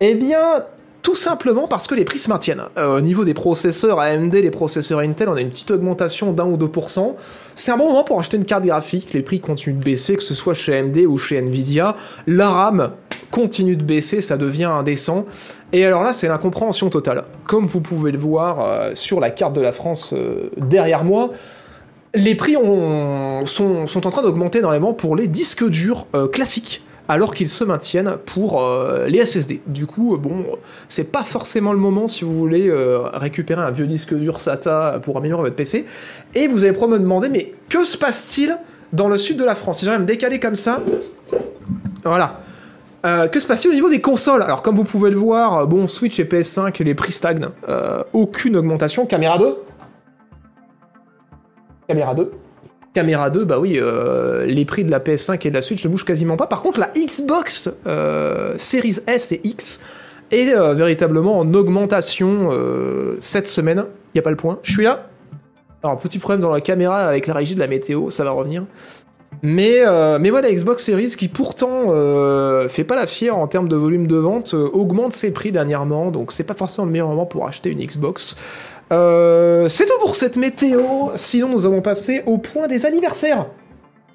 [0.00, 0.64] Eh bien,
[1.02, 2.62] tout simplement parce que les prix se maintiennent.
[2.78, 6.46] Euh, au niveau des processeurs AMD, les processeurs Intel, on a une petite augmentation d'un
[6.46, 7.16] ou deux pourcents.
[7.56, 9.12] C'est un bon moment pour acheter une carte graphique.
[9.12, 11.96] Les prix continuent de baisser, que ce soit chez AMD ou chez Nvidia.
[12.28, 12.92] La RAM
[13.32, 15.26] continue de baisser, ça devient indécent.
[15.72, 17.24] Et alors là, c'est l'incompréhension totale.
[17.46, 21.30] Comme vous pouvez le voir euh, sur la carte de la France euh, derrière moi,
[22.14, 26.82] les prix sont, sont, en train d'augmenter énormément pour les disques durs classiques
[27.12, 29.60] alors qu'ils se maintiennent pour euh, les SSD.
[29.66, 30.46] Du coup, euh, bon,
[30.88, 34.98] c'est pas forcément le moment si vous voulez euh, récupérer un vieux disque dur SATA
[35.02, 35.84] pour améliorer votre PC.
[36.34, 38.56] Et vous allez probablement me demander, mais que se passe-t-il
[38.94, 39.80] dans le sud de la France?
[39.80, 40.80] Si j'arrive à me décaler comme ça,
[42.02, 42.40] voilà.
[43.02, 44.42] que se passe-t-il au niveau des consoles?
[44.42, 47.48] Alors comme vous pouvez le voir, bon Switch et PS5, les prix stagnent.
[48.14, 49.04] aucune augmentation.
[49.04, 49.58] Caméra 2
[51.88, 52.32] Caméra 2
[52.94, 55.90] Caméra 2, bah oui, euh, les prix de la PS5 et de la Switch ne
[55.90, 56.46] bougent quasiment pas.
[56.46, 59.80] Par contre, la Xbox euh, Series S et X
[60.30, 62.50] est euh, véritablement en augmentation
[63.18, 63.84] cette semaine.
[64.12, 64.58] Il n'y a pas le point.
[64.62, 65.08] Je suis là.
[65.82, 68.64] Alors, petit problème dans la caméra avec la régie de la météo, ça va revenir.
[69.42, 69.80] Mais,
[70.30, 71.86] voilà, Xbox Series, qui pourtant
[72.68, 76.30] fait pas la fière en termes de volume de vente, augmente ses prix dernièrement, donc
[76.30, 78.36] c'est pas forcément le meilleur moment pour acheter une Xbox.
[78.92, 81.10] Euh, c'est tout pour cette météo.
[81.14, 83.46] Sinon, nous allons passer au point des anniversaires.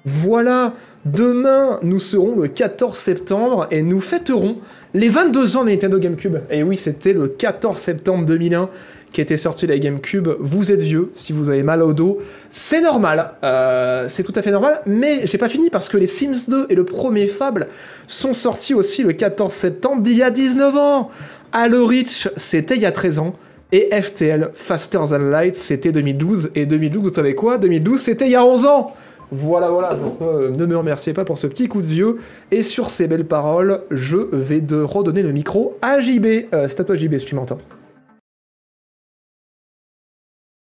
[0.04, 0.72] Voilà,
[1.04, 4.56] demain, nous serons le 14 septembre et nous fêterons
[4.94, 6.38] les 22 ans de Nintendo GameCube.
[6.50, 8.70] Et oui, c'était le 14 septembre 2001
[9.12, 10.28] qui était sorti la GameCube.
[10.38, 12.18] Vous êtes vieux, si vous avez mal au dos,
[12.48, 13.32] c'est normal.
[13.42, 14.80] Euh, c'est tout à fait normal.
[14.86, 17.68] Mais j'ai pas fini parce que les Sims 2 et le premier Fable
[18.06, 21.10] sont sortis aussi le 14 septembre d'il y a 19 ans.
[21.52, 23.34] Halo Reach, c'était il y a 13 ans.
[23.70, 26.50] Et FTL, Faster Than Light, c'était 2012.
[26.54, 27.58] Et 2012, vous savez quoi?
[27.58, 28.94] 2012, c'était il y a 11 ans
[29.30, 32.16] voilà, voilà, donc euh, ne me remerciez pas pour ce petit coup de vieux.
[32.50, 36.26] Et sur ces belles paroles, je vais de redonner le micro à JB.
[36.54, 37.58] Euh, c'est à toi JB, si tu m'entends.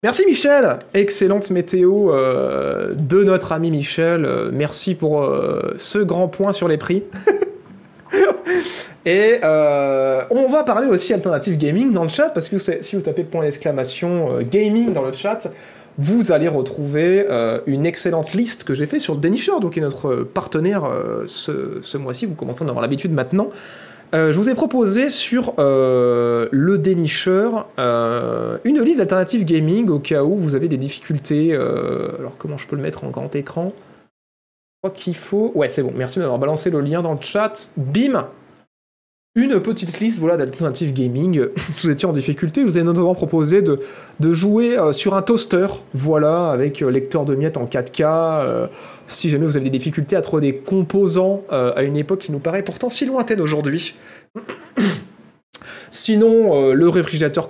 [0.01, 4.27] Merci Michel Excellente météo euh, de notre ami Michel.
[4.53, 5.29] merci pour
[5.75, 7.03] ce grand point sur les prix.
[9.05, 13.01] Et euh, on va parler aussi alternative gaming dans le chat, parce que si vous
[13.01, 15.51] tapez point d'exclamation euh, gaming dans le chat,
[15.97, 19.83] vous allez retrouver euh, une excellente liste que j'ai fait sur Denisher, donc qui est
[19.83, 20.89] notre partenaire
[21.25, 23.49] ce, mois-ci, vous commencez à en avoir l'habitude maintenant.
[24.13, 30.55] je vous ai proposé sur le Denisher une liste d'alternatives gaming au cas où vous
[30.55, 31.53] avez des difficultés.
[31.53, 33.73] alors comment je peux le mettre en grand écran?
[34.81, 35.51] Crois qu'il faut...
[35.55, 37.69] Ouais c'est bon, merci d'avoir balancé le lien dans le chat.
[37.77, 38.29] Bim
[39.35, 41.45] une petite liste voilà, d'alternatives gaming.
[41.75, 43.79] si vous étiez en difficulté, vous ai notamment proposé de,
[44.19, 48.03] de jouer euh, sur un toaster, voilà, avec euh, lecteur de miettes en 4K.
[48.03, 48.67] Euh,
[49.05, 52.39] si jamais vous avez des difficultés à trouver des composants à une époque qui nous
[52.39, 53.95] paraît pourtant si lointaine aujourd'hui.
[55.91, 57.47] Sinon, euh, le, réfrigérateur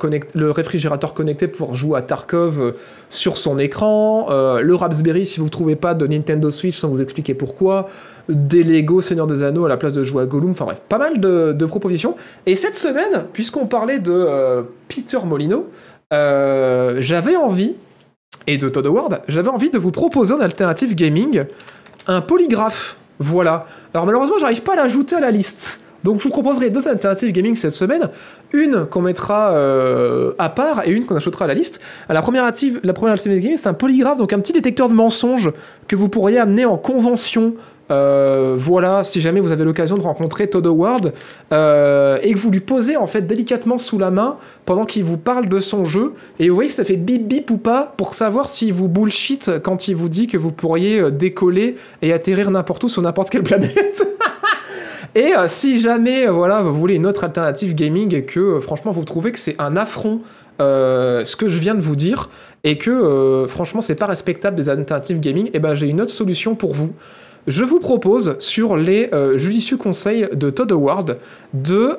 [1.13, 2.71] connecté pour jouer à Tarkov euh,
[3.09, 6.89] sur son écran, euh, le Raspberry si vous ne trouvez pas de Nintendo Switch sans
[6.89, 7.89] vous expliquer pourquoi,
[8.29, 10.97] des Lego Seigneur des Anneaux à la place de jouer à Gollum, enfin bref, pas
[10.97, 12.15] mal de, propositions.
[12.45, 15.67] Et cette semaine, puisqu'on parlait de Peter Molino,
[16.11, 17.75] j'avais envie,
[18.47, 21.43] et de Todd Howard, j'avais envie de vous proposer en alternative gaming
[22.07, 22.97] un polygraphe.
[23.19, 23.65] Voilà.
[23.93, 25.79] Alors malheureusement, j'arrive pas à l'ajouter à la liste.
[26.03, 28.09] Donc je vous proposerai deux alternatives gaming cette semaine,
[28.53, 31.81] une qu'on mettra euh, à part et une qu'on ajoutera à la liste.
[32.07, 34.93] La première, alternative, la première alternative gaming, c'est un polygraphe, donc un petit détecteur de
[34.93, 35.51] mensonges
[35.87, 37.53] que vous pourriez amener en convention.
[37.91, 41.11] Euh, voilà, si jamais vous avez l'occasion de rencontrer Todd Howard
[41.51, 45.17] euh, et que vous lui posez en fait délicatement sous la main pendant qu'il vous
[45.17, 48.13] parle de son jeu, et vous voyez que ça fait bip bip ou pas pour
[48.13, 52.83] savoir si vous bullshit quand il vous dit que vous pourriez décoller et atterrir n'importe
[52.83, 54.05] où sur n'importe quelle planète.
[55.15, 58.59] Et euh, si jamais euh, voilà, vous voulez une autre alternative gaming et que euh,
[58.59, 60.21] franchement vous trouvez que c'est un affront
[60.59, 62.29] ce que je viens de vous dire
[62.65, 66.11] et que franchement c'est pas respectable des alternatives gaming, et eh ben j'ai une autre
[66.11, 66.91] solution pour vous.
[67.47, 71.17] je vous propose, sur les judicieux conseils de Todd Howard,
[71.53, 71.97] de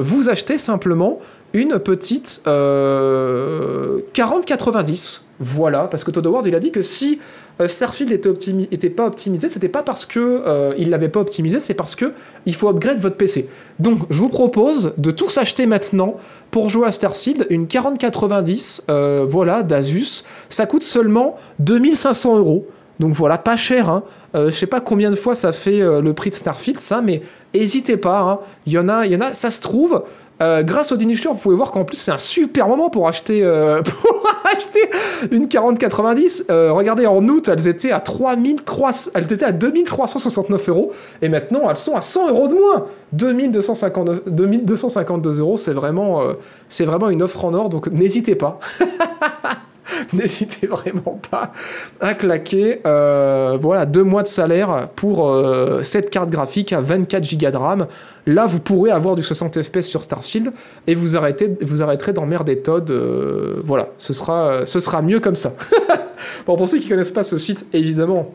[0.00, 1.18] vous acheter simplement
[1.56, 5.25] une petite euh, 4090.
[5.38, 7.18] Voilà, parce que Todd Howard, il a dit que si
[7.60, 11.20] euh, Starfield était, optimi- était pas optimisé, c'était pas parce que euh, il l'avait pas
[11.20, 12.12] optimisé, c'est parce que
[12.46, 13.46] il faut upgrade votre PC.
[13.78, 16.16] Donc, je vous propose de tous acheter maintenant
[16.50, 20.24] pour jouer à Starfield une 4090, euh, voilà, d'Asus.
[20.48, 22.66] Ça coûte seulement 2500 euros.
[22.98, 23.90] Donc voilà, pas cher.
[23.90, 24.04] Hein.
[24.34, 27.02] Euh, je sais pas combien de fois ça fait euh, le prix de Starfield, ça,
[27.02, 27.20] mais
[27.52, 28.20] hésitez pas.
[28.20, 28.38] hein.
[28.66, 29.34] Il y en a, il y en a.
[29.34, 30.02] Ça se trouve.
[30.42, 33.42] Euh, grâce au Dinisher, vous pouvez voir qu'en plus c'est un super moment pour acheter,
[33.42, 34.90] euh, pour acheter
[35.30, 36.46] une 4090.
[36.50, 40.92] Euh, regardez, en août, elles étaient à 3300, elles étaient à 2369 euros,
[41.22, 42.86] et maintenant elles sont à 100 euros de moins.
[43.12, 46.22] 2259 2252 euros, c'est vraiment,
[46.68, 48.60] c'est vraiment une offre en or, donc n'hésitez pas.
[50.12, 51.52] N'hésitez vraiment pas
[52.00, 52.80] à claquer.
[52.86, 57.56] euh, voilà, deux mois de salaire pour euh, cette carte graphique à 24 Go de
[57.56, 57.86] RAM.
[58.26, 60.52] Là, vous pourrez avoir du 60 FPS sur Starfield
[60.86, 62.90] et vous, arrêtez, vous arrêterez d'emmerder Todd.
[62.90, 65.54] euh, voilà, ce sera, ce sera mieux comme ça.
[66.46, 68.32] bon, pour ceux qui connaissent pas ce site, évidemment,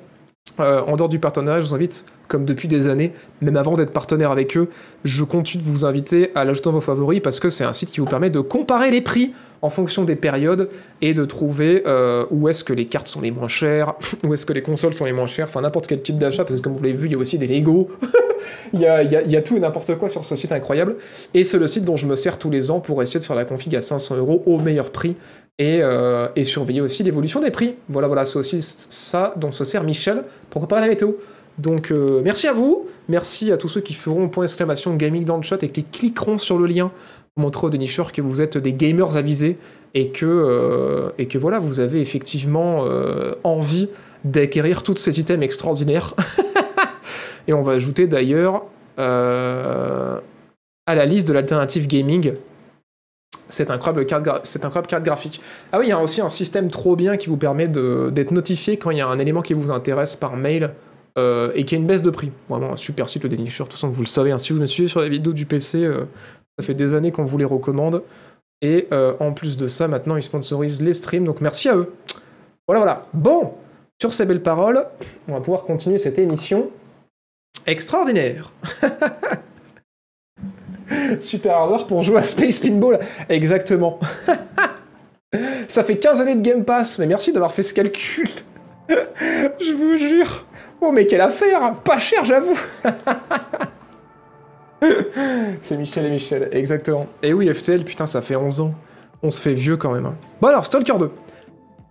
[0.60, 4.30] en dehors du partenariat, je vous invite, comme depuis des années, même avant d'être partenaire
[4.30, 4.70] avec eux,
[5.04, 7.90] je continue de vous inviter à l'ajouter dans vos favoris parce que c'est un site
[7.90, 10.70] qui vous permet de comparer les prix en fonction des périodes
[11.02, 13.94] et de trouver euh, où est-ce que les cartes sont les moins chères,
[14.26, 16.60] où est-ce que les consoles sont les moins chères, enfin n'importe quel type d'achat, parce
[16.60, 17.90] que comme vous l'avez vu, il y a aussi des Lego,
[18.74, 20.98] il, y a, tout et n'importe quoi sur ce site incroyable.
[21.34, 23.36] Et c'est le site dont je me sers tous les ans pour essayer de faire
[23.36, 25.16] la config à 500 euros au meilleur prix
[25.60, 27.76] et, euh, et surveiller aussi l'évolution des prix.
[27.90, 31.14] Voilà, voilà, c'est aussi ça dont se sert Michel pour préparer la météo.
[31.58, 35.38] Donc euh, merci à vous, merci à tous ceux qui feront point exclamation gaming dans
[35.38, 36.92] le chat et qui cliqueront sur le lien
[37.38, 39.58] montrer aux dénicheurs que vous êtes des gamers avisés
[39.94, 43.90] et que, euh, voilà, vous avez effectivement euh, envie
[44.24, 46.14] d'acquérir tous ces items extraordinaires.
[47.48, 48.66] et on va ajouter d'ailleurs
[49.00, 50.20] euh,
[50.86, 52.34] à la liste de l'alternative gaming
[53.48, 55.42] cette incroyable, carte graphique.
[55.74, 58.78] Ah oui, il y a aussi un système trop bien qui vous permet d'être notifié
[58.78, 60.72] quand il y a un élément qui vous intéresse par mail
[61.18, 62.32] et qui a une baisse de prix.
[62.48, 63.68] Vraiment un super site, le Dénicheur.
[63.68, 65.46] De toute façon, vous le savez, hein, si vous me suivez sur les vidéos du
[65.46, 65.86] PC,
[66.62, 68.04] ça fait des années qu'on vous les recommande.
[68.62, 71.94] Et euh, en plus de ça, maintenant, ils sponsorisent les streams, donc merci à eux.
[72.68, 73.02] Voilà, voilà.
[73.14, 73.54] Bon,
[74.00, 74.86] sur ces belles paroles,
[75.28, 76.70] on va pouvoir continuer cette émission
[77.66, 78.52] extraordinaire.
[81.22, 83.00] Super hardware pour jouer à Space Pinball.
[83.30, 84.00] Exactement.
[85.68, 88.28] Ça fait 15 années de Game Pass, mais merci d'avoir fait ce calcul.
[88.90, 90.46] Je vous jure.
[90.82, 92.60] Oh, mais quelle affaire Pas cher, j'avoue.
[95.62, 97.08] C'est Michel et Michel, exactement.
[97.24, 98.74] Et oui, FTL, putain, ça fait 11 ans.
[99.24, 100.06] On se fait vieux quand même.
[100.08, 100.16] hein.
[100.42, 101.12] Bon alors, Stalker 2.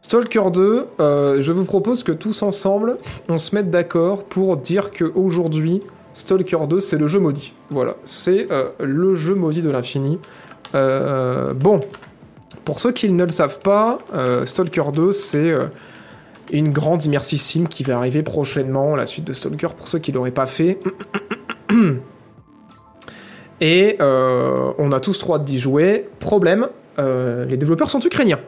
[0.03, 2.97] Stalker 2, euh, je vous propose que tous ensemble,
[3.29, 7.55] on se mette d'accord pour dire que aujourd'hui, Stalker 2, c'est le jeu maudit.
[7.71, 10.19] Voilà, c'est euh, le jeu maudit de l'infini.
[10.75, 11.81] Euh, bon,
[12.65, 13.99] pour ceux qui ne le savent pas,
[14.45, 15.53] Stalker 2, c'est
[16.51, 20.31] une grande immersive qui va arriver prochainement, la suite de Stalker, pour ceux qui l'auraient
[20.33, 20.81] pas fait.
[23.61, 26.09] Et euh, on a tous droit d'y jouer.
[26.19, 26.69] Problème,
[26.99, 28.41] euh, les développeurs sont ukrainiens.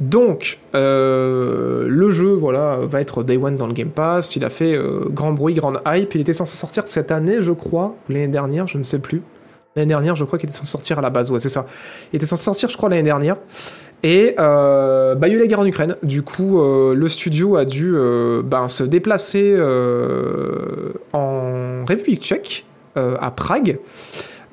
[0.00, 4.36] Donc, euh, le jeu, voilà, va être Day One dans le Game Pass.
[4.36, 4.76] Il a fait
[5.10, 6.14] grand bruit, grande hype.
[6.14, 9.22] Il était censé sortir cette année, je crois, ou l'année dernière, je ne sais plus.
[9.74, 11.66] L'année dernière, je crois qu'il était censé sortir à la base, ouais, c'est ça.
[12.12, 13.36] Il était censé sortir, je crois, l'année dernière.
[14.02, 15.96] Et bah, il y a eu la guerre en Ukraine.
[16.02, 17.94] Du coup, le studio a dû
[18.44, 19.56] ben, se déplacer
[21.12, 22.64] en République tchèque,
[22.96, 23.78] à Prague.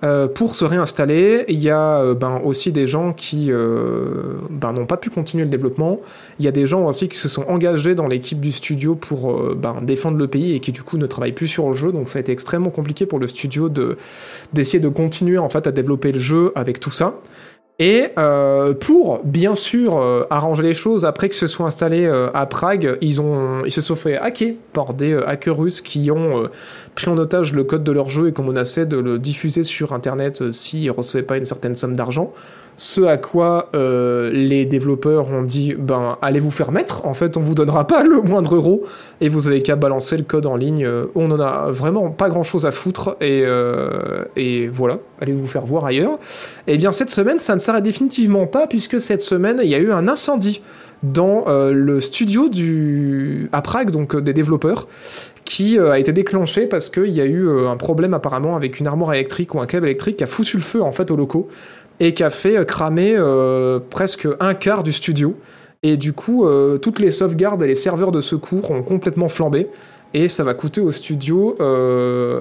[0.03, 4.71] Euh, pour se réinstaller, il y a euh, ben, aussi des gens qui euh, ben,
[4.71, 5.99] n'ont pas pu continuer le développement.
[6.39, 9.31] Il y a des gens aussi qui se sont engagés dans l'équipe du studio pour
[9.31, 11.91] euh, ben, défendre le pays et qui du coup ne travaillent plus sur le jeu.
[11.91, 13.97] Donc ça a été extrêmement compliqué pour le studio de
[14.53, 17.15] d'essayer de continuer en fait à développer le jeu avec tout ça.
[17.81, 22.29] Et euh, pour bien sûr euh, arranger les choses, après que se soit installé euh,
[22.33, 26.49] à Prague, ils se sont fait hacker par des hackers russes qui ont
[26.95, 29.93] pris en otage le code de leur jeu et qu'on menaçait de le diffuser sur
[29.93, 32.33] internet s'ils ne recevaient pas une certaine somme d'argent.
[32.79, 37.35] Ce à quoi euh, les développeurs ont dit ben allez vous faire mettre, en fait
[37.35, 38.83] on vous donnera pas le moindre euro
[39.19, 40.85] et vous avez qu'à balancer le code en ligne.
[40.85, 44.23] Euh, On en a vraiment pas grand chose à foutre et, euh,
[44.71, 46.19] voilà, allez vous faire voir ailleurs?
[46.67, 49.79] Et bien cette semaine ça ne s'arrête définitivement pas puisque cette semaine il y a
[49.79, 50.61] eu un incendie
[51.03, 54.87] dans le studio du à Prague donc des développeurs
[55.45, 59.13] qui a été déclenché parce qu'il y a eu un problème apparemment avec une armoire
[59.13, 61.47] électrique ou un câble électrique qui a foutu le feu en fait aux locaux
[61.99, 65.35] et qui a fait euh, cramer euh, presque un quart du studio.
[65.83, 69.67] Et du coup, euh, toutes les sauvegardes et les serveurs de secours ont complètement flambé.
[70.13, 71.55] et ça va coûter au studio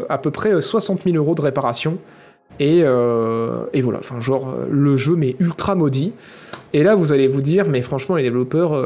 [0.08, 1.98] à peu près 60 000 euros de réparation.
[2.60, 6.12] Et, voilà, enfin genre le jeu mais ultra maudit.
[6.72, 8.82] Et là vous allez vous dire, mais franchement les développeurs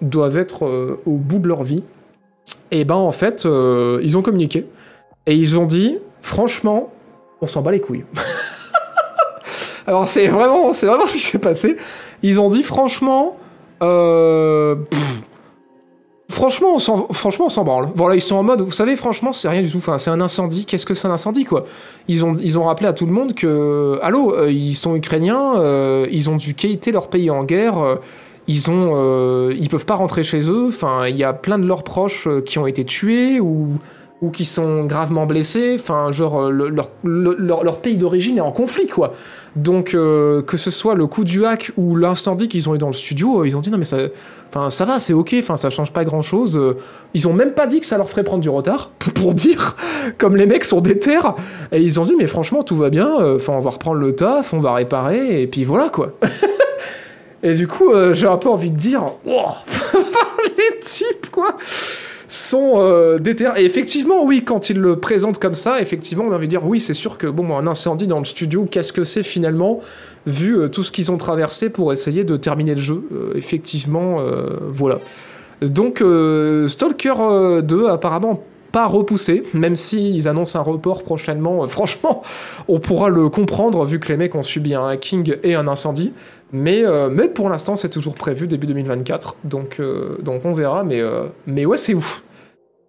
[0.00, 1.84] doivent être au bout de leur vie.
[2.70, 3.46] Et ben en fait,
[4.02, 4.66] ils ont communiqué
[5.26, 6.92] et ils ont dit, franchement,
[7.42, 8.04] on s'en bat les couilles.
[9.86, 11.76] Alors c'est vraiment, c'est vraiment ce qui s'est passé.
[12.22, 13.36] Ils ont dit, franchement,
[13.82, 14.76] euh,
[16.28, 17.88] Franchement, on s'en, franchement, on s'en branle.
[17.94, 19.78] Voilà, ils sont en mode, vous savez, franchement, c'est rien du tout.
[19.78, 20.66] Enfin, c'est un incendie.
[20.66, 21.64] Qu'est-ce que c'est un incendie, quoi?
[22.08, 25.56] Ils ont, ils ont rappelé à tout le monde que, allô, euh, ils sont ukrainiens,
[25.56, 27.78] euh, ils ont dû quitter leur pays en guerre.
[27.78, 27.96] euh,
[28.48, 30.66] ils ont, ils peuvent pas rentrer chez eux.
[30.68, 33.78] Enfin, il y a plein de leurs proches qui ont été tués ou
[34.22, 35.76] ou qui sont gravement blessés.
[35.78, 39.12] Enfin, genre euh, le- leur, le- leur, leur pays d'origine est en conflit, quoi.
[39.56, 42.86] Donc, euh, que ce soit le coup du hack ou l'incendie qu'ils ont eu dans
[42.86, 43.98] le studio, euh, ils ont dit non mais ça,
[44.48, 45.34] enfin ça va, c'est ok.
[45.38, 46.58] Enfin, ça change pas grand chose.
[47.12, 49.76] Ils ont même pas dit que ça leur ferait prendre du retard, pour, dire,
[50.18, 51.18] comme les mecs sont déter.
[51.72, 53.20] Et ils ont dit mais franchement tout va bien.
[53.20, 56.12] euh, Enfin, on va reprendre le taf, on va réparer et puis voilà quoi.
[57.42, 59.50] Et du coup, euh, j'ai un peu envie de dire, wow,
[60.58, 61.56] les types, quoi,
[62.28, 63.48] sont euh, déter.
[63.56, 66.66] Et effectivement, oui, quand ils le présentent comme ça, effectivement, on a envie de dire,
[66.66, 69.80] oui, c'est sûr que, bon, un incendie dans le studio, qu'est-ce que c'est finalement,
[70.26, 74.20] vu euh, tout ce qu'ils ont traversé pour essayer de terminer le jeu Euh, Effectivement,
[74.20, 74.98] euh, voilà.
[75.62, 76.02] Donc,
[76.68, 81.64] Stalker euh, 2, apparemment, pas repoussé, même s'ils annoncent un report prochainement.
[81.64, 82.22] Euh, franchement,
[82.68, 86.12] on pourra le comprendre vu que les mecs ont subi un hacking et un incendie.
[86.52, 89.36] Mais, euh, mais pour l'instant, c'est toujours prévu début 2024.
[89.44, 90.84] Donc, euh, donc on verra.
[90.84, 92.22] Mais, euh, mais ouais, c'est ouf.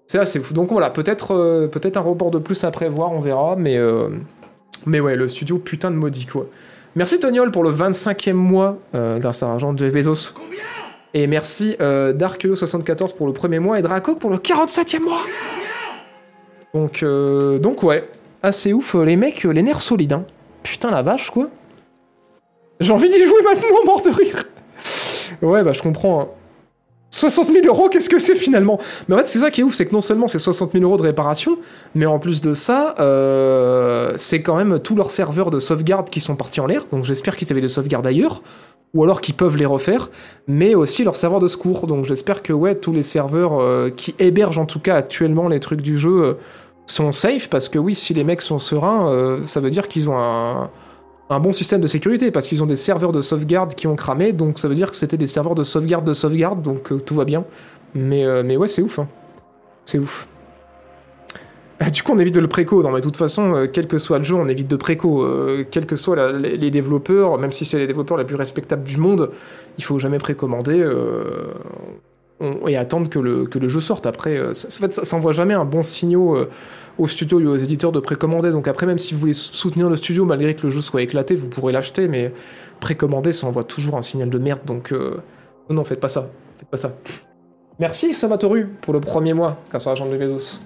[0.07, 0.53] C'est assez ouf.
[0.53, 3.57] Donc voilà, peut-être peut-être un report de plus à prévoir, on verra.
[3.57, 3.77] Mais,
[4.85, 6.47] mais ouais, le studio putain de maudit quoi.
[6.95, 10.33] Merci Toniol pour le 25e mois grâce à l'argent de Jeff Bezos.
[11.13, 15.23] Et merci euh, Darkeo74 pour le premier mois et Draco pour le 47e mois.
[16.77, 18.07] Donc, euh, donc ouais,
[18.43, 18.93] assez ouf.
[18.95, 20.13] euh, Les mecs, euh, les nerfs solides.
[20.13, 20.25] Hein.
[20.61, 21.47] Putain la vache quoi.
[22.79, 24.43] J'ai envie d'y jouer maintenant, mort de rire.
[25.41, 26.21] Ouais, bah je comprends.
[26.21, 26.27] hein.
[27.09, 28.77] 60 000 euros, qu'est-ce que c'est finalement?
[29.07, 30.83] Mais en fait, c'est ça qui est ouf, c'est que non seulement c'est 60 000
[30.83, 31.57] euros de réparation,
[31.95, 32.93] mais en plus de ça,
[34.17, 36.83] c'est quand même tous leurs serveurs de sauvegarde qui sont partis en l'air.
[36.91, 38.43] Donc j'espère qu'ils avaient des sauvegardes ailleurs,
[38.93, 40.09] ou alors qu'ils peuvent les refaire,
[40.47, 41.87] mais aussi leurs serveurs de secours.
[41.87, 45.81] Donc j'espère que ouais, tous les serveurs qui hébergent en tout cas actuellement les trucs
[45.81, 46.37] du jeu
[46.87, 50.09] sont safe, parce que oui, si les mecs sont sereins, euh, ça veut dire qu'ils
[50.09, 53.95] ont un bon système de sécurité parce qu'ils ont des serveurs de sauvegarde qui ont
[53.95, 56.99] cramé, donc ça veut dire que c'était des serveurs de sauvegarde de sauvegarde, donc euh,
[56.99, 57.43] tout va bien.
[57.93, 58.99] Mais, euh, mais ouais, c'est ouf.
[58.99, 59.07] hein.
[59.85, 60.27] C'est ouf.
[61.79, 62.81] Ah, Du coup, on évite de le préco.
[62.81, 65.25] Non, mais de toute façon, quel que soit le jeu, on évite de préco.
[65.69, 69.29] Quels que soient les, développeurs, même si c'est les développeurs les plus respectables du monde,
[69.77, 70.83] il faut jamais précommander
[72.67, 74.05] et attendre que le, jeu sorte.
[74.05, 76.45] Après, euh, ça, jamais un bon signal euh,
[76.97, 78.51] aux studios et aux éditeurs de précommander.
[78.51, 81.35] Donc après, même si vous voulez soutenir le studio malgré que le jeu soit éclaté,
[81.35, 82.31] vous pourrez l'acheter, mais
[82.79, 84.61] précommander, ça envoie toujours un signal de merde.
[84.65, 85.17] Donc euh,
[85.69, 86.29] non, faites pas ça.
[86.59, 86.95] Faites pas ça.
[87.79, 90.59] Merci Samatoru pour le premier mois, grâce à l'argent de Bezos.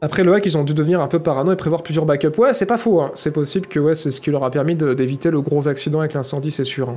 [0.00, 2.36] Après le hack, ils ont dû devenir un peu parano et prévoir plusieurs backups.
[2.36, 3.00] Ouais, c'est pas faux.
[3.00, 3.10] hein.
[3.14, 6.50] C'est possible que c'est ce qui leur a permis d'éviter le gros accident avec l'incendie,
[6.50, 6.90] c'est sûr.
[6.90, 6.96] hein.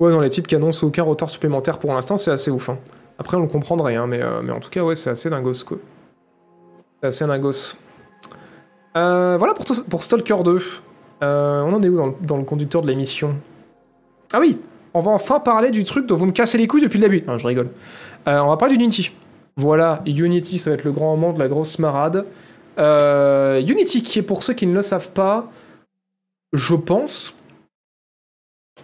[0.00, 2.68] Ouais, non, les types qui annoncent aucun retard supplémentaire pour l'instant, c'est assez ouf.
[2.68, 2.78] hein.
[3.18, 5.78] Après, on le comprendrait, hein, mais, euh, en tout cas, ouais, c'est assez dingos, quoi.
[7.00, 7.76] C'est assez dingos.
[8.96, 10.58] Euh, voilà pour, pour Stalker 2.
[11.22, 13.36] Euh, on en est où dans le, conducteur de l'émission?
[14.32, 14.58] Ah oui
[14.94, 17.24] On va enfin parler du truc dont vous me cassez les couilles depuis le début.
[17.26, 17.70] Non, je rigole.
[18.28, 19.12] Euh, on va parler d'Unity.
[19.56, 22.26] Voilà, Unity, ça va être le grand moment de la grosse marade.
[22.76, 25.48] Unity, qui est pour ceux qui ne le savent pas,
[26.52, 27.34] je pense,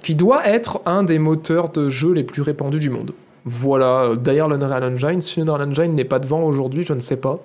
[0.02, 3.12] qui doit être un des moteurs de jeu les plus répandus du monde.
[3.44, 7.40] Voilà, d'ailleurs l'Unreal Engine, si l'Unreal Engine n'est pas devant aujourd'hui, je ne sais pas.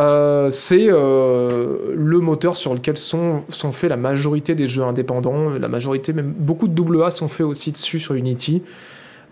[0.00, 5.50] Euh, c'est euh, le moteur sur lequel sont, sont faits la majorité des jeux indépendants,
[5.50, 8.62] la majorité, même beaucoup de AA sont faits aussi dessus sur Unity.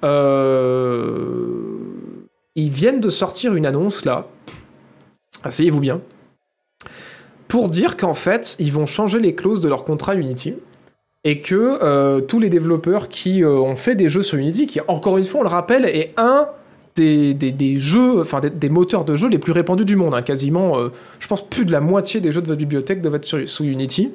[0.05, 1.49] Euh,
[2.55, 4.29] ils viennent de sortir une annonce là,
[5.43, 6.01] asseyez-vous bien,
[7.49, 10.55] pour dire qu'en fait, ils vont changer les clauses de leur contrat Unity
[11.25, 14.81] et que euh, tous les développeurs qui euh, ont fait des jeux sur Unity, qui
[14.89, 16.49] encore une fois, on le rappelle, est un
[16.97, 20.15] des, des, des jeux, enfin des, moteurs de jeux les plus répandus du monde.
[20.15, 20.23] hein.
[20.23, 20.89] Quasiment, euh,
[21.21, 23.65] je pense, plus de la moitié des jeux de votre bibliothèque doivent être sur, sous
[23.65, 24.13] Unity.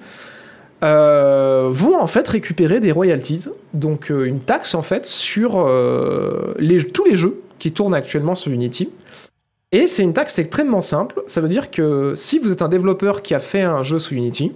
[0.81, 5.67] Vont en fait récupérer des royalties, donc une taxe en fait sur
[6.59, 8.91] les, tous les jeux qui tournent actuellement sur Unity.
[9.71, 11.23] Et c'est une taxe extrêmement simple.
[11.25, 14.13] Ça veut dire que si vous êtes un développeur qui a fait un jeu sous
[14.13, 14.51] Unity,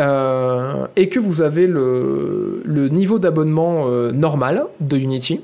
[0.00, 5.42] euh, et que vous avez le, niveau d'abonnement euh, normal de Unity,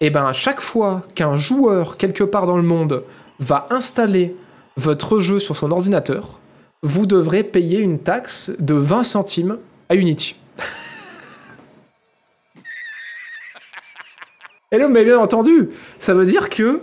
[0.00, 3.04] et ben à chaque fois qu'un joueur quelque part dans le monde
[3.40, 4.34] va installer
[4.76, 6.40] votre jeu sur son ordinateur,
[6.82, 9.58] vous devrez payer une taxe de 20 centimes
[9.90, 10.34] à Unity.
[14.72, 15.68] Là, mais bien entendu,
[15.98, 16.80] ça veut dire que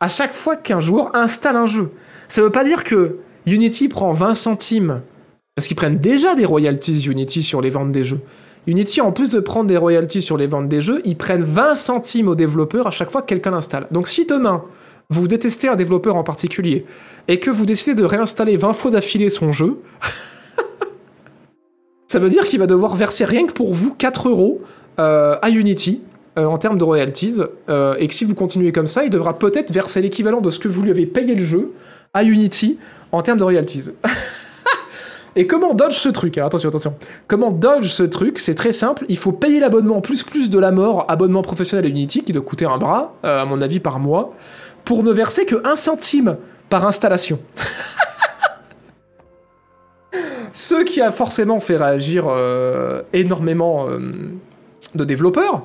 [0.00, 1.90] à chaque fois qu'un joueur installe un jeu,
[2.30, 5.02] ça veut pas dire que Unity prend 20 centimes
[5.54, 8.20] parce qu'ils prennent déjà des royalties Unity sur les ventes des jeux.
[8.66, 11.74] Unity, en plus de prendre des royalties sur les ventes des jeux, ils prennent 20
[11.74, 13.86] centimes aux développeurs à chaque fois que quelqu'un l'installe.
[13.90, 14.64] Donc si demain,
[15.10, 16.86] vous détestez un développeur en particulier,
[17.28, 19.78] et que vous décidez de réinstaller 20 fois d'affilée son jeu,
[22.08, 24.62] ça veut dire qu'il va devoir verser rien que pour vous 4 euros
[24.98, 26.00] euh, à Unity
[26.38, 29.38] euh, en termes de royalties, euh, et que si vous continuez comme ça, il devra
[29.38, 31.72] peut-être verser l'équivalent de ce que vous lui avez payé le jeu
[32.14, 32.78] à Unity
[33.12, 33.90] en termes de royalties.
[35.36, 36.94] Et comment dodge ce truc Alors attention, attention.
[37.26, 39.04] Comment dodge ce truc C'est très simple.
[39.08, 42.42] Il faut payer l'abonnement plus plus de la mort, abonnement professionnel à Unity, qui doit
[42.42, 44.34] coûter un bras, euh, à mon avis, par mois,
[44.84, 46.36] pour ne verser que 1 centime
[46.70, 47.40] par installation.
[50.52, 53.98] Ce qui a forcément fait réagir euh, énormément euh,
[54.94, 55.62] de développeurs,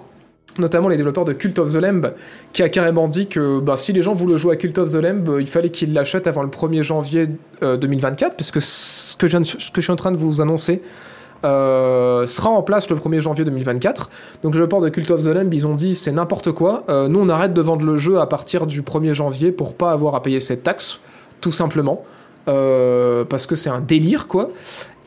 [0.59, 2.13] notamment les développeurs de Cult of the Lamb,
[2.53, 4.95] qui a carrément dit que bah, si les gens voulaient jouer à Cult of the
[4.95, 7.27] Lamb, il fallait qu'ils l'achètent avant le 1er janvier
[7.61, 9.45] 2024, parce que ce que, je, que
[9.75, 10.81] je suis en train de vous annoncer
[11.45, 14.09] euh, sera en place le 1er janvier 2024.
[14.43, 17.07] Donc le port de Cult of the Lamb, ils ont dit c'est n'importe quoi, euh,
[17.07, 20.15] nous on arrête de vendre le jeu à partir du 1er janvier pour pas avoir
[20.15, 20.99] à payer cette taxe,
[21.41, 22.03] tout simplement.
[22.47, 24.49] Euh, parce que c'est un délire quoi.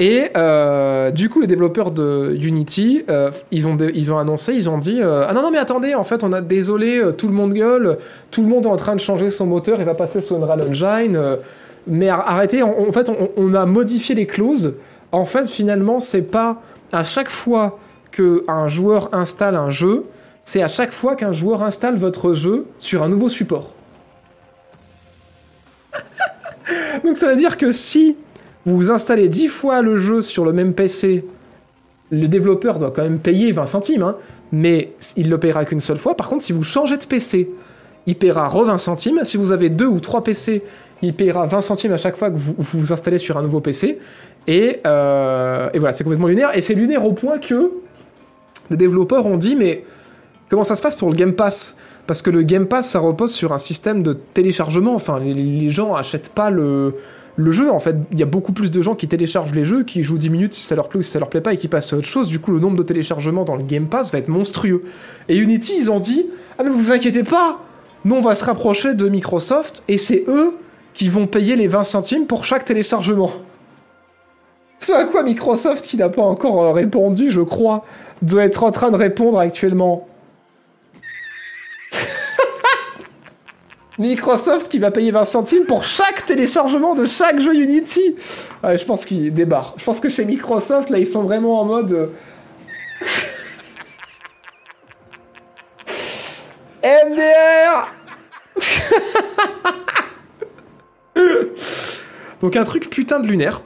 [0.02, 4.68] Et euh, du coup, les développeurs de Unity, euh, ils, ont ils ont annoncé, ils
[4.68, 7.54] ont dit Ah non, non, mais attendez, en fait, on a désolé, tout le monde
[7.54, 7.98] gueule,
[8.32, 10.60] tout le monde est en train de changer son moteur, il va passer sur Unreal
[10.62, 11.38] Engine.
[11.86, 14.74] mais arrêtez, en, fait, on, on, a modifié les clauses.
[15.12, 16.60] En fait, finalement, c'est pas
[16.90, 17.78] à chaque fois
[18.10, 20.06] qu'un joueur installe un jeu,
[20.40, 23.72] c'est à chaque fois qu'un joueur installe votre jeu sur un nouveau support.
[27.04, 28.16] Donc ça veut dire que si
[28.66, 31.24] vous installez 10 fois le jeu sur le même PC,
[32.10, 34.16] le développeur doit quand même payer 20 centimes, hein,
[34.52, 36.14] mais il le paiera qu'une seule fois.
[36.14, 37.48] Par contre, si vous changez de PC,
[38.06, 39.20] il paiera re 20 centimes.
[39.24, 40.62] Si vous avez deux ou trois PC,
[41.00, 43.98] il paiera 20 centimes à chaque fois que vous vous installez sur un nouveau PC.
[44.46, 46.56] Et, euh, et voilà, c'est complètement lunaire.
[46.56, 47.72] Et c'est lunaire au point que
[48.70, 49.84] les développeurs ont dit, mais
[50.48, 51.76] comment ça se passe pour le Game Pass?
[52.06, 54.94] Parce que le Game Pass, ça repose sur un système de téléchargement.
[54.94, 56.96] Enfin, les, gens achètent pas le,
[57.36, 57.70] le jeu.
[57.70, 60.18] En fait, il y a beaucoup plus de gens qui téléchargent les jeux, qui jouent
[60.18, 61.92] 10 minutes si ça leur plaît ou si ça leur plaît pas et qui passent
[61.92, 62.28] à autre chose.
[62.28, 64.84] Du coup, le nombre de téléchargements dans le Game Pass va être monstrueux.
[65.28, 66.26] Et Unity, ils ont dit
[66.58, 67.60] Ah, mais vous inquiétez pas
[68.04, 70.56] Nous, on va se rapprocher de Microsoft et c'est eux
[70.94, 73.32] qui vont payer les 20 centimes pour chaque téléchargement.
[74.78, 77.84] Ce à quoi Microsoft, qui n'a pas encore répondu, je crois,
[78.20, 80.08] doit être en train de répondre actuellement.
[83.98, 88.16] Microsoft qui va payer 20 centimes pour chaque téléchargement de chaque jeu Unity.
[88.64, 89.74] Ouais, je pense qu'il débarre.
[89.76, 91.92] Je pense que chez Microsoft, là, ils sont vraiment en mode.
[91.92, 92.06] Euh,
[96.82, 97.94] MDR
[102.40, 103.62] Donc un truc putain de lunaire.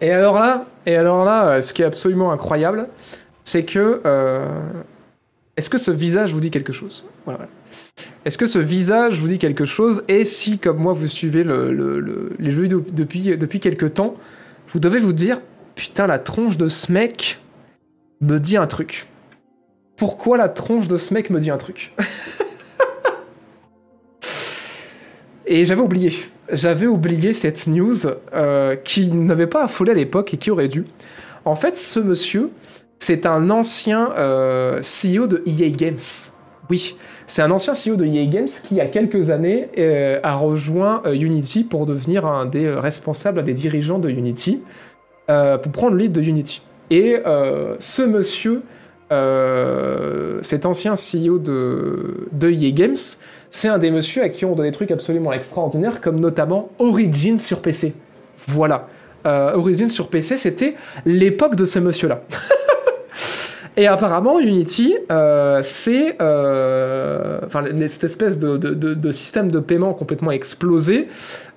[0.00, 2.88] Et alors là, et alors là, euh, ce qui est absolument incroyable,
[3.44, 4.46] c'est que euh,
[5.56, 7.06] est-ce que ce visage vous dit quelque chose?
[8.24, 12.50] Est-ce que ce visage vous dit quelque chose Et si, comme moi, vous suivez les
[12.50, 14.16] jeux vidéo depuis, depuis quelques temps,
[14.72, 15.40] vous devez vous dire
[15.74, 17.40] Putain, la tronche de ce mec
[18.20, 19.06] me dit un truc.
[19.96, 21.94] Pourquoi la tronche de ce mec me dit un truc
[25.46, 26.12] Et j'avais oublié.
[26.52, 27.96] J'avais oublié cette news
[28.34, 30.84] euh, qui n'avait pas affolé à l'époque et qui aurait dû.
[31.44, 32.50] En fait, ce monsieur,
[32.98, 35.98] c'est un ancien euh, CEO de EA Games.
[36.68, 36.96] Oui,
[37.30, 40.34] c'est un ancien CEO de EA Games qui, il y a quelques années, euh, a
[40.34, 44.62] rejoint euh, Unity pour devenir un des euh, responsables, des dirigeants de Unity,
[45.28, 46.60] pour prendre le lead de Unity.
[46.90, 47.22] Et
[47.78, 48.62] ce monsieur,
[50.42, 52.96] cet ancien CEO de, de EA Games,
[53.48, 57.38] c'est un des messieurs à qui on donne des trucs absolument extraordinaires, comme notamment Origin
[57.38, 57.94] sur PC.
[58.48, 58.88] Voilà.
[59.24, 60.74] Origin sur PC, c'était
[61.06, 62.22] l'époque de ce monsieur-là.
[63.80, 71.06] Et apparemment, Unity, euh, c'est euh, enfin, cette espèce de, système de paiement complètement explosé.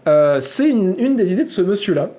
[0.08, 2.12] Euh, c'est une, une, des idées de ce monsieur-là,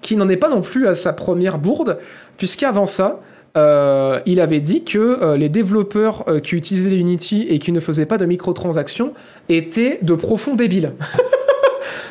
[0.00, 1.98] qui n'en est pas non plus à sa première bourde,
[2.38, 3.20] puisqu'avant ça,
[3.56, 8.24] il avait dit que les développeurs qui utilisaient Unity et qui ne faisaient pas de
[8.24, 9.12] microtransactions
[9.50, 10.94] étaient de profonds débiles.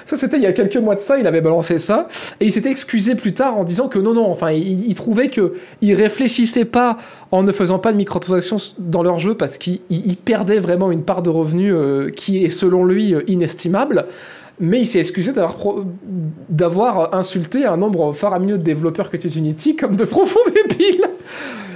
[0.09, 2.07] Ça, c'était il y a quelques mois de ça, il avait balancé ça,
[2.39, 5.53] et il s'était excusé plus tard en disant que non, non, enfin, il, trouvait que
[5.83, 6.97] il réfléchissait pas
[7.29, 9.79] en ne faisant pas de microtransactions dans leur jeu parce qu'il
[10.25, 14.07] perdait vraiment une part de revenus euh, qui est, selon lui, euh, inestimable.
[14.59, 15.31] Mais il s'est excusé
[16.49, 21.05] d'avoir insulté un nombre faramineux de développeurs que tu Unity comme de profonds débiles.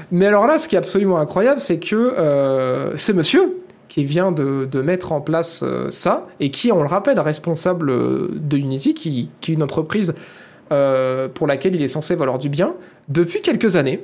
[0.10, 3.63] Mais alors là, ce qui est absolument incroyable, c'est que euh, c'est monsieur
[3.94, 8.28] qui vient de, mettre en place euh, ça, et qui, on le rappelle, responsable euh,
[8.34, 10.16] de Unity, qui, est une entreprise
[10.72, 12.74] euh, pour laquelle il est censé valoir du bien,
[13.08, 14.04] depuis quelques années,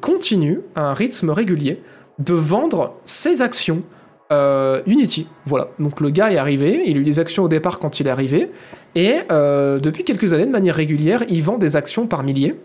[0.00, 1.80] continue à un rythme régulier
[2.18, 3.84] de vendre ses actions
[4.86, 5.28] Unity.
[5.46, 8.08] Voilà, donc le gars est arrivé, il a eu des actions au départ quand il
[8.08, 8.50] est arrivé,
[8.96, 12.60] et depuis quelques années, de manière régulière, il vend des actions par milliers.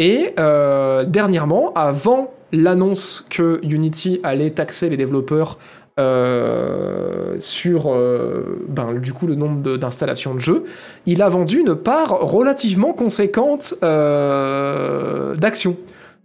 [0.00, 5.58] Et dernièrement, avant l'annonce que Unity allait taxer les développeurs
[6.00, 10.64] euh, sur euh, ben, du coup le nombre d'installations de, jeux,
[11.04, 15.76] il a vendu une part relativement conséquente euh, d'actions.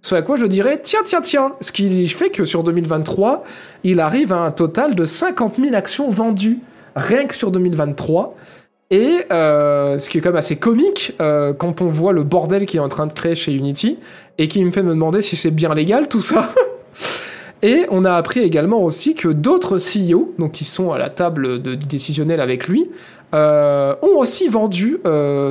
[0.01, 3.43] Ce à quoi je dirais, tiens, tiens, tiens, ce qui fait que sur 2023,
[3.83, 6.59] il arrive à un total de 50 000 actions vendues
[6.97, 8.35] rien que sur 2023.
[8.89, 12.65] Et euh, ce qui est quand même assez comique euh, quand on voit le bordel
[12.65, 13.99] qu'il est en train de créer chez Unity
[14.37, 16.53] et qui me fait me demander si c'est bien légal tout ça.
[17.61, 21.61] et on a appris également aussi que d'autres CEO, donc qui sont à la table
[21.61, 22.89] de, décisionnel avec lui,
[23.35, 24.99] euh, ont aussi vendu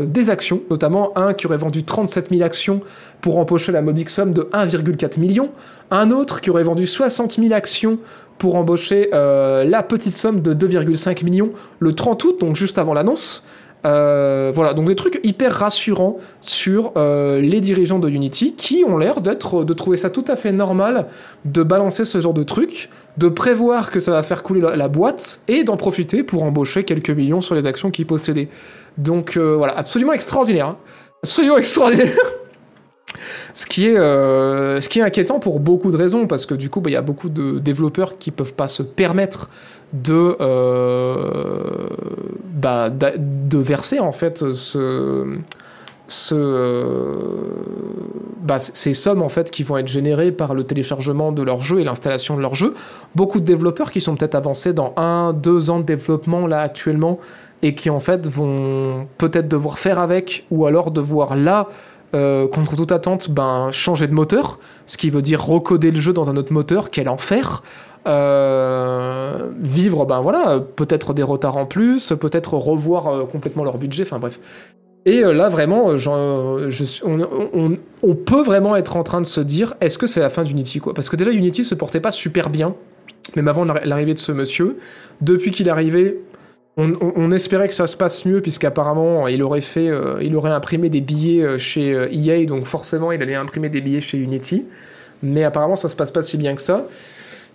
[0.07, 2.81] des actions, notamment un qui aurait vendu 37 000 actions
[3.21, 5.51] pour empocher la modique somme de 1,4 million,
[5.91, 7.99] un autre qui aurait vendu 60 000 actions
[8.39, 12.95] pour embaucher euh, la petite somme de 2,5 millions le 30 août, donc juste avant
[12.95, 13.43] l'annonce.
[13.87, 18.99] Euh, voilà, donc des trucs hyper rassurants sur euh, les dirigeants de Unity qui ont
[18.99, 21.07] l'air d'être, de trouver ça tout à fait normal
[21.45, 25.41] de balancer ce genre de trucs, de prévoir que ça va faire couler la, boîte
[25.47, 28.49] et d'en profiter pour embaucher quelques millions sur les actions qu'ils possédaient.
[28.99, 30.69] Donc voilà, absolument extraordinaire.
[30.69, 30.77] Hein.
[31.23, 32.17] Absolument extraordinaire.
[33.55, 36.71] Ce qui, est, euh, ce qui est inquiétant pour beaucoup de raisons, parce que du
[36.71, 39.51] coup, bah, il y a beaucoup de développeurs qui peuvent pas se permettre
[39.93, 41.89] de, euh,
[42.55, 45.39] bah, de verser en fait ce,
[48.43, 51.81] bah, ces sommes en fait qui vont être générées par le téléchargement de leur jeu
[51.81, 52.75] et l'installation de leur jeu.
[53.15, 57.19] Beaucoup de développeurs qui sont peut-être avancés dans un, deux ans de développement là actuellement
[57.63, 61.69] et qui en fait vont peut-être devoir faire avec ou alors devoir là
[62.17, 66.15] euh, contre toute attente, ben, changer de moteur, ce qui veut dire recoder le jeu
[66.15, 67.63] dans un autre moteur, quel enfer.
[68.07, 74.05] Euh, vivre, ben voilà, peut-être des retards en plus, peut-être revoir euh, complètement leur budget,
[74.05, 74.41] enfin bref.
[75.05, 75.91] Et là, vraiment,
[78.03, 80.81] on, peut vraiment être en train de se dire, est-ce que c'est la fin d'Unity,
[80.81, 80.95] quoi?
[80.95, 82.75] Parce que déjà, Unity se portait pas super bien,
[83.37, 84.79] même avant l'arrivée de ce monsieur.
[85.21, 86.19] Depuis qu'il est arrivé,
[86.77, 90.91] on, espérait que ça se passe mieux puisqu'apparemment il aurait fait, euh, il aurait imprimé
[90.91, 94.67] des billets euh, chez EA, e donc forcément il allait imprimer des billets chez Unity.
[95.23, 96.87] Mais apparemment ça se passe pas si bien que ça.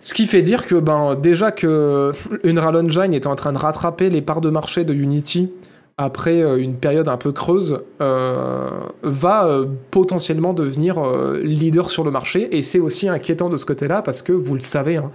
[0.00, 2.12] Ce qui fait dire que ben déjà que
[2.44, 5.52] Unreal Engine est en train de rattraper les parts de marché de Unity
[5.98, 9.60] après euh, une période un peu creuse, va
[9.92, 11.00] potentiellement devenir
[11.44, 12.56] leader sur le marché.
[12.56, 14.96] Et c'est aussi inquiétant de ce côté-là parce que vous le savez.
[14.96, 15.12] Hein,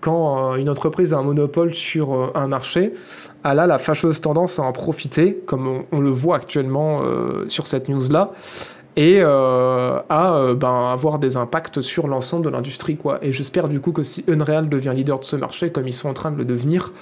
[0.00, 2.94] quand euh, une entreprise a un monopole sur euh, un marché,
[3.44, 7.66] elle a la fâcheuse tendance à en profiter, comme on, le voit actuellement euh, sur
[7.66, 8.32] cette news-là,
[8.96, 10.04] et à
[10.56, 12.96] ben, avoir des impacts sur l'ensemble de l'industrie.
[12.96, 13.18] quoi.
[13.22, 16.08] Et j'espère du coup que si Unreal devient leader de ce marché, comme ils sont
[16.08, 16.92] en train de le devenir,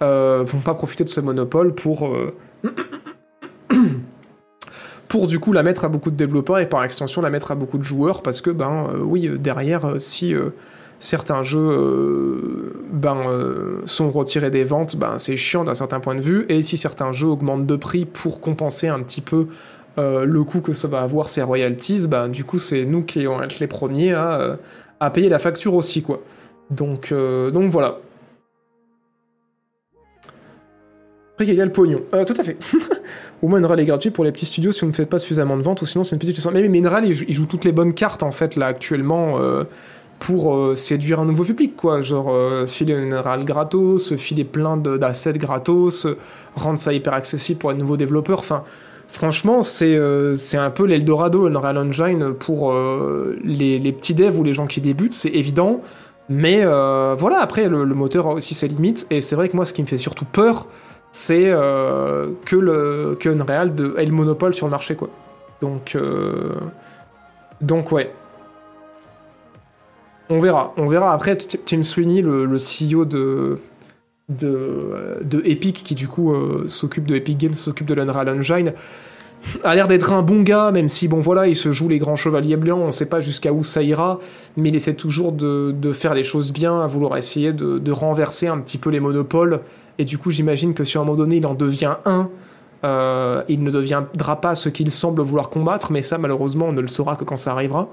[0.00, 2.10] vont pas profiter de ce monopole pour...
[5.08, 7.54] pour du coup la mettre à beaucoup de développeurs et par extension la mettre à
[7.54, 10.34] beaucoup de joueurs parce que ben oui derrière si
[10.98, 16.14] certains jeux euh, ben, euh, sont retirés des ventes, ben, c'est chiant d'un certain point
[16.14, 19.46] de vue, et si certains jeux augmentent de prix pour compenser un petit peu
[19.98, 23.20] euh, le coût que ça va avoir ces royalties, ben, du coup c'est nous qui
[23.20, 24.58] allons être les premiers à,
[25.12, 26.02] payer la facture aussi.
[26.02, 26.20] quoi.
[26.70, 27.98] Donc, donc voilà.
[31.36, 32.02] Prix égal pognon.
[32.26, 32.56] tout à fait.
[33.42, 35.56] Au moins, Mineral est gratuit pour les petits studios si on ne fait pas suffisamment
[35.56, 37.94] de ventes, ou sinon c'est une petite Mais, mais Mineral, il joue, toutes les bonnes
[37.94, 39.38] cartes en fait là actuellement
[40.18, 42.02] pour euh, séduire un nouveau public, quoi.
[42.02, 46.06] Genre, euh, filer une RAL gratos, filer plein d'assets gratos,
[46.54, 48.40] rendre ça hyper accessible pour les nouveaux développeurs.
[48.40, 48.64] Enfin,
[49.06, 52.74] franchement, c'est euh, un peu l'Eldorado, Unreal Engine pour
[53.44, 55.80] les, les, petits devs ou les gens qui débutent, c'est évident.
[56.28, 59.06] Mais voilà, après, le, moteur a aussi ses limites.
[59.10, 60.66] Et c'est vrai que moi, ce qui me fait surtout peur,
[61.10, 61.44] c'est
[62.44, 65.08] que, le, que Unreal ait le monopole sur le marché, quoi.
[65.62, 65.96] Donc,
[67.60, 68.12] donc ouais.
[70.30, 70.74] On verra.
[70.76, 71.12] On verra.
[71.12, 73.58] Après, Tim Sweeney, le, CEO de,
[75.44, 78.72] Epic, qui du coup euh, s'occupe de Epic Games, s'occupe de l'Unreal Engine,
[79.64, 82.16] a l'air d'être un bon gars, même si, bon voilà, il se joue les grands
[82.16, 84.18] chevaliers blancs, on sait pas jusqu'à où ça ira,
[84.56, 87.92] mais il essaie toujours de, de faire les choses bien, à vouloir essayer de, de,
[87.92, 89.60] renverser un petit peu les monopoles,
[89.98, 92.28] et du coup j'imagine que si à un moment donné il en devient un,
[92.84, 96.80] euh, il ne deviendra pas ce qu'il semble vouloir combattre, mais ça malheureusement on ne
[96.80, 97.88] le saura que quand ça arrivera.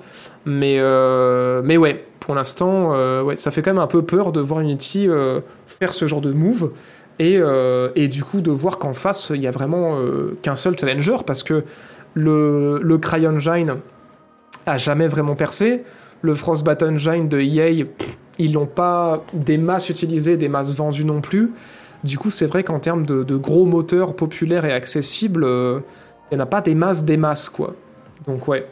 [0.45, 4.39] Mais, euh, mais ouais, pour l'instant, euh, ça fait quand même un peu peur de
[4.41, 5.07] voir Unity
[5.65, 6.71] faire ce genre de move.
[7.17, 7.39] Et,
[8.09, 9.97] du coup de voir qu'en face il y a vraiment
[10.41, 11.63] qu'un seul challenger parce que
[12.13, 13.77] le, le CryEngine
[14.65, 15.83] a jamais vraiment percé.
[16.21, 17.85] Le Frostbite Engine de EA,
[18.37, 21.53] ils l'ont pas des masses utilisées, des masses vendues non plus.
[22.05, 25.79] Du coup, c'est vrai qu'en termes de, gros moteurs populaires et accessibles, il euh,
[26.31, 27.73] n'y en a pas des masses des masses, quoi.
[28.27, 28.67] Donc ouais.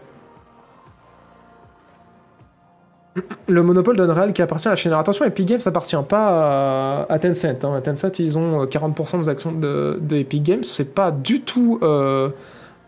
[3.48, 4.94] Le monopole d'Unreal qui appartient à la chaîne.
[4.94, 7.64] attention, Epic Games appartient pas à, Tencent.
[7.64, 7.82] Hein.
[7.82, 10.00] Tencent, ils ont 40% des actions de,
[10.32, 10.64] Games.
[10.64, 11.80] C'est pas du tout...
[11.82, 12.30] Euh,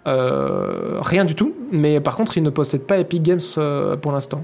[0.07, 1.53] euh, rien du tout.
[1.71, 4.43] Mais par contre, ils ne possèdent pas Epic Games euh, pour l'instant.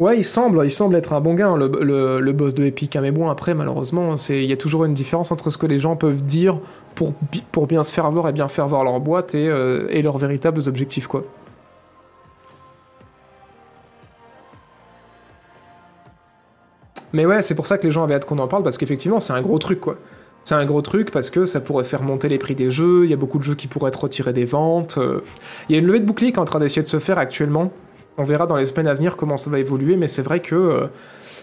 [0.00, 2.96] Ouais, il semble, il semble être un bon gars, hein, le, boss de Epic.
[2.96, 5.78] Hein, mais bon, après, malheureusement, il y a toujours une différence entre ce que les
[5.78, 6.58] gens peuvent dire
[6.94, 7.12] pour,
[7.52, 10.16] pour bien se faire voir et bien faire voir leur boîte et, euh, et leurs
[10.16, 11.24] véritables objectifs, quoi.
[17.12, 19.20] Mais ouais, c'est pour ça que les gens avaient hâte qu'on en parle, parce qu'effectivement,
[19.20, 19.98] c'est un gros truc, quoi.
[20.44, 23.10] C'est un gros truc parce que ça pourrait faire monter les prix des jeux, il
[23.10, 24.96] y a beaucoup de jeux qui pourraient être retirés des ventes.
[24.96, 25.20] Euh.
[25.68, 27.18] Il y a une levée de bouclier qui est en train d'essayer de se faire
[27.18, 27.70] actuellement
[28.20, 30.54] on verra dans les semaines à venir comment ça va évoluer, mais c'est vrai que
[30.54, 30.86] euh,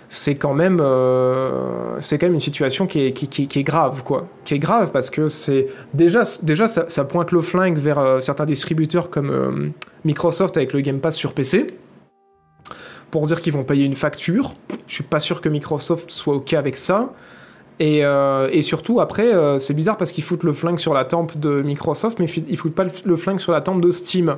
[0.10, 4.28] c'est quand même euh, c'est quand même une situation qui est, qui, est grave quoi,
[4.46, 8.46] qui est grave parce que c'est déjà déjà ça, pointe le flingue vers euh, certains
[8.46, 9.74] distributeurs comme
[10.06, 11.66] Microsoft avec le Game Pass sur PC
[13.10, 14.54] pour dire qu'ils vont payer une facture.
[14.86, 17.14] Je suis pas sûr que Microsoft soit ok avec ça.
[17.80, 21.62] Et, et, surtout, après, c'est bizarre parce qu'ils foutent le flingue sur la tempe de
[21.62, 24.36] Microsoft, mais ils foutent pas le flingue sur la tempe de Steam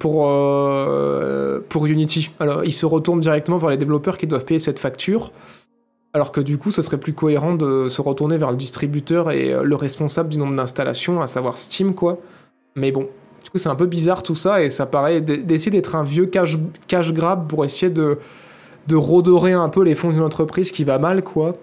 [0.00, 2.32] pour, euh, pour Unity.
[2.40, 5.30] Alors, ils se retournent directement vers les développeurs qui doivent payer cette facture,
[6.12, 9.54] alors que du coup, ce serait plus cohérent de se retourner vers le distributeur et
[9.62, 12.18] le responsable du nombre d'installations, à savoir Steam, quoi.
[12.74, 13.08] Mais bon,
[13.44, 16.26] du coup, c'est un peu bizarre tout ça, et ça paraît d'essayer d'être un vieux
[16.26, 16.56] cash,
[16.88, 18.18] cash grab pour essayer de,
[18.88, 21.56] de redorer un peu les fonds d'une entreprise qui va mal, quoi.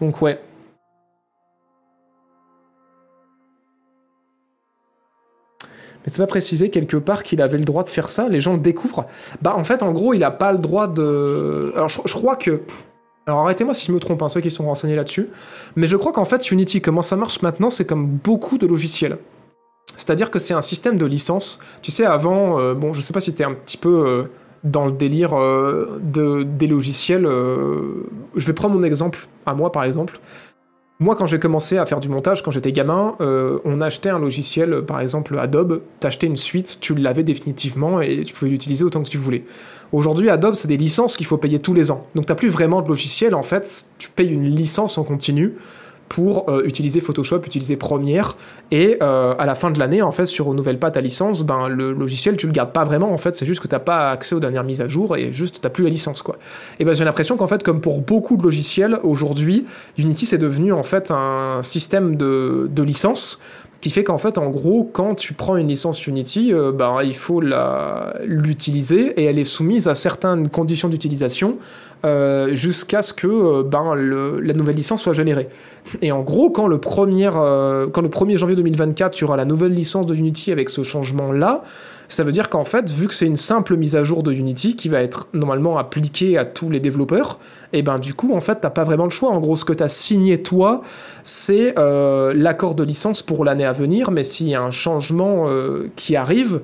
[0.00, 0.38] Donc, ouais.
[6.04, 8.54] Mais c'est pas précisé quelque part qu'il avait le droit de faire ça, les gens
[8.54, 9.06] le découvrent.
[9.42, 11.72] Bah en fait en gros il a pas le droit de...
[11.74, 12.62] Alors je, crois que...
[13.26, 15.28] Alors arrêtez-moi si je me trompe, hein, ceux qui sont renseignés là-dessus,
[15.76, 19.18] mais je crois qu'en fait Unity, comment ça marche maintenant, c'est comme beaucoup de logiciels.
[19.96, 21.58] C'est-à-dire que c'est un système de licence.
[21.82, 24.22] Tu sais, avant, euh, bon, je sais pas si t'es un petit peu euh,
[24.64, 27.24] dans le délire euh, de, des logiciels.
[27.24, 30.18] Je vais prendre mon exemple, à moi par exemple.
[31.02, 34.18] Moi, quand j'ai commencé à faire du montage, quand j'étais gamin, euh, on achetait un
[34.18, 39.02] logiciel, par exemple Adobe, t'achetais une suite, tu l'avais définitivement et tu pouvais l'utiliser autant
[39.02, 39.44] que tu voulais.
[39.92, 42.06] Aujourd'hui, Adobe, c'est des licences qu'il faut payer tous les ans.
[42.14, 45.54] Donc t'as plus vraiment de logiciel, en fait, tu payes une licence en continu
[46.10, 48.36] pour euh, utiliser Photoshop, utiliser Premiere,
[48.72, 51.44] et euh, à la fin de l'année, en fait, si tu renouvelles pas ta licence,
[51.44, 53.12] ben le logiciel tu le gardes pas vraiment.
[53.12, 55.60] En fait, c'est juste que t'as pas accès aux dernières mises à jour et juste
[55.62, 56.36] t'as plus la licence, quoi.
[56.80, 59.66] Et ben j'ai l'impression qu'en fait, comme pour beaucoup de logiciels aujourd'hui,
[59.98, 63.40] Unity c'est devenu en fait un système de, de licence
[63.80, 67.16] qui fait qu'en fait, en gros, quand tu prends une licence Unity, euh, ben, il
[67.16, 71.56] faut l'utiliser et elle est soumise à certaines conditions d'utilisation
[72.06, 75.48] euh, jusqu'à ce que euh, ben, la nouvelle licence soit générée.
[76.00, 79.44] Et en gros, quand le, premier, euh, quand le 1er janvier 2024, tu auras la
[79.44, 81.62] nouvelle licence de Unity avec ce changement-là,
[82.08, 84.76] ça veut dire qu'en fait, vu que c'est une simple mise à jour de Unity
[84.76, 87.38] qui va être normalement appliquée à tous les développeurs,
[87.74, 89.28] et ben du coup, en fait, t'as pas vraiment le choix.
[89.30, 90.80] En gros, ce que t'as signé toi,
[91.22, 95.46] c'est l'accord de licence pour l'année à venir, mais s'il y a un changement
[95.94, 96.60] qui arrive,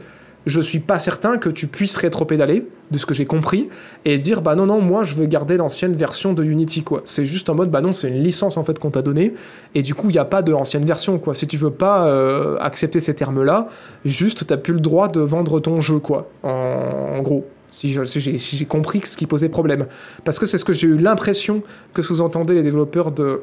[0.46, 3.68] je suis pas certain que tu puisses rétro-pédaler, de ce que j'ai compris,
[4.04, 7.02] et dire bah non non moi je veux garder l'ancienne version de Unity quoi.
[7.04, 9.34] C'est juste en mode bah non c'est une licence en fait qu'on t'a donnée,
[9.74, 11.34] et du coup il n'y a pas de ancienne version quoi.
[11.34, 13.68] Si tu veux pas euh, accepter ces termes là,
[14.04, 16.30] juste t'as plus le droit de vendre ton jeu quoi.
[16.42, 17.44] En, en gros.
[17.68, 19.86] Si j'ai si si compris ce qui posait problème.
[20.24, 21.64] Parce que c'est ce que j'ai eu l'impression
[21.94, 23.42] que sous-entendaient les développeurs de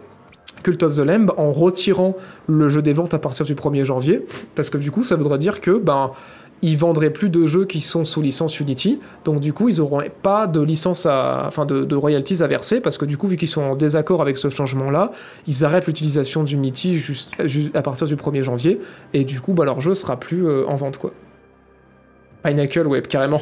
[0.64, 2.16] Cult of the Lamb en retirant
[2.48, 4.26] le jeu des ventes à partir du 1er janvier.
[4.56, 6.12] Parce que du coup ça voudrait dire que ben
[6.64, 10.02] ils vendraient plus de jeux qui sont sous licence Unity, donc du coup ils n'auront
[10.22, 13.50] pas de licence à, enfin de, royalties à verser parce que du coup vu qu'ils
[13.50, 15.12] sont en désaccord avec ce changement-là,
[15.46, 17.36] ils arrêtent l'utilisation d'Unity juste,
[17.74, 18.80] à partir du 1er janvier
[19.14, 21.12] et du coup bah, leur jeu sera plus euh, en vente quoi.
[22.44, 23.42] Pinnacle, ouais carrément.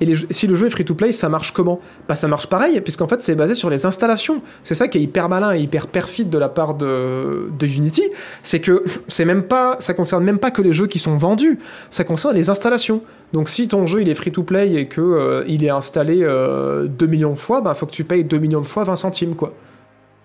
[0.00, 1.80] Et si le jeu est free-to-play, ça marche comment?
[2.08, 4.42] Bah ça marche pareil, puisqu'en fait c'est basé sur les installations.
[4.62, 8.04] C'est ça qui est hyper malin et hyper perfide de la part de, Unity,
[8.42, 9.44] c'est que c'est même
[9.80, 11.58] ça concerne même pas que les jeux qui sont vendus,
[11.90, 13.02] ça concerne les installations.
[13.32, 17.06] Donc si ton jeu il est free-to-play et que euh, il est installé euh, 2
[17.06, 19.52] millions de fois, bah faut que tu payes 2 millions de fois 20 centimes quoi.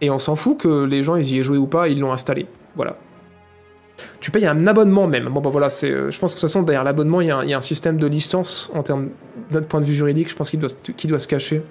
[0.01, 2.11] Et on s'en fout que les gens ils y aient joué ou pas, ils l'ont
[2.11, 2.45] installé.
[2.75, 2.97] Voilà.
[4.19, 5.25] Tu payes un abonnement même.
[5.29, 7.31] Bon, bah voilà, c'est, euh, je pense que de toute façon, derrière l'abonnement, il y,
[7.31, 9.09] a un- système de licence en termes
[9.51, 10.69] d'un point de vue juridique, je pense qu'il doit,
[11.05, 11.61] doit se cacher.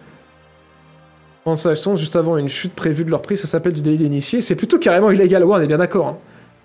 [1.44, 4.40] Transaction juste avant une chute prévue de leur prix, ça s'appelle du délit d'initié.
[4.42, 6.06] C'est plutôt carrément illégal, ouais, on est bien d'accord.
[6.08, 6.18] hein.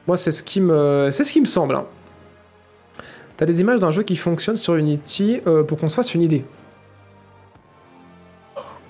[0.08, 1.76] Moi, c'est ce qui me, c'est ce qui me semble.
[1.76, 1.86] hein.
[3.38, 6.22] T'as des images d'un jeu qui fonctionne sur Unity euh, pour qu'on se fasse une
[6.22, 6.46] idée?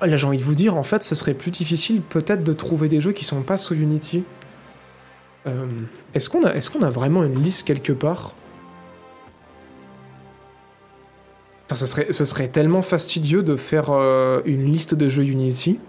[0.02, 2.54] Ah, Là, j'ai envie de vous dire, en fait, ce serait plus difficile peut-être de
[2.54, 4.24] trouver des jeux qui sont pas sous Unity.
[5.48, 5.68] Euh,
[6.14, 8.34] est-ce qu'on a, est-ce qu'on vraiment une liste quelque part?
[11.74, 11.86] Ce,
[12.26, 15.80] serait, tellement fastidieux de faire euh, une liste de jeux Unity.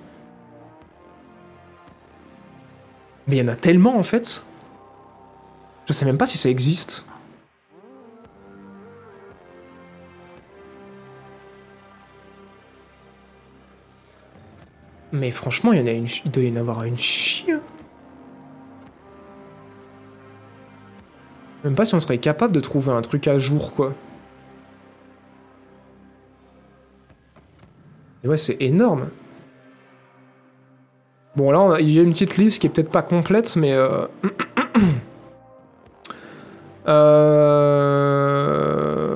[3.27, 4.43] Mais il y en a tellement en fait.
[5.87, 7.05] Je sais même pas si ça existe.
[15.13, 17.61] Mais franchement, il y en a une, il doit y en avoir une chien.
[21.65, 23.95] Même pas si on serait capable de trouver un truc à jour, quoi.
[28.25, 29.09] Et ouais, c'est énorme.
[31.37, 33.73] Bon, là, il y a une petite liste qui est peut-être pas complète, mais...
[33.73, 34.07] Euh...
[36.89, 39.15] euh,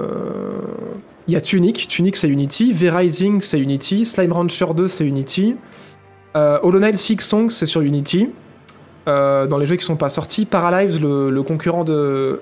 [1.26, 5.56] Il y a Tunic, Tunic c'est Unity, V-Rising c'est Unity, Slime Rancher 2 c'est Unity,
[6.36, 8.28] euh, Hollow Knight Six Songs c'est sur Unity,
[9.08, 12.40] euh, dans les jeux qui sont pas sortis, Paralives, le, le concurrent de,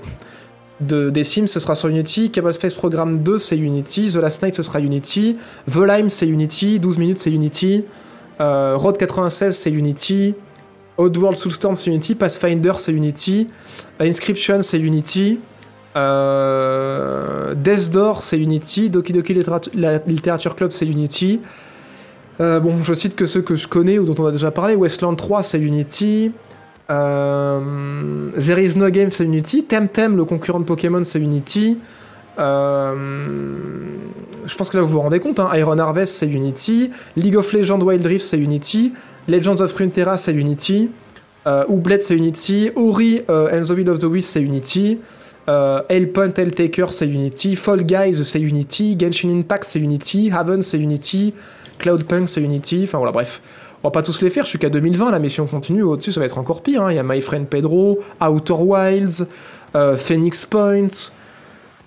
[0.80, 4.42] de, des Sims, ce sera sur Unity, Cable Space Program 2 c'est Unity, The Last
[4.42, 5.36] Night ce sera Unity,
[5.66, 7.84] Volheim c'est Unity, 12 minutes c'est Unity,
[8.40, 10.34] euh, Road 96 c'est Unity,
[10.96, 13.48] Oddworld Soulstorm c'est Unity, Pathfinder c'est Unity,
[14.00, 15.40] Inscription c'est Unity,
[15.96, 21.40] euh, Death Door c'est Unity, Doki Doki Literature, Club c'est Unity.
[22.40, 24.76] Euh, bon, je cite que ceux que je connais ou dont on a déjà parlé.
[24.76, 26.32] Westland 3 c'est Unity.
[26.90, 29.64] Euh, There is no game c'est Unity.
[29.64, 31.78] Temtem, le concurrent de Pokémon, c'est Unity.
[32.38, 32.94] Euh,
[34.46, 37.52] je pense que là vous vous rendez compte, hein, Iron Harvest c'est Unity, League of
[37.52, 38.92] Legends Wild Rift c'est Unity,
[39.26, 40.88] Legends of Runeterra c'est Unity,
[41.48, 41.64] euh,
[41.98, 45.00] c'est Unity, Ori euh, and the Will of the Wisp c'est Unity,
[45.48, 50.78] euh, Hellpoint Helltaker c'est Unity, Fall Guys c'est Unity, Genshin Impact c'est Unity, Haven c'est
[50.78, 51.34] Unity,
[51.78, 53.42] Cloudpunk c'est Unity, enfin voilà bref.
[53.84, 56.20] On va pas tous les faire, je suis qu'à 2020, la mission continue, au-dessus ça
[56.20, 56.92] va être encore pire, hein.
[56.92, 59.26] il y a My Friend Pedro, Outer Wilds,
[59.76, 60.88] euh, Phoenix Point,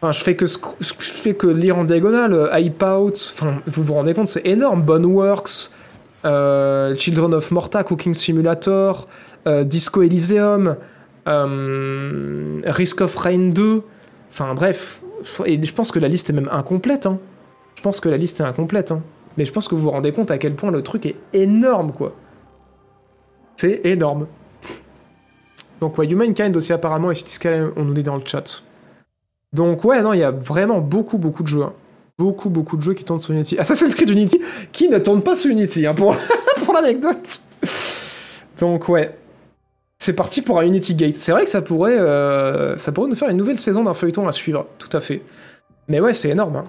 [0.03, 3.83] Enfin, je fais que, je fais que lire en diagonale, euh, Hype Out, enfin, vous
[3.83, 4.81] vous rendez compte, c'est énorme.
[4.81, 5.69] Boneworks,
[6.25, 9.07] euh, Children of Morta, Cooking Simulator,
[9.47, 10.75] euh, Disco Elysium,
[12.65, 13.83] Risk of Rain 2,
[14.31, 15.01] enfin bref,
[15.45, 17.05] et je pense que la liste est même incomplète.
[17.05, 17.19] hein.
[17.75, 18.91] Je pense que la liste est incomplète.
[18.91, 19.01] hein.
[19.37, 21.91] Mais je pense que vous vous rendez compte à quel point le truc est énorme,
[21.91, 22.13] quoi.
[23.57, 24.27] C'est énorme.
[25.79, 28.63] Donc ouais, Humankind aussi apparemment, et Cityscape, on nous dit dans le chat.
[29.53, 31.63] Donc ouais, non, il y a vraiment beaucoup, beaucoup de jeux.
[31.63, 31.73] hein.
[32.17, 33.57] Beaucoup, beaucoup de jeux qui tournent sur Unity.
[33.57, 34.39] Assassin's Creed Unity,
[34.71, 36.15] qui ne tourne pas sur Unity, hein, pour,
[36.73, 37.39] l'anecdote.
[38.59, 39.17] Donc ouais.
[39.99, 41.15] C'est parti pour un Unity Gate.
[41.15, 44.27] C'est vrai que ça pourrait, euh, ça pourrait nous faire une nouvelle saison d'un feuilleton
[44.27, 45.21] à suivre, tout à fait.
[45.87, 46.55] Mais ouais, c'est énorme.
[46.57, 46.65] hein.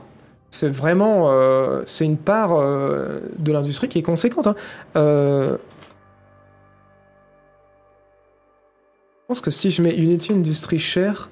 [0.55, 4.47] C'est vraiment, euh, c'est une part euh, de l'industrie qui est conséquente.
[4.47, 4.55] hein.
[4.97, 5.57] Euh,
[9.23, 11.31] Je pense que si je mets Unity Industry Share,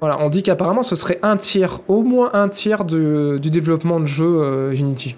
[0.00, 4.00] Voilà, on dit qu'apparemment ce serait un tiers, au moins un tiers de- du développement
[4.00, 5.16] de jeux Unity.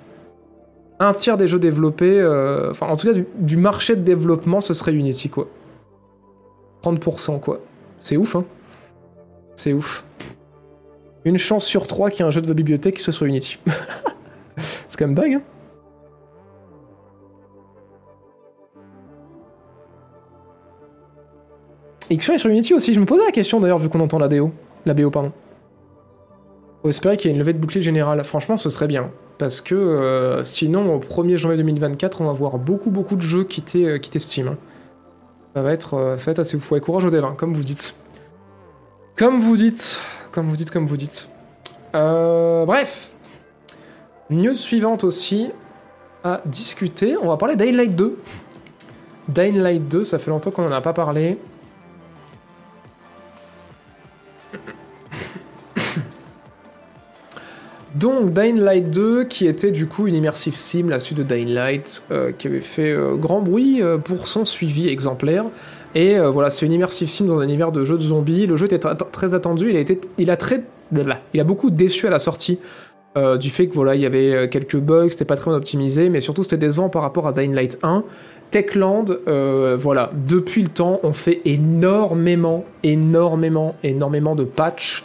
[1.00, 2.24] Un tiers des jeux développés,
[2.70, 5.48] enfin en tout cas du, du marché de développement, ce serait Unity quoi.
[6.82, 7.60] 30% quoi.
[7.98, 8.44] C'est ouf hein.
[9.54, 10.04] C'est ouf.
[11.24, 13.58] Une chance sur trois qu'il y ait un jeu de bibliothèque qui soit sur Unity.
[14.56, 15.42] C'est quand même dingue hein.
[22.10, 24.28] Iction est sur Unity aussi, je me posais la question d'ailleurs vu qu'on entend la
[24.28, 24.52] DO.
[24.84, 25.32] La BO, pardon.
[26.82, 28.22] Faut espérer qu'il y ait une levée de bouclier générale.
[28.22, 29.10] Franchement, ce serait bien.
[29.38, 33.42] Parce que euh, sinon, au 1er janvier 2024, on va voir beaucoup, beaucoup de jeux
[33.42, 34.48] quitter, euh, quitter Steam.
[34.48, 34.56] hein.
[35.56, 36.76] Ça va être, euh, être assez fou.
[36.76, 37.94] Et courage devs, hein, comme vous dites.
[39.16, 39.98] Comme vous dites.
[40.30, 41.30] Comme vous dites, comme vous dites.
[41.94, 43.14] Euh, bref.
[44.28, 45.50] News suivante aussi
[46.22, 47.16] à discuter.
[47.16, 48.18] On va parler Daylight 2.
[49.28, 51.38] Dying Light 2, ça fait longtemps qu'on en a pas parlé.
[57.96, 61.48] Donc Dying Light 2, qui était du coup une immersive sim, la suite de Dying
[61.48, 65.46] Light, euh, qui avait fait euh, grand bruit euh, pour son suivi exemplaire.
[65.94, 68.46] Et voilà, c'est une immersive sim dans un univers de jeu de zombies.
[68.46, 72.58] Le jeu était très attendu, il a, été, il a, beaucoup déçu à la sortie.
[73.40, 76.42] du fait que voilà, il y avait quelques bugs, c'était pas très optimisé, mais surtout
[76.42, 78.04] c'était décevant par rapport à Dying Light 1.
[78.50, 79.06] Techland,
[79.78, 85.02] voilà, depuis le temps, on fait énormément, énormément, énormément de patchs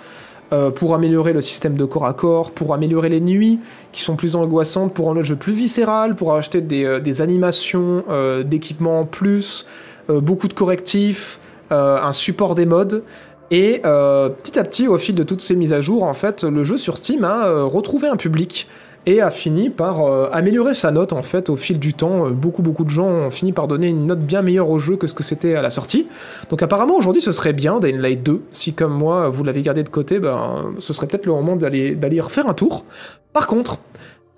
[0.53, 3.59] euh, pour améliorer le système de corps à corps, pour améliorer les nuits
[3.93, 8.03] qui sont plus angoissantes, pour rendre le jeu plus viscéral, pour acheter des, euh, animations,
[8.09, 9.65] euh, d'équipements en plus,
[10.09, 13.03] beaucoup de correctifs, un support des modes.
[13.49, 16.65] Et petit à petit, au fil de toutes ces mises à jour, en fait, le
[16.65, 18.67] jeu sur Steam a retrouvé un public
[19.05, 22.27] et a fini par euh, améliorer sa note en fait au fil du temps.
[22.27, 24.95] Euh, beaucoup beaucoup de gens ont fini par donner une note bien meilleure au jeu
[24.95, 26.07] que ce que c'était à la sortie.
[26.49, 28.41] Donc apparemment aujourd'hui ce serait bien Dying Light 2.
[28.51, 31.95] Si comme moi vous l'avez gardé de côté, ben ce serait peut-être le moment d'aller
[31.95, 32.85] d'aller refaire un tour.
[33.33, 33.79] Par contre,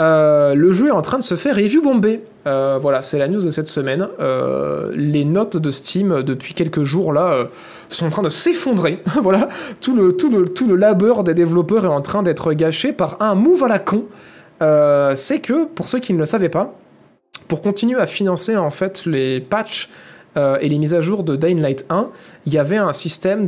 [0.01, 2.21] euh, le jeu est en train de se faire review bombé.
[2.45, 4.07] voilà, c'est la news de cette semaine.
[4.95, 7.49] les notes de Steam depuis quelques jours là
[7.89, 8.99] sont en train de s'effondrer.
[9.21, 9.49] voilà,
[9.81, 13.21] tout le, tout, le, tout le labeur des développeurs est en train d'être gâché par
[13.21, 14.05] un move à la con.
[14.61, 16.75] Euh, c'est que, pour ceux qui ne le savaient pas,
[17.47, 19.89] pour continuer à financer en fait les patchs
[20.37, 22.09] euh, et les mises à jour de Dying Light 1,
[22.45, 23.47] il y avait un système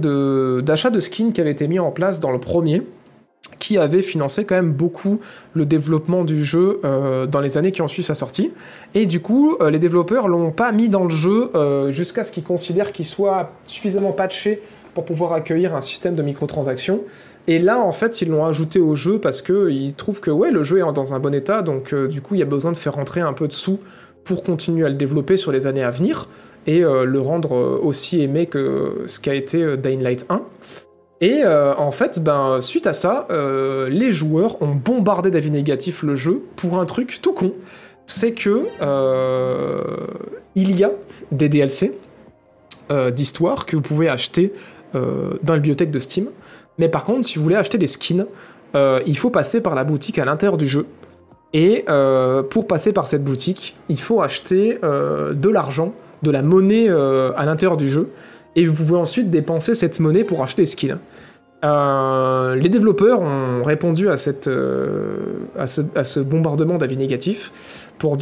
[0.62, 2.82] d'achat de, skins qui avait été mis en place dans le premier,
[3.60, 5.20] qui avait financé quand même beaucoup
[5.54, 8.52] le développement du jeu euh, dans les années qui ont suivi sa sortie.
[8.94, 11.52] Et du coup, les développeurs l'ont pas mis dans le jeu
[11.90, 14.62] jusqu'à ce qu'ils considèrent qu'il soit suffisamment patché
[14.94, 17.02] pour pouvoir accueillir un système de microtransactions.
[17.48, 20.64] Et là, en fait, ils l'ont ajouté au jeu parce qu'ils trouvent que ouais, le
[20.64, 22.78] jeu est dans un bon état, donc euh, du coup, il y a besoin de
[22.78, 23.80] faire rentrer un peu de sous
[24.24, 26.28] pour continuer à le développer sur les années à venir
[26.66, 30.42] et euh, le rendre euh, aussi aimé que ce qu'a été Dying Light 1.
[31.22, 33.28] Et en fait, ben, suite à ça,
[33.90, 37.54] les joueurs ont bombardé d'avis négatifs le jeu pour un truc tout con.
[38.06, 38.66] C'est que
[40.56, 40.92] il y a
[41.32, 41.98] des DLC
[43.14, 44.52] d'histoire que vous pouvez acheter
[44.94, 46.28] dans la bibliothèque de Steam.
[46.78, 48.26] Mais par contre, si vous voulez acheter des skins,
[48.76, 50.86] euh, il faut passer par la boutique à l'intérieur du jeu.
[51.54, 56.42] Et euh, pour passer par cette boutique, il faut acheter euh, de l'argent, de la
[56.42, 58.10] monnaie à l'intérieur du jeu.
[58.56, 60.98] Et vous pouvez ensuite dépenser cette monnaie pour acheter des skins.
[61.64, 64.16] Euh, les développeurs ont répondu à,
[64.48, 68.18] euh, ce, bombardement d'avis négatifs pour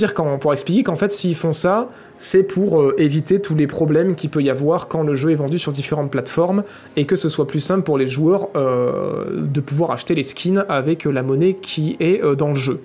[0.53, 4.41] expliquer qu'en fait, s'ils font ça, c'est pour euh, éviter tous les problèmes qu'il peut
[4.41, 6.63] y avoir quand le jeu est vendu sur différentes plateformes
[6.95, 11.05] et que ce soit plus simple pour les joueurs de pouvoir acheter les skins avec
[11.05, 12.81] la monnaie qui est dans le jeu.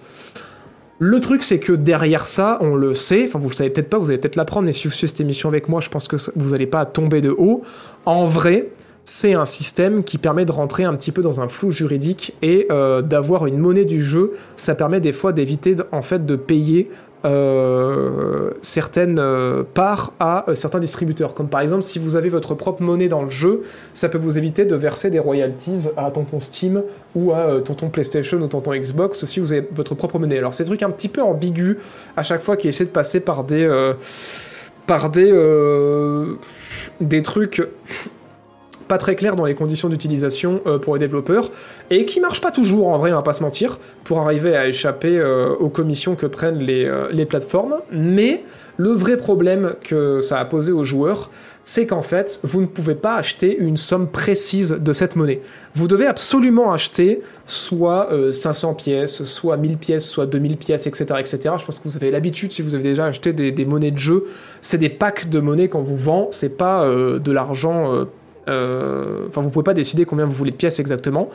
[0.99, 3.99] Le truc, c'est que derrière ça, on le sait, enfin vous le savez peut-être pas,
[3.99, 6.17] vous allez peut-être l'apprendre, mais si vous suivez cette émission avec moi, je pense que
[6.35, 7.63] vous n'allez pas tomber de haut.
[8.05, 8.71] En vrai,
[9.09, 12.67] c'est un système qui permet de rentrer un petit peu dans un flou juridique et
[12.71, 14.35] euh, d'avoir une monnaie du jeu.
[14.57, 16.91] Ça permet des fois d'éviter en fait de payer
[17.25, 21.33] euh, certaines euh, parts à certains distributeurs.
[21.33, 23.63] Comme par exemple, si vous avez votre propre monnaie dans le jeu,
[23.95, 26.83] ça peut vous éviter de verser des royalties à tonton Steam
[27.15, 30.37] ou à tonton PlayStation ou tonton Xbox si vous avez votre propre monnaie.
[30.37, 31.79] Alors c'est des trucs un petit peu ambigus
[32.15, 33.67] à chaque fois qui essaient de passer par des
[34.87, 35.33] par des
[37.01, 37.63] des trucs
[38.89, 41.51] pas très clair dans les conditions d'utilisation euh, pour les développeurs
[41.91, 44.67] et qui marche pas toujours en vrai, on va pas se mentir, pour arriver à
[44.67, 47.77] échapper euh, aux commissions que prennent les, euh, les, plateformes.
[47.93, 48.43] Mais
[48.79, 51.31] le vrai problème que ça a posé aux joueurs,
[51.63, 55.43] c'est qu'en fait, vous ne pouvez pas acheter une somme précise de cette monnaie.
[55.75, 61.55] Vous devez absolument acheter soit 500 pièces, soit 1000 pièces, soit 2000 pièces, etc., etc.
[61.59, 64.25] Je pense que vous avez l'habitude, si vous avez déjà acheté des, monnaies de jeu,
[64.63, 68.07] c'est des packs de monnaie qu'on vous vend, c'est pas de l'argent
[68.49, 71.29] enfin, vous pouvez pas décider combien vous voulez de pièces exactement.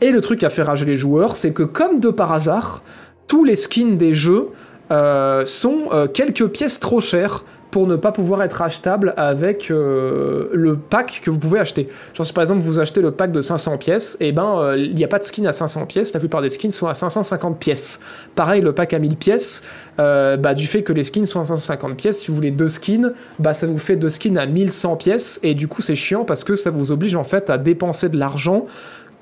[0.00, 2.82] Et le truc a fait rager les joueurs, c'est que comme de par hasard,
[3.26, 4.48] tous les skins des jeux
[4.90, 10.48] euh, sont euh, quelques pièces trop chères pour ne pas pouvoir être achetable avec euh,
[10.52, 11.88] le pack que vous pouvez acheter.
[12.14, 14.76] Genre si par exemple vous achetez le pack de 500 pièces, et eh ben euh,
[14.78, 16.94] il n'y a pas de skin à 500 pièces, la plupart des skins sont à
[16.94, 18.00] 550 pièces.
[18.34, 19.62] Pareil le pack à 1000 pièces,
[19.98, 22.68] euh, bah, du fait que les skins sont à 550 pièces, si vous voulez deux
[22.68, 26.24] skins, bah ça vous fait deux skins à 1100 pièces, et du coup c'est chiant
[26.24, 28.66] parce que ça vous oblige en fait à dépenser de l'argent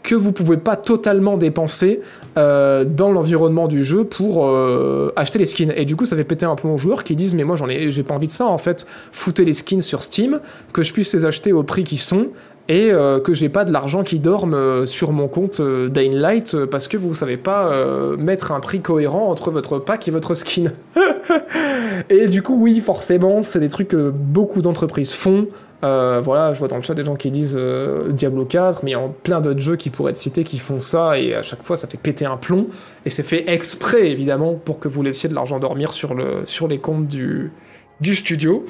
[0.06, 2.00] que vous pouvez pas totalement dépenser
[2.38, 5.72] euh, dans l'environnement du jeu pour euh, acheter les skins.
[5.74, 7.68] Et du coup, ça fait péter un peu aux joueurs qui disent mais moi j'en
[7.68, 8.86] ai, j'ai pas envie de ça en fait.
[9.10, 10.40] Foutez les skins sur Steam,
[10.72, 12.28] que je puisse les acheter au prix qui sont
[12.68, 16.86] et euh, que j'ai pas de l'argent qui dorme sur mon compte Dying Light parce
[16.86, 17.72] que vous savez pas
[18.16, 20.70] mettre un prix cohérent entre votre pack et votre skin.
[22.10, 25.48] et du coup, oui, forcément, c'est des trucs que beaucoup d'entreprises font.
[25.84, 28.92] Euh, voilà, je vois dans le chat des gens qui disent euh, Diablo 4, mais
[28.92, 31.42] il y a plein d'autres jeux qui pourraient être cités qui font ça, et à
[31.42, 32.68] chaque fois ça fait péter un plomb,
[33.04, 36.66] et c'est fait exprès évidemment pour que vous laissiez de l'argent dormir sur, le, sur
[36.66, 37.52] les comptes du,
[38.00, 38.64] du studio.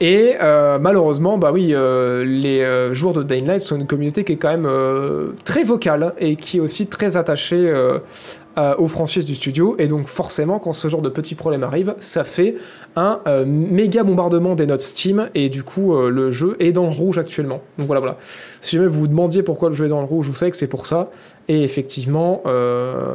[0.00, 4.36] Et euh, malheureusement, bah oui, les joueurs de Dying Light sont une communauté qui est
[4.36, 7.68] quand même très vocale et qui est aussi très attachée
[8.58, 9.76] euh, aux franchises du studio.
[9.78, 12.56] Et donc forcément, quand ce genre de petits problèmes arrivent, ça fait
[12.96, 16.86] un euh, méga bombardement des notes Steam et du coup euh, le jeu est dans
[16.86, 17.60] le rouge actuellement.
[17.78, 18.16] Donc voilà, voilà.
[18.60, 20.56] Si jamais vous vous demandiez pourquoi le jeu est dans le rouge, vous savez que
[20.56, 21.10] c'est pour ça.
[21.46, 22.42] Et effectivement,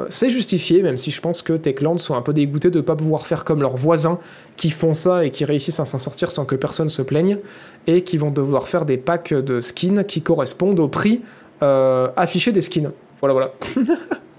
[0.10, 2.95] c'est justifié, même si je pense que Techland sont un peu dégoûtés de ne pas
[2.95, 4.18] pouvoir faire comme leurs voisins
[4.56, 7.38] qui font ça et qui réussissent à s'en sortir sans que personne se plaigne,
[7.86, 11.22] et qui vont devoir faire des packs de skins qui correspondent au prix
[11.61, 12.91] affiché des skins.
[13.20, 13.53] Voilà, voilà.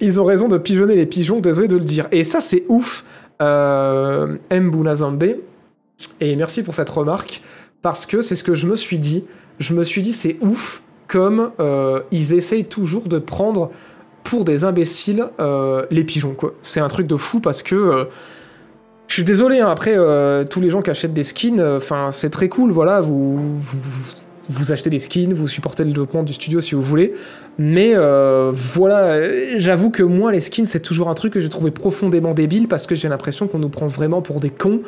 [0.00, 2.08] Ils ont raison de pigeonner les pigeons, désolé de le dire.
[2.12, 3.04] Et ça, c'est ouf,
[3.40, 4.36] euh.
[6.20, 7.42] Et merci pour cette remarque,
[7.82, 9.24] parce que c'est ce que je me suis dit.
[9.58, 13.70] Je me suis dit, c'est ouf comme euh, ils essayent toujours de prendre
[14.22, 16.36] pour des imbéciles euh, les pigeons.
[16.62, 17.74] C'est un truc de fou parce que.
[17.74, 18.04] euh,
[19.08, 19.96] je suis désolé, hein, après,
[20.50, 23.58] tous les gens qui achètent des skins, enfin, c'est très cool, voilà, vous,
[24.50, 27.12] vous achetez des skins, vous supportez le développement du studio si vous voulez,
[27.58, 31.70] mais euh, voilà, j'avoue que moi, les skins, c'est toujours un truc que j'ai trouvé
[31.70, 34.80] profondément débile parce que j'ai l'impression qu'on nous prend vraiment pour des cons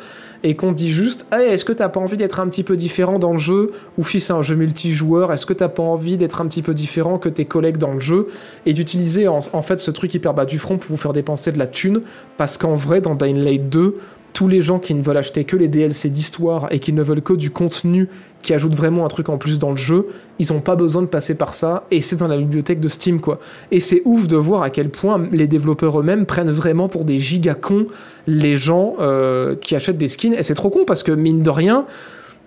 [0.43, 3.31] et qu'on dit juste est-ce que t'as pas envie d'être un petit peu différent dans
[3.31, 3.71] le jeu?
[3.97, 6.73] Ou si c'est un jeu multijoueur est-ce que t'as pas envie d'être un petit peu
[6.73, 8.27] différent que tes collègues dans le jeu
[8.65, 11.51] et d'utiliser en, en fait ce truc hyper bas du front pour vous faire dépenser
[11.51, 12.01] de la thune?
[12.37, 13.97] Parce qu'en vrai dans Dying Light 2
[14.33, 17.21] tous les gens qui ne veulent acheter que les DLC d'histoire et qui ne veulent
[17.21, 18.09] que du contenu
[18.41, 20.07] qui ajoute vraiment un truc en plus dans le jeu,
[20.39, 23.21] ils ont pas besoin de passer par ça et c'est dans la bibliothèque de Steam
[23.21, 23.39] quoi.
[23.71, 27.19] Et c'est ouf de voir à quel point les développeurs eux-mêmes prennent vraiment pour des
[27.19, 27.85] giga cons
[28.27, 31.49] les gens euh, qui achètent des skins et c'est trop con parce que mine de
[31.49, 31.85] rien,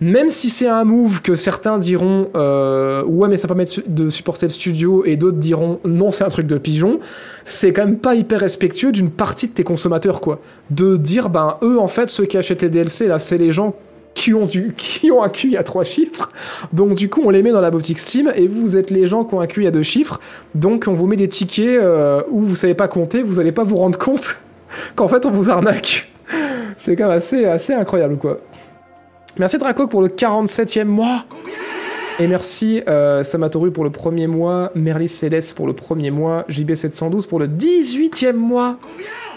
[0.01, 3.85] même si c'est un move que certains diront euh, ouais mais ça permet de su-
[3.87, 7.01] de supporter le studio et d'autres diront non c'est un truc de pigeon,
[7.45, 10.41] c'est quand même pas hyper respectueux d'une partie de tes consommateurs quoi.
[10.71, 13.75] De dire ben eux en fait ceux qui achètent les DLC là c'est les gens
[14.13, 16.31] qui ont, du, qui ont un QI à trois chiffres.
[16.73, 19.25] Donc du coup, on les met dans la boutique Steam et vous êtes les gens
[19.25, 20.21] qui ont un QI à deux chiffres.
[20.55, 23.63] Donc on vous met des tickets euh, où vous savez pas compter, vous allez pas
[23.65, 24.37] vous rendre compte
[24.95, 26.11] qu'en fait on vous arnaque.
[26.79, 28.41] C'est quand même assez, assez incroyable quoi.
[29.39, 31.27] Merci Draco pour le 47e mois.
[32.19, 37.29] Et merci euh, Samatoru pour le premier mois, Merlis Cedes pour le premier mois, JB712
[37.29, 38.79] pour le 18e mois.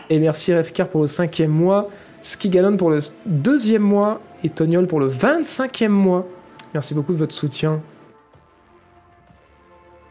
[0.10, 1.90] Et merci Refcar pour le cinquième mois,
[2.22, 6.26] Skigalon pour le deuxième mois et Toniol pour le 25e mois.
[6.74, 7.82] Merci beaucoup de votre soutien.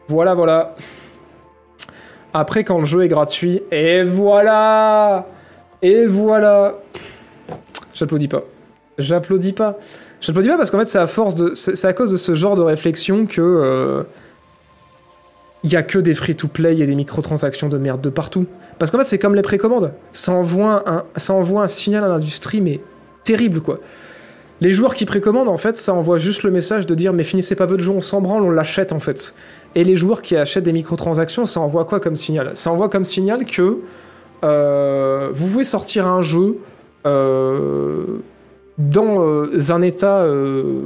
[0.08, 0.76] Voilà, voilà.
[2.34, 5.26] Après, quand le jeu est gratuit, et voilà
[5.80, 6.74] Et voilà
[7.94, 8.44] J'applaudis pas.
[8.98, 9.78] J'applaudis pas.
[10.20, 11.54] J'applaudis pas parce qu'en fait, c'est à force de.
[11.54, 13.40] C'est à cause de ce genre de réflexion que.
[13.40, 14.02] euh,
[15.64, 18.46] il y a que des free-to-play et des microtransactions de merde de partout.
[18.78, 19.92] Parce qu'en fait, c'est comme les précommandes.
[20.12, 22.80] Ça envoie un, ça envoie un signal à l'industrie, mais
[23.24, 23.80] terrible, quoi.
[24.60, 27.54] Les joueurs qui précommandent, en fait, ça envoie juste le message de dire mais finissez
[27.54, 29.34] pas votre jeu, on s'en branle, on l'achète, en fait.
[29.74, 32.52] Et les joueurs qui achètent des microtransactions, ça envoie quoi comme signal?
[32.54, 33.78] Ça envoie comme signal que
[34.44, 36.58] euh, vous pouvez sortir un jeu
[37.06, 38.04] euh,
[38.78, 40.82] dans euh, un état euh,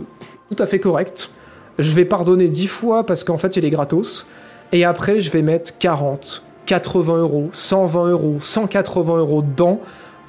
[0.51, 1.31] tout à fait correct.
[1.78, 4.27] Je vais pardonner 10 fois parce qu'en fait il est gratos.
[4.73, 9.81] Et après je vais mettre 40, 80 euros, 120 euros, 180 euros dedans.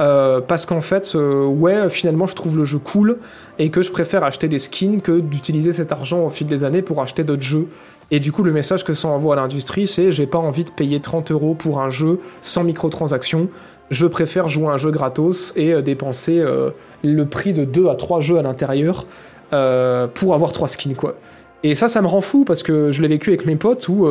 [0.02, 3.19] euh, parce qu'en fait, ouais, finalement, je trouve le jeu cool
[3.60, 6.81] et que je préfère acheter des skins que d'utiliser cet argent au fil des années
[6.81, 7.68] pour acheter d'autres jeux.
[8.11, 10.72] Et du coup, le message que ça envoie à l'industrie, c'est j'ai pas envie de
[10.72, 13.48] payer 30 euros pour un jeu sans microtransactions.
[13.89, 16.72] Je préfère jouer un jeu gratos et euh, dépenser euh,
[17.03, 19.05] le prix de 2 à 3 jeux à l'intérieur
[19.51, 21.15] euh, pour avoir 3 skins, quoi.
[21.64, 24.05] Et ça, ça me rend fou parce que je l'ai vécu avec mes potes où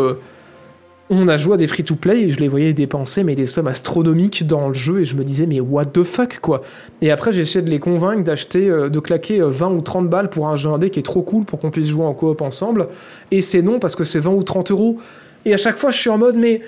[1.10, 4.68] on a joué à des free-to-play et je les voyais dépenser des sommes astronomiques dans
[4.68, 6.62] le jeu et je me disais mais what the fuck quoi.
[7.02, 10.48] Et après essayé de les convaincre d'acheter, de claquer euh, 20 ou 30 balles pour
[10.48, 12.88] un jeu indé qui est trop cool pour qu'on puisse jouer en coop ensemble.
[13.30, 14.96] Et c'est non parce que c'est 20 ou 30 euros.
[15.44, 16.62] Et à chaque fois je suis en mode mais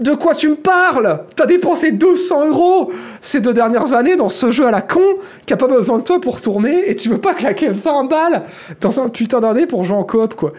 [0.00, 1.20] de quoi tu me parles?
[1.36, 2.90] T'as dépensé 200 euros
[3.20, 5.00] ces deux dernières années dans ce jeu à la con
[5.46, 8.44] qui a pas besoin de toi pour tourner et tu veux pas claquer 20 balles
[8.80, 10.52] dans un putain d'indé pour jouer en coop quoi.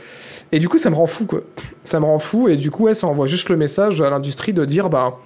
[0.52, 1.42] Et du coup ça me rend fou quoi.
[1.84, 4.54] Ça me rend fou et du coup ouais, ça envoie juste le message à l'industrie
[4.54, 5.18] de dire bah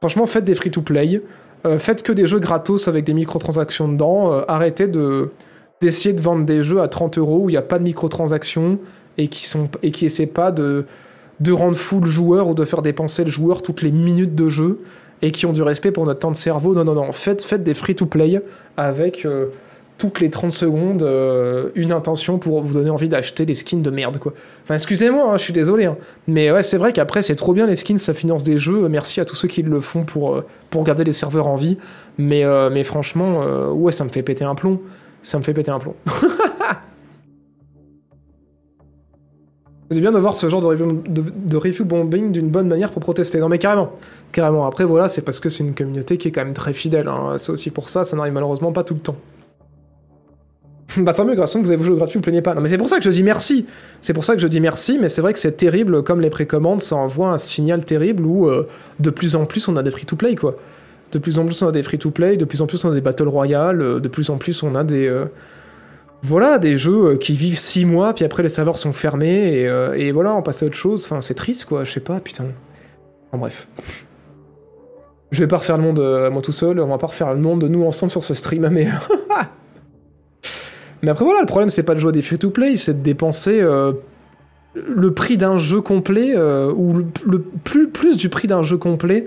[0.00, 1.22] franchement faites des free-to-play,
[1.66, 5.30] euh, faites que des jeux gratos avec des microtransactions dedans, euh, arrêtez de
[5.80, 8.78] d'essayer de vendre des jeux à 30 euros où il n'y a pas de microtransactions
[9.18, 10.86] et qui sont et qui essaient pas de
[11.40, 14.48] de rendre fou le joueur ou de faire dépenser le joueur toutes les minutes de
[14.48, 14.80] jeu
[15.22, 16.74] et qui ont du respect pour notre temps de cerveau.
[16.74, 17.12] Non, non, non.
[17.12, 18.42] Faites, faites des free-to-play
[18.76, 19.46] avec euh,
[19.96, 23.90] toutes les 30 secondes euh, une intention pour vous donner envie d'acheter des skins de
[23.90, 24.32] merde, quoi.
[24.64, 25.86] Enfin, excusez-moi, hein, je suis désolé.
[25.86, 25.96] hein.
[26.26, 28.88] Mais ouais, c'est vrai qu'après, c'est trop bien les skins, ça finance des jeux.
[28.88, 31.78] Merci à tous ceux qui le font pour, euh, pour garder les serveurs en vie.
[32.18, 34.80] Mais, mais franchement, ouais, ça me fait péter un plomb.
[35.22, 35.94] Ça me fait péter un plomb.
[39.90, 43.38] C'est bien de voir ce genre de review, bombing d'une bonne manière pour protester.
[43.38, 43.92] Non mais carrément,
[44.32, 44.66] carrément.
[44.66, 47.06] Après voilà, c'est parce que c'est une communauté qui est quand même très fidèle.
[47.08, 47.34] hein.
[47.36, 49.16] C'est aussi pour ça, ça n'arrive malheureusement pas tout le temps.
[50.98, 52.54] bah tant mieux, grâce à vous avez joué gratuit, vous plaignez pas.
[52.54, 53.66] Non mais c'est pour ça que je dis merci.
[54.00, 56.30] C'est pour ça que je dis merci, mais c'est vrai que c'est terrible, comme les
[56.30, 58.66] précommandes, ça envoie un signal terrible où euh,
[59.00, 60.56] de plus en plus on a des free-to-play quoi.
[61.12, 63.00] De plus en plus on a des free-to-play, de plus en plus on a des
[63.00, 65.06] battle royale, euh, de plus en plus on a des...
[65.06, 65.26] euh,
[66.24, 69.68] voilà, des jeux euh, qui vivent 6 mois, puis après les serveurs sont fermés, et,
[69.68, 71.04] euh, et voilà, on passe à autre chose.
[71.04, 72.46] Enfin, c'est triste, quoi, je sais pas, putain.
[73.30, 73.68] En bref.
[75.30, 77.40] Je vais pas refaire le monde euh, moi tout seul, on va pas refaire le
[77.40, 78.88] monde nous ensemble sur ce stream, mais...
[81.02, 83.60] mais après voilà, le problème c'est pas de jouer à des free-to-play, c'est de dépenser
[83.60, 83.92] euh,
[84.74, 86.94] le prix d'un jeu complet, ou
[87.26, 89.26] le, plus, du prix d'un jeu complet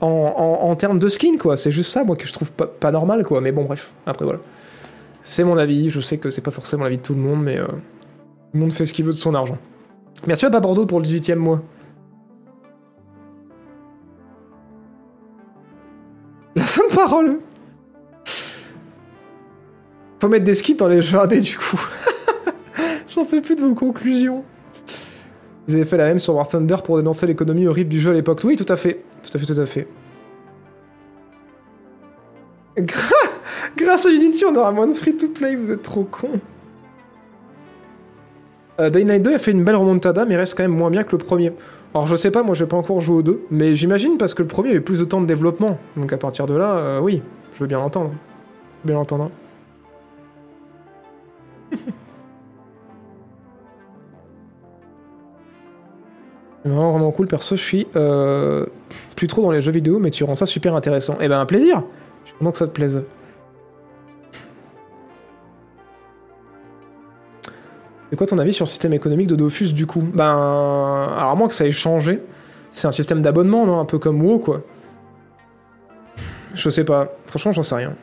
[0.00, 1.56] en termes de skin, quoi.
[1.56, 3.40] C'est juste ça, moi, que je trouve pas, pas normal, quoi.
[3.40, 4.40] Mais bon, bref, après voilà.
[5.30, 7.58] C'est mon avis, je sais que c'est pas forcément l'avis de tout le monde, mais
[7.58, 7.74] euh, tout
[8.54, 9.58] le monde fait ce qu'il veut de son argent.
[10.26, 11.62] Merci à pas Bordeaux pour le 18 e mois.
[16.56, 17.40] La sainte parole
[20.18, 21.78] Faut mettre des skins dans les indés, du coup.
[23.08, 24.44] J'en peux plus de vos conclusions.
[25.68, 28.14] Ils avaient fait la même sur War Thunder pour dénoncer l'économie horrible du jeu à
[28.14, 28.40] l'époque.
[28.44, 29.04] Oui, tout à fait.
[29.22, 29.86] Tout à fait, tout à fait.
[32.78, 33.27] Gra-
[33.76, 36.40] Grâce à Unity, on aura moins de free-to-play, vous êtes trop cons.
[38.80, 41.02] Euh, Dying Light 2 a fait une belle remontada, mais reste quand même moins bien
[41.02, 41.52] que le premier.
[41.94, 44.42] Alors je sais pas, moi j'ai pas encore joué au 2, mais j'imagine parce que
[44.42, 45.78] le premier avait plus de temps de développement.
[45.96, 47.22] Donc à partir de là, euh, oui,
[47.54, 48.12] je veux bien l'entendre.
[48.84, 49.30] Bien l'entendre.
[56.64, 58.66] Vraiment, vraiment cool, perso, je suis euh,
[59.16, 61.16] plus trop dans les jeux vidéo, mais tu rends ça super intéressant.
[61.20, 61.82] Eh ben un plaisir
[62.24, 63.02] Je suis content que ça te plaise.
[68.10, 70.02] C'est quoi ton avis sur le système économique de Dofus du coup?
[70.02, 72.22] Ben, alors à moins que ça ait changé,
[72.70, 73.80] c'est un système d'abonnement, non?
[73.80, 74.62] Un peu comme WoW, quoi.
[76.54, 77.16] Je sais pas.
[77.26, 77.94] Franchement, j'en sais rien.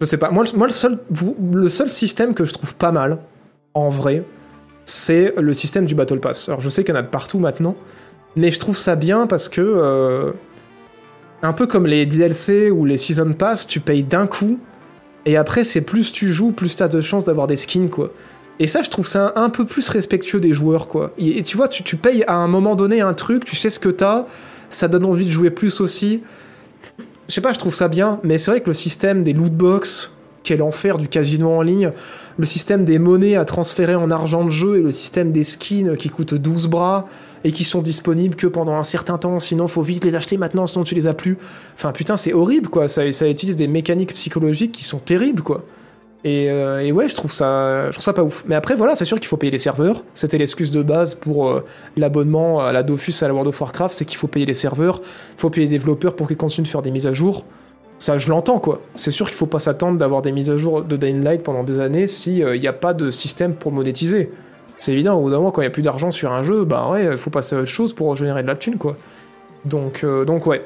[0.00, 0.30] Je sais pas.
[0.30, 0.98] Moi, le, moi, le seul,
[1.52, 3.18] le seul système que je trouve pas mal,
[3.74, 4.24] en vrai,
[4.84, 6.48] c'est le système du Battle Pass.
[6.48, 7.76] Alors, je sais qu'il y en a de partout maintenant,
[8.36, 10.32] mais je trouve ça bien parce que, euh,
[11.42, 14.58] un peu comme les DLC ou les Season Pass, tu payes d'un coup,
[15.26, 18.12] et après, c'est plus tu joues, plus t'as de chances d'avoir des skins, quoi.
[18.58, 21.12] Et ça, je trouve ça un, peu plus respectueux des joueurs, quoi.
[21.18, 23.70] Et, et tu vois, tu, tu payes à un moment donné un truc, tu sais
[23.70, 24.26] ce que t'as,
[24.68, 26.22] ça donne envie de jouer plus aussi.
[27.28, 29.52] Je sais pas, je trouve ça bien, mais c'est vrai que le système des loot
[29.52, 30.10] box,
[30.42, 31.92] quel enfer du casino en ligne,
[32.38, 35.96] le système des monnaies à transférer en argent de jeu et le système des skins
[35.96, 37.06] qui coûtent 12 bras
[37.44, 40.66] et qui sont disponibles que pendant un certain temps, sinon faut vite les acheter maintenant,
[40.66, 41.38] sinon tu les as plus.
[41.74, 45.64] Enfin putain, c'est horrible quoi, ça, ça utilise des mécaniques psychologiques qui sont terribles quoi.
[46.22, 48.44] Et, euh, ouais, je trouve ça, je trouve ça pas ouf.
[48.46, 50.02] Mais après, voilà, c'est sûr qu'il faut payer les serveurs.
[50.14, 51.64] C'était l'excuse de base pour euh,
[51.96, 55.00] l'abonnement à la Dofus à la World of Warcraft, c'est qu'il faut payer les serveurs,
[55.02, 57.44] il faut payer les développeurs pour qu'ils continuent de faire des mises à jour.
[58.00, 58.80] Ça, je l'entends quoi.
[58.96, 61.62] C'est sûr qu'il faut pas s'attendre d'avoir des mises à jour de Dying Light pendant
[61.62, 64.30] des années si il n'y a pas de système pour monétiser.
[64.80, 66.64] C'est évident, au bout d'un moment, quand il n'y a plus d'argent sur un jeu,
[66.64, 68.96] bah ouais, il faut passer à autre chose pour générer de la thune quoi.
[69.66, 70.64] Donc, euh, donc ouais.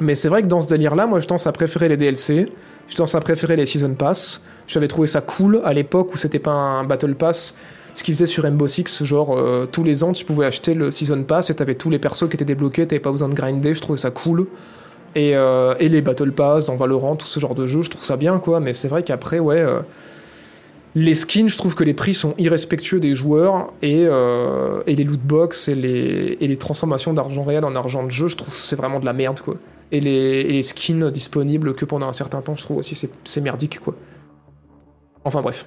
[0.00, 2.46] Mais c'est vrai que dans ce délire-là, moi je tendance à préférer les DLC,
[2.88, 4.44] je tendance à préférer les Season Pass.
[4.68, 7.56] J'avais trouvé ça cool à l'époque où c'était pas un Battle Pass.
[7.94, 10.92] Ce qu'ils faisaient sur Rainbow Six, genre euh, tous les ans tu pouvais acheter le
[10.92, 13.74] Season Pass et t'avais tous les persos qui étaient débloqués, t'avais pas besoin de grinder,
[13.74, 14.46] je trouvais ça cool.
[15.14, 18.04] Et, euh, et les Battle Pass dans Valorant, tout ce genre de jeu, je trouve
[18.04, 19.60] ça bien quoi, mais c'est vrai qu'après, ouais.
[19.60, 19.80] euh,
[20.94, 25.20] les skins, je trouve que les prix sont irrespectueux des joueurs et, euh, les loot
[25.20, 29.06] box et les, transformations d'argent réel en argent de jeu, je trouve c'est vraiment de
[29.06, 29.56] la merde quoi.
[29.90, 33.94] Et les, skins disponibles que pendant un certain temps, je trouve aussi c'est merdique quoi.
[35.24, 35.66] Enfin bref.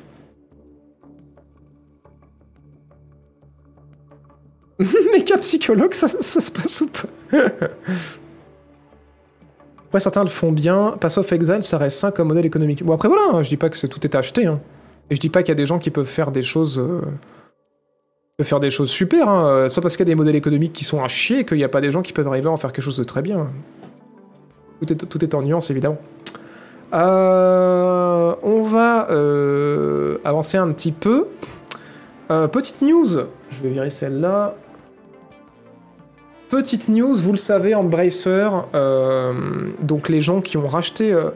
[5.13, 7.37] Méca psychologue, ça, ça se passe ou pas?
[9.95, 10.97] Après, certains le font bien?
[10.99, 12.83] Pass of Exile, ça reste sain comme modèle économique.
[12.83, 14.45] Bon, après, voilà, hein, je dis pas que c'est- tout est acheté.
[14.45, 14.59] Hein.
[15.09, 16.79] Et je dis pas qu'il y a des gens qui peuvent faire des choses.
[16.79, 16.99] euh,
[18.43, 19.29] faire des choses super.
[19.29, 19.47] Hein.
[19.47, 21.63] euh, Soit parce qu'il y a des modèles économiques qui sont à chier, qu'il n'y
[21.63, 23.47] a pas des gens qui peuvent arriver à en faire quelque chose de très bien.
[24.85, 25.97] Tout est, en nuance, évidemment.
[26.91, 29.07] Euh, on va
[30.25, 31.27] avancer un petit peu.
[32.27, 33.07] Petite news.
[33.49, 34.55] Je vais virer celle-là.
[36.55, 39.33] Petite news, vous le savez, Embracer, euh,
[39.81, 41.31] donc les gens qui ont racheté euh,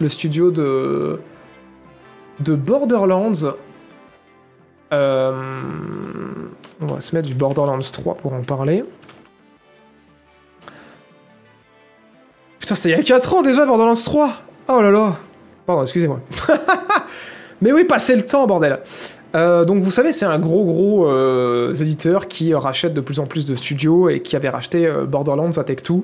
[0.00, 1.20] le studio de,
[2.40, 3.54] de Borderlands.
[4.92, 5.52] Euh,
[6.80, 8.84] on va se mettre du Borderlands 3 pour en parler.
[12.58, 14.32] Putain, c'était il y a 4 ans déjà, Borderlands 3
[14.66, 15.16] Oh là là
[15.64, 16.18] Pardon, excusez-moi.
[17.62, 18.80] Mais oui, passez le temps, bordel
[19.34, 23.26] euh, donc vous savez, c'est un gros gros euh, éditeur qui rachète de plus en
[23.26, 26.02] plus de studios et qui avait racheté euh, Borderlands à Tech2,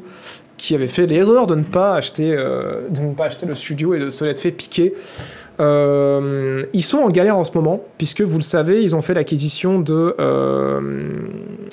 [0.58, 3.98] qui avait fait l'erreur de ne pas acheter de ne pas acheter le studio et
[3.98, 4.92] de se l'être fait piquer.
[5.58, 9.80] ils sont en galère en ce moment puisque vous le savez, ils ont fait l'acquisition
[9.80, 10.14] de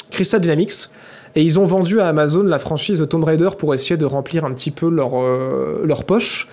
[0.09, 0.89] Crystal Dynamics
[1.35, 4.53] et ils ont vendu à Amazon la franchise Tomb Raider pour essayer de remplir un
[4.53, 5.11] petit peu leur
[5.83, 6.47] leur poche.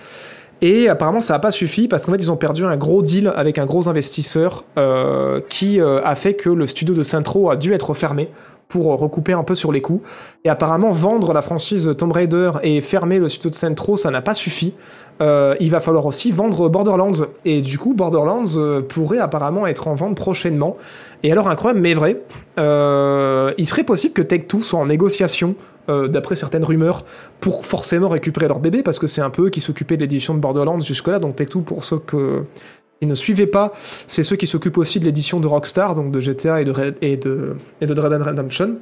[0.61, 3.31] Et apparemment, ça n'a pas suffi parce qu'en fait, ils ont perdu un gros deal
[3.35, 7.55] avec un gros investisseur euh, qui euh, a fait que le studio de Centro a
[7.55, 8.29] dû être fermé
[8.69, 10.01] pour recouper un peu sur les coûts.
[10.45, 14.21] Et apparemment, vendre la franchise Tomb Raider et fermer le studio de Centro, ça n'a
[14.21, 14.73] pas suffi.
[15.21, 17.25] Euh, il va falloir aussi vendre Borderlands.
[17.45, 20.77] Et du coup, Borderlands euh, pourrait apparemment être en vente prochainement.
[21.23, 22.21] Et alors, incroyable, mais vrai,
[22.59, 25.55] euh, il serait possible que Tech2 soit en négociation
[25.89, 27.05] euh, d'après certaines rumeurs,
[27.39, 30.33] pour forcément récupérer leur bébé, parce que c'est un peu eux qui s'occupaient de l'édition
[30.33, 34.77] de Borderlands jusque-là, donc Tech2, pour ceux qui ne suivaient pas, c'est ceux qui s'occupent
[34.77, 38.11] aussi de l'édition de Rockstar, donc de GTA et de, et de, et de Red
[38.11, 38.77] Dead Redemption.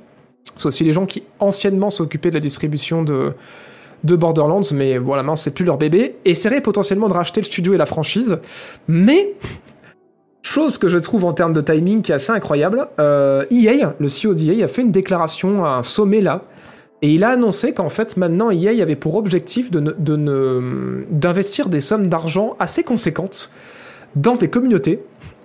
[0.55, 3.34] C'est aussi les gens qui anciennement s'occupaient de la distribution de,
[4.03, 7.73] de Borderlands, mais voilà, maintenant c'est plus leur bébé, essaieraient potentiellement de racheter le studio
[7.73, 8.38] et la franchise,
[8.88, 9.35] mais
[10.47, 14.07] Chose que je trouve en termes de timing qui est assez incroyable, euh, EA, le
[14.07, 16.43] CEO d'EA, a fait une déclaration à un sommet là,
[17.01, 21.81] et il a annoncé qu'en fait, maintenant, EA avait pour objectif d'investir de de des
[21.81, 23.51] sommes d'argent assez conséquentes
[24.15, 25.03] dans des communautés.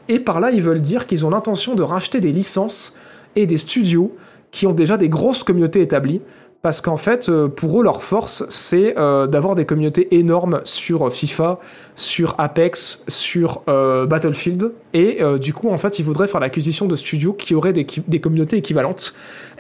[0.09, 2.95] Et par là, ils veulent dire qu'ils ont l'intention de racheter des licences
[3.37, 4.17] et des studios
[4.51, 6.23] qui ont déjà des grosses communautés établies.
[6.63, 11.13] Parce qu'en fait, euh, pour eux, leur force, c'est euh, d'avoir des communautés énormes sur
[11.13, 11.59] FIFA,
[11.97, 14.73] sur Apex, sur euh, Battlefield.
[14.95, 18.57] Et du coup, en fait, ils voudraient faire l'acquisition de studios qui auraient des communautés
[18.57, 19.13] équivalentes.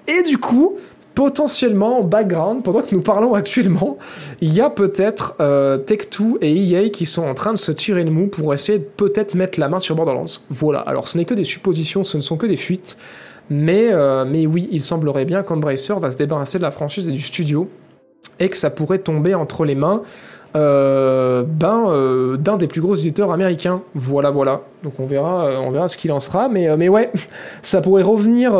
[0.06, 0.78] Et du coup,
[1.14, 3.98] potentiellement en background, pendant que nous parlons actuellement,
[4.40, 8.04] il y a peut-être euh, Tech2 et EA qui sont en train de se tirer
[8.04, 10.24] le mou pour essayer de peut-être mettre la main sur Borderlands.
[10.50, 12.96] Voilà, alors ce n'est que des suppositions, ce ne sont que des fuites,
[13.50, 17.12] mais, euh, mais oui, il semblerait bien qu'Embracer va se débarrasser de la franchise et
[17.12, 17.68] du studio,
[18.38, 20.02] et que ça pourrait tomber entre les mains
[20.54, 23.82] euh, ben, euh, d'un des plus gros éditeurs américains.
[23.94, 24.62] Voilà, voilà.
[24.82, 26.48] Donc on verra, euh, on verra ce qu'il en sera.
[26.48, 27.10] Mais, mais ouais,
[27.62, 28.52] ça pourrait revenir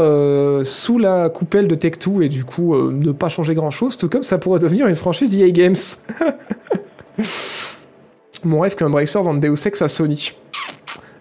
[0.65, 4.23] sous la coupelle de Tech2 et du coup ne pas changer grand chose, tout comme
[4.23, 5.77] ça pourrait devenir une franchise EA Games.
[8.45, 10.33] Mon rêve qu'un Bracer vende Deus Ex à Sony.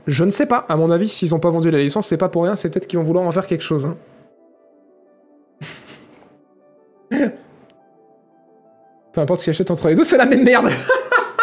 [0.08, 0.66] Je ne sais pas.
[0.68, 2.56] À mon avis, s'ils n'ont pas vendu la licence, c'est pas pour rien.
[2.56, 3.86] C'est peut-être qu'ils vont vouloir en faire quelque chose.
[3.86, 3.96] Hein.
[9.14, 10.70] Peu importe ce qu'il achète entre les deux, c'est la même merde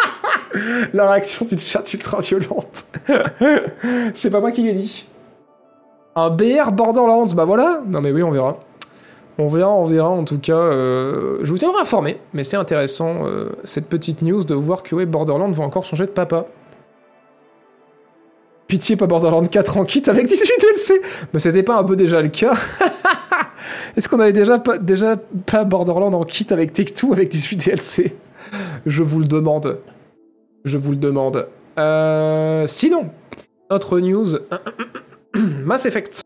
[0.93, 2.85] La réaction d'une chatte ultra violente.
[4.13, 5.07] c'est pas moi qui l'ai dit.
[6.15, 8.59] Un BR Borderlands, bah voilà Non mais oui, on verra.
[9.37, 10.57] On verra, on verra en tout cas.
[10.57, 14.95] Euh, je vous tiendrai informé, mais c'est intéressant euh, cette petite news de voir que
[14.95, 16.45] ouais, Borderlands va encore changer de papa.
[18.67, 21.01] Pitié, pas Borderlands 4 en kit avec 18 DLC
[21.33, 22.53] Mais c'était pas un peu déjà le cas
[23.95, 28.15] Est-ce qu'on avait déjà pas, déjà pas Borderlands en kit avec Take-Two avec 18 DLC
[28.85, 29.79] Je vous le demande.
[30.65, 31.47] Je vous le demande.
[31.77, 33.09] Euh, sinon,
[33.69, 34.27] autre news.
[35.35, 36.21] Mass Effect.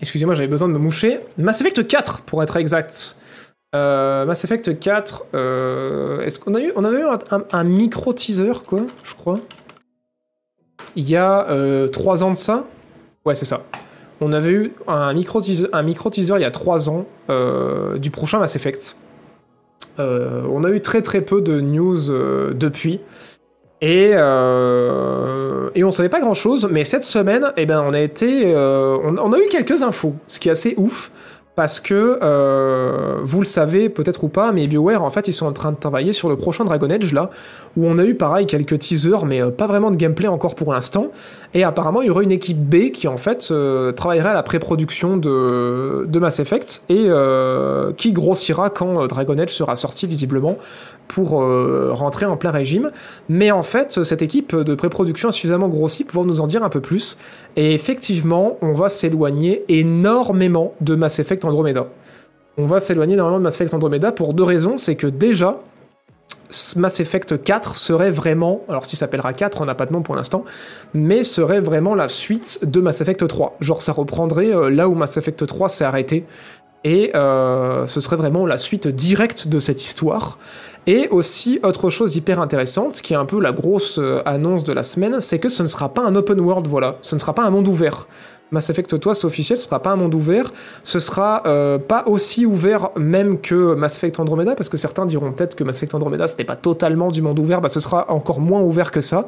[0.00, 1.20] Excusez-moi, j'avais besoin de me moucher.
[1.38, 3.16] Mass Effect 4, pour être exact.
[3.74, 7.06] Euh, Mass Effect 4, euh, est-ce qu'on a eu, on avait eu
[7.50, 9.40] un, micro teaser, quoi, je crois.
[10.94, 11.44] Il y a
[11.92, 12.66] 3 euh, ans de ça.
[13.24, 13.62] Ouais, c'est ça.
[14.20, 17.06] On avait eu un micro teaser, un micro teaser il y a 3 ans
[17.96, 18.96] du prochain Mass Effect.
[19.98, 22.10] on a eu très très peu de news
[22.54, 23.00] depuis.
[23.80, 28.00] Et, euh, et on savait pas grand chose, mais cette semaine, eh ben, on a
[28.00, 31.10] été, on, a eu quelques infos, ce qui est assez ouf
[31.56, 35.46] parce que euh, vous le savez peut-être ou pas, mais BioWare en fait ils sont
[35.46, 37.30] en train de travailler sur le prochain Dragon Age là,
[37.76, 40.72] où on a eu pareil quelques teasers, mais euh, pas vraiment de gameplay encore pour
[40.72, 41.08] l'instant.
[41.54, 44.42] Et apparemment il y aura une équipe B qui en fait euh, travaillera à la
[44.42, 47.08] pré-production de, Mass Effect et
[47.98, 50.56] qui grossira quand Dragon Age sera sorti visiblement
[51.06, 52.90] pour rentrer en plein régime.
[53.28, 56.70] Mais en fait cette équipe de pré-production a suffisamment grossi pour nous en dire un
[56.70, 57.18] peu plus.
[57.56, 61.86] Et effectivement on va s'éloigner énormément de Mass Effect Andromeda.
[62.56, 64.78] On va s'éloigner énormément de Mass Effect Andromeda pour deux raisons.
[64.78, 65.60] C'est que déjà,
[66.76, 70.14] Mass Effect 4 serait vraiment, alors s'il s'appellera 4, on n'a pas de nom pour
[70.14, 70.44] l'instant,
[70.92, 73.56] mais serait vraiment la suite de Mass Effect 3.
[73.60, 76.24] Genre ça reprendrait euh, là où Mass Effect 3 s'est arrêté.
[76.86, 80.38] Et euh, ce serait vraiment la suite directe de cette histoire.
[80.86, 84.72] Et aussi, autre chose hyper intéressante, qui est un peu la grosse euh, annonce de
[84.74, 86.98] la semaine, c'est que ce ne sera pas un open world, voilà.
[87.00, 88.06] Ce ne sera pas un monde ouvert.
[88.54, 90.52] Mass Effect toi c'est officiel, ce sera pas un monde ouvert,
[90.82, 95.32] ce sera euh, pas aussi ouvert même que Mass Effect Andromeda, parce que certains diront
[95.32, 98.40] peut-être que Mass Effect Andromeda c'était pas totalement du monde ouvert, bah ce sera encore
[98.40, 99.26] moins ouvert que ça.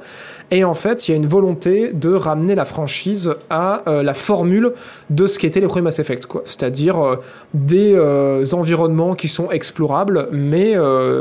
[0.50, 4.14] Et en fait, il y a une volonté de ramener la franchise à euh, la
[4.14, 4.72] formule
[5.10, 6.42] de ce qu'étaient les premiers Mass Effect, quoi.
[6.44, 7.16] C'est-à-dire euh,
[7.52, 7.96] des
[8.54, 10.76] environnements qui sont explorables, mais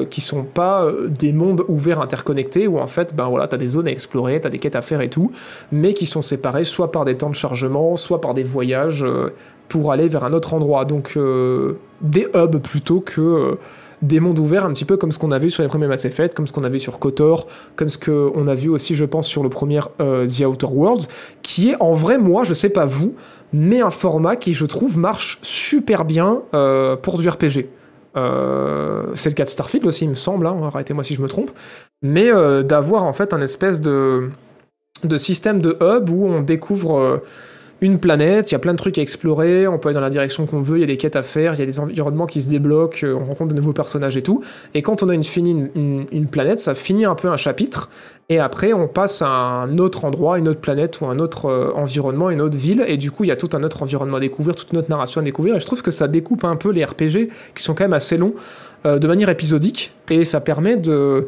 [0.09, 3.87] qui sont pas des mondes ouverts interconnectés où en fait, ben voilà, t'as des zones
[3.87, 5.31] à explorer, t'as des quêtes à faire et tout,
[5.71, 9.31] mais qui sont séparés soit par des temps de chargement, soit par des voyages euh,
[9.69, 10.85] pour aller vers un autre endroit.
[10.85, 13.55] Donc euh, des hubs plutôt que euh,
[14.01, 16.05] des mondes ouverts, un petit peu comme ce qu'on a vu sur les premiers Mass
[16.05, 19.05] Effect, comme ce qu'on a vu sur KOTOR, comme ce qu'on a vu aussi, je
[19.05, 21.07] pense, sur le premier The Outer Worlds,
[21.41, 23.15] qui est en vrai, moi, je sais pas vous,
[23.53, 26.41] mais un format qui, je trouve, marche super bien
[27.01, 27.67] pour du RPG.
[28.13, 31.51] c'est le cas de Starfield aussi, il me semble, hein, arrêtez-moi si je me trompe,
[32.03, 32.29] mais
[32.63, 34.29] d'avoir en fait un espèce de,
[35.03, 37.21] de système de hub où on découvre
[37.81, 40.09] une planète, il y a plein de trucs à explorer, on peut aller dans la
[40.09, 42.25] direction qu'on veut, il y a des quêtes à faire, il y a des environnements
[42.25, 44.41] qui se débloquent, euh, on rencontre de nouveaux personnages et tout.
[44.73, 47.89] Et quand on a une, fini, une, planète, ça finit un peu un chapitre,
[48.29, 51.71] et après on passe à un autre endroit, une autre planète ou un autre euh,
[51.75, 54.21] environnement, une autre ville, et du coup il y a tout un autre environnement à
[54.21, 56.71] découvrir, toute une autre narration à découvrir, et je trouve que ça découpe un peu
[56.71, 58.35] les RPG, qui sont quand même assez longs,
[58.85, 61.27] euh, de manière épisodique, et ça permet de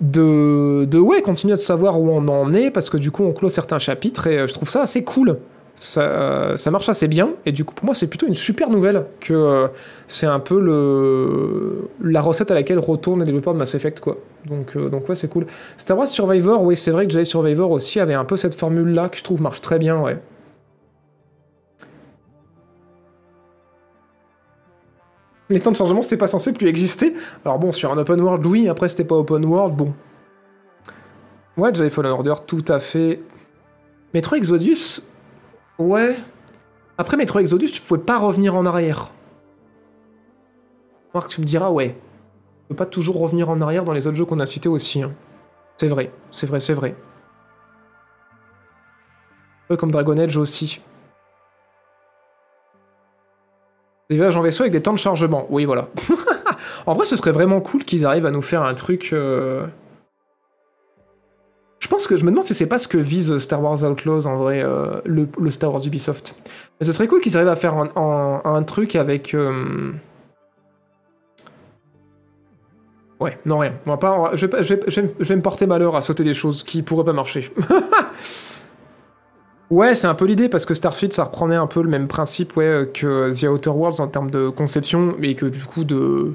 [0.00, 3.32] de, de ouais, continuer de savoir où on en est, parce que du coup on
[3.32, 5.38] clôt certains chapitres, et je trouve ça assez cool
[5.76, 7.30] ça, ça, marche assez bien.
[7.46, 9.68] Et du coup, pour moi, c'est plutôt une super nouvelle que euh,
[10.06, 14.18] c'est un peu le, la recette à laquelle retournent les développeurs de Mass Effect, quoi.
[14.46, 15.46] Donc, euh, donc ouais, c'est cool.
[15.76, 19.08] Star Wars Survivor, oui, c'est vrai que Jedi Survivor aussi avait un peu cette formule-là
[19.08, 20.18] que je trouve marche très bien, ouais.
[25.50, 27.14] Les temps de chargement, c'est pas censé plus exister.
[27.44, 29.92] Alors bon, sur un open world, oui, après c'était pas open world, bon.
[31.56, 33.20] Ouais, Jedi Fallen Order, tout à fait.
[34.14, 35.00] Metro Exodus,
[35.78, 36.16] Ouais.
[36.98, 39.10] Après Metro Exodus, tu pouvais pas revenir en arrière.
[41.12, 41.88] Marc, tu me diras, ouais.
[41.88, 45.02] Tu peux pas toujours revenir en arrière dans les autres jeux qu'on a cités aussi.
[45.02, 45.12] Hein.
[45.76, 46.94] C'est vrai, c'est vrai, c'est vrai.
[49.64, 50.80] Un peu comme Dragon Age aussi.
[54.10, 55.46] Des villages en vaisseau avec des temps de chargement.
[55.50, 55.88] Oui, voilà.
[56.86, 59.10] en vrai, ce serait vraiment cool qu'ils arrivent à nous faire un truc...
[59.12, 59.66] Euh,
[61.84, 64.26] je pense que je me demande si c'est pas ce que vise Star Wars Outlaws
[64.26, 66.34] en vrai, euh, le, Star Wars Ubisoft.
[66.80, 69.34] Mais ce serait cool qu'ils arrivent à faire un, truc avec.
[69.34, 69.92] Euh,
[73.20, 73.74] ouais, non, rien.
[73.84, 76.80] On va pas, je, vais, je, vais, me porter malheur à sauter des choses qui
[76.80, 77.52] pourraient pas marcher.
[79.70, 82.56] ouais, c'est un peu l'idée parce que Starfield ça reprenait un peu le même principe
[82.56, 86.32] ouais, que The Outer Worlds en termes de conception, mais que du coup de.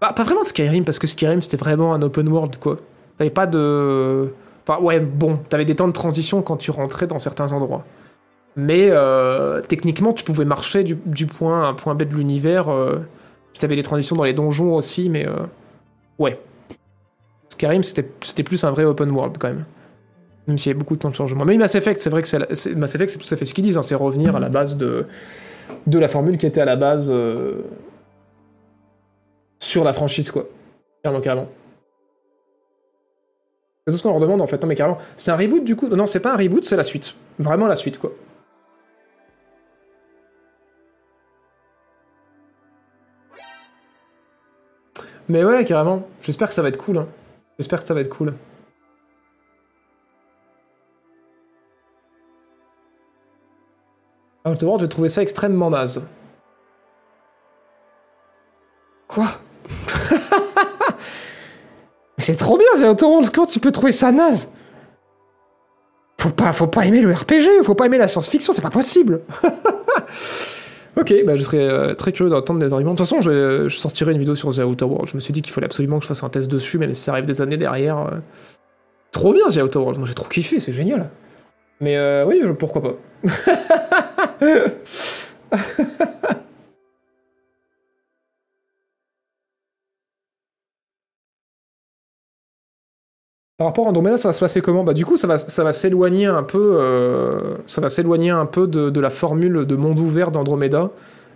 [0.00, 2.78] Bah, pas vraiment Skyrim parce que Skyrim c'était vraiment un open world quoi.
[3.18, 4.32] T'avais pas de
[4.68, 7.84] ouais, bon, t'avais des temps de transition quand tu rentrais dans certains endroits.
[8.56, 12.68] Mais euh, techniquement, tu pouvais marcher du, point à un point B de l'univers.
[12.68, 13.00] Euh,
[13.52, 15.34] tu avais des transitions dans les donjons aussi, mais euh,
[16.18, 16.38] ouais.
[17.48, 19.64] Skyrim, c'était plus un vrai open world quand même.
[20.46, 21.44] Même s'il y avait beaucoup de temps de changement.
[21.44, 23.64] Mais Mass Effect, c'est vrai que c'est Mass Effect, c'est tout à fait ce qu'ils
[23.64, 23.76] disent.
[23.76, 25.06] Hein, c'est revenir à la base de,
[25.86, 27.12] de la formule qui était à la base
[29.58, 30.46] sur la franchise, quoi.
[31.02, 31.48] Carrément, carrément.
[33.86, 34.60] C'est ce qu'on leur demande en fait.
[34.62, 34.98] Non mais carrément.
[35.16, 35.88] C'est un reboot du coup?
[35.88, 37.16] Non, c'est pas un reboot, c'est la suite.
[37.38, 38.12] Vraiment la suite quoi.
[45.28, 46.06] Mais ouais, carrément.
[46.20, 46.98] J'espère que ça va être cool.
[46.98, 47.08] Hein.
[47.58, 48.34] J'espère que ça va être cool.
[54.46, 56.06] Outer World, j'ai trouvé ça extrêmement naze.
[59.08, 59.26] Quoi?
[62.24, 64.50] C'est trop bien, c'est World, Comment tu peux trouver ça naze?
[66.18, 69.20] Faut pas, faut pas aimer le RPG, faut pas aimer la science-fiction, c'est pas possible.
[70.96, 72.92] ok, bah je serais euh, très curieux d'entendre des arguments.
[72.92, 75.08] De toute façon, je, sortirai une vidéo sur The Outer World.
[75.10, 77.02] Je me suis dit qu'il fallait absolument que je fasse un test dessus, même si
[77.02, 77.98] ça arrive des années derrière.
[77.98, 78.10] Euh.
[79.12, 81.10] Trop bien The Outer World, moi j'ai trop kiffé, c'est génial.
[81.80, 82.94] Mais euh, oui, pourquoi pas.
[93.56, 94.82] Par rapport à Andromeda, ça va se passer comment?
[94.82, 98.46] Bah du coup, ça va, ça va s'éloigner un peu, euh, ça va s'éloigner un
[98.46, 100.90] peu de, la formule de monde ouvert d'Andromeda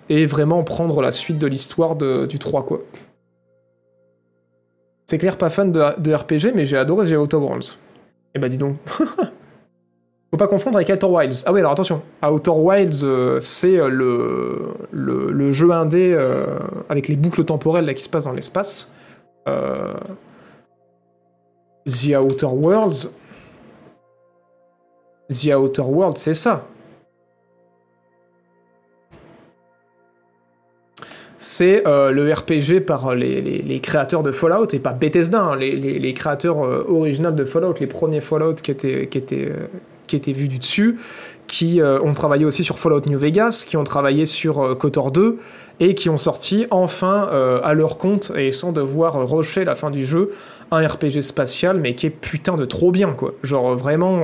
[0.09, 2.81] et vraiment prendre la suite de l'histoire du 3, quoi.
[5.07, 7.79] C'est clair, pas fan de, RPG, mais j'ai adoré The Outer Worlds.
[8.35, 8.77] Eh bah dis donc.
[10.31, 11.45] Faut pas confondre avec Outer Wilds.
[11.47, 12.03] Ah oui, alors attention.
[12.23, 14.75] Outer Wilds, euh, c'est euh, le,
[15.31, 16.15] le, jeu indé
[16.91, 18.93] avec les boucles temporelles qui se passent dans l'espace.
[19.49, 19.95] Euh,
[21.89, 23.11] The Outer Worlds.
[25.31, 26.65] The Outer Worlds, c'est ça.
[31.39, 36.15] c'est euh, le RPG par les, créateurs de Fallout, et pas Bethesda, hein, les, les,
[36.45, 39.69] euh, originaux de Fallout, les premiers Fallout qui étaient, euh,
[40.07, 40.99] qui étaient vus du dessus,
[41.49, 45.11] qui euh, ont travaillé aussi sur Fallout New Vegas, qui ont travaillé sur euh, KOTOR
[45.11, 45.39] 2,
[45.81, 49.91] et qui ont sorti enfin euh, à leur compte, et sans devoir rusher la fin
[49.91, 50.31] du jeu,
[50.71, 53.33] un RPG spatial, mais qui est putain de trop bien, quoi.
[53.43, 54.21] Genre vraiment...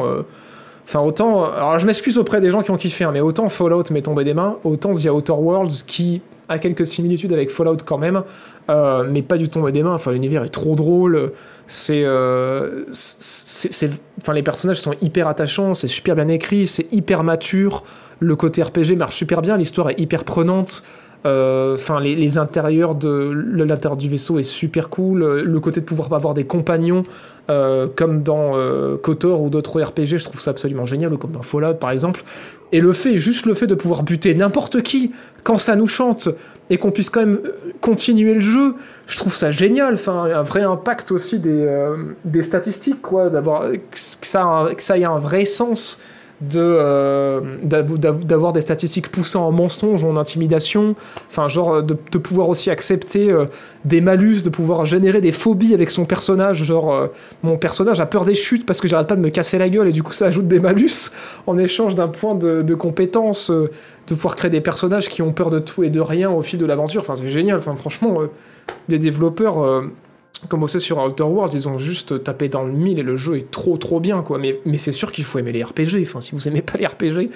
[0.86, 1.44] Enfin, autant.
[1.44, 4.22] Alors, je m'excuse auprès des gens qui ont kiffé, hein, mais autant Fallout m'est tombé
[4.22, 8.22] des mains, autant The Outer Worlds qui a quelques similitudes avec Fallout quand même,
[8.68, 9.94] euh, mais pas du tout tombé des mains.
[9.94, 11.32] Enfin, l'univers est trop drôle.
[11.66, 12.02] C'est.
[12.04, 12.84] Euh,
[14.32, 17.84] les personnages sont hyper attachants, c'est super bien écrit, c'est hyper mature.
[18.20, 20.82] Le côté RPG marche super bien, l'histoire est hyper prenante.
[21.24, 25.40] Enfin, euh, les, les, intérieurs de l'intérieur du vaisseau est super cool.
[25.40, 27.02] Le côté de pouvoir avoir des compagnons,
[27.50, 31.32] euh, comme dans euh, KOTOR ou d'autres RPG, je trouve ça absolument génial, ou comme
[31.32, 32.22] dans Fallout par exemple.
[32.72, 36.30] Et le fait, juste le fait de pouvoir buter n'importe qui quand ça nous chante
[36.70, 37.40] et qu'on puisse quand même
[37.82, 38.74] continuer le jeu,
[39.06, 39.94] je trouve ça génial.
[39.94, 44.96] Enfin, un vrai impact aussi des, euh, des statistiques, quoi, d'avoir que ça, que ça
[44.96, 46.00] ait un vrai sens
[46.54, 50.94] euh, d'avoir des statistiques poussant en mensonge en intimidation,
[51.28, 53.44] enfin genre de, de pouvoir aussi accepter euh,
[53.84, 57.06] des malus, de pouvoir générer des phobies avec son personnage, genre euh,
[57.42, 59.88] mon personnage a peur des chutes parce que j'arrête pas de me casser la gueule
[59.88, 61.10] et du coup ça ajoute des malus
[61.46, 63.70] en échange d'un point de, de compétence, euh,
[64.08, 66.58] de pouvoir créer des personnages qui ont peur de tout et de rien au fil
[66.58, 68.26] de l'aventure, enfin c'est génial, enfin franchement euh,
[68.88, 69.82] les développeurs
[70.48, 73.16] comme on sait sur Outer Worlds, ils ont juste tapé dans le mille et le
[73.16, 74.38] jeu est trop trop bien quoi.
[74.38, 76.02] Mais, mais c'est sûr qu'il faut aimer les RPG.
[76.02, 77.30] Enfin, si vous aimez pas les RPG,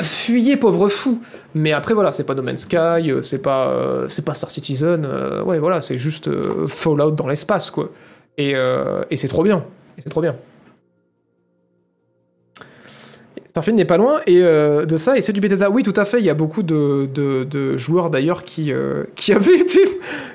[0.00, 1.20] fuyez pauvre fou.
[1.54, 5.04] Mais après voilà, c'est pas No Man's Sky, c'est pas euh, c'est pas Star Citizen.
[5.04, 7.88] Euh, ouais voilà, c'est juste euh, Fallout dans l'espace quoi.
[8.36, 8.54] Et,
[9.10, 9.64] et c'est trop bien.
[9.96, 10.34] Et c'est trop bien.
[13.54, 15.70] Starfield n'est pas loin et euh, de ça, et c'est du Bethesda.
[15.70, 16.18] Oui, tout à fait.
[16.18, 19.78] Il y a beaucoup de, de, de joueurs d'ailleurs qui, euh, qui avaient été.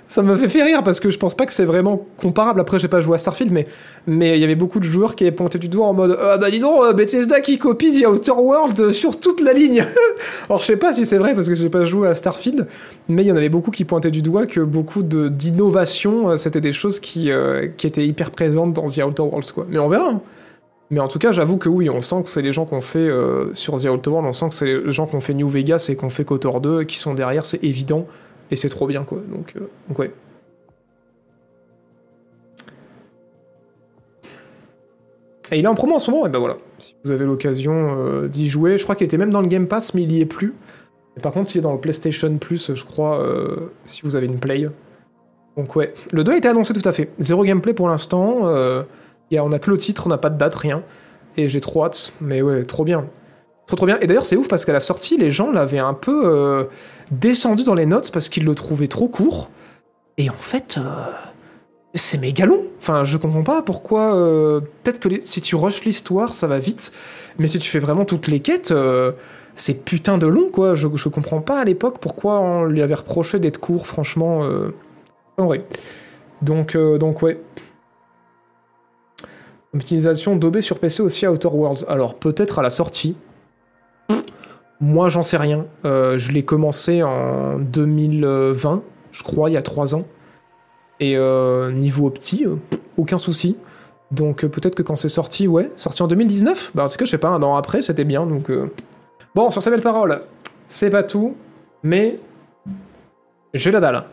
[0.07, 2.61] Ça m'a fait rire parce que je pense pas que c'est vraiment comparable.
[2.61, 3.67] Après, j'ai pas joué à Starfield, mais
[4.07, 6.37] mais il y avait beaucoup de joueurs qui avaient pointé du doigt en mode Ah
[6.37, 9.85] bah disons, euh, Bethesda qui copie The Outer World sur toute la ligne.
[10.49, 12.67] Alors je sais pas si c'est vrai parce que j'ai pas joué à Starfield,
[13.09, 16.71] mais il y en avait beaucoup qui pointaient du doigt que beaucoup d'innovation, c'était des
[16.71, 17.29] choses qui,
[17.75, 19.65] qui étaient hyper présentes dans The Outer Worlds, quoi.
[19.69, 20.07] Mais on verra.
[20.07, 20.21] Hein.
[20.91, 22.99] Mais en tout cas, j'avoue que oui, on sent que c'est les gens qu'on fait
[22.99, 25.87] euh, sur The Outer World, on sent que c'est les gens qu'on fait New Vegas
[25.89, 28.07] et qu'on fait KOTOR 2 qui sont derrière, c'est évident,
[28.49, 29.19] et c'est trop bien, quoi.
[29.29, 30.11] Donc, euh, donc ouais.
[35.51, 36.57] Et il est en promo en ce moment, et ben voilà.
[36.79, 39.67] Si vous avez l'occasion euh, d'y jouer, je crois qu'il était même dans le Game
[39.67, 40.55] Pass, mais il y est plus.
[41.21, 44.39] Par contre, il est dans le PlayStation Plus, je crois, euh, si vous avez une
[44.39, 44.69] Play.
[45.57, 45.93] Donc ouais.
[46.13, 47.09] Le 2 a été annoncé tout à fait.
[47.19, 48.43] Zéro gameplay pour l'instant.
[49.37, 50.83] A, on a que le titre, on n'a pas de date, rien.
[51.37, 53.05] Et j'ai trop hâte, mais ouais, trop bien.
[53.67, 53.99] Trop trop bien.
[54.01, 56.63] Et d'ailleurs, c'est ouf parce qu'à la sortie, les gens l'avaient un peu euh,
[57.11, 59.51] descendu dans les notes parce qu'ils le trouvaient trop court.
[60.17, 60.81] Et en fait, euh,
[61.93, 62.63] c'est méga long.
[62.79, 64.15] Enfin, je comprends pas pourquoi.
[64.15, 66.91] Euh, Peut-être que si tu rushes l'histoire, ça va vite.
[67.37, 68.73] Mais si tu fais vraiment toutes les quêtes,
[69.53, 70.73] c'est putain de long, quoi.
[70.73, 74.41] Je, je comprends pas à l'époque pourquoi on lui avait reproché d'être court, franchement.
[75.37, 75.63] En vrai.
[76.41, 77.39] Donc, donc ouais.
[79.73, 81.85] Optimisation d'OB sur PC aussi à Outer Worlds.
[81.87, 83.15] Alors peut-être à la sortie.
[84.81, 85.67] Moi j'en sais rien.
[85.85, 88.81] Euh, je l'ai commencé en 2020,
[89.11, 90.05] je crois, il y a 3 ans.
[90.99, 92.55] Et euh, niveau opti, euh,
[92.97, 93.57] aucun souci.
[94.11, 97.11] Donc peut-être que quand c'est sorti, ouais, sorti en 2019 Bah en tout cas je
[97.11, 98.25] sais pas, un an après c'était bien.
[98.25, 98.51] Donc
[99.35, 100.21] Bon, sur ces belles paroles,
[100.67, 101.35] c'est pas tout,
[101.83, 102.19] mais
[103.53, 104.05] j'ai la dalle.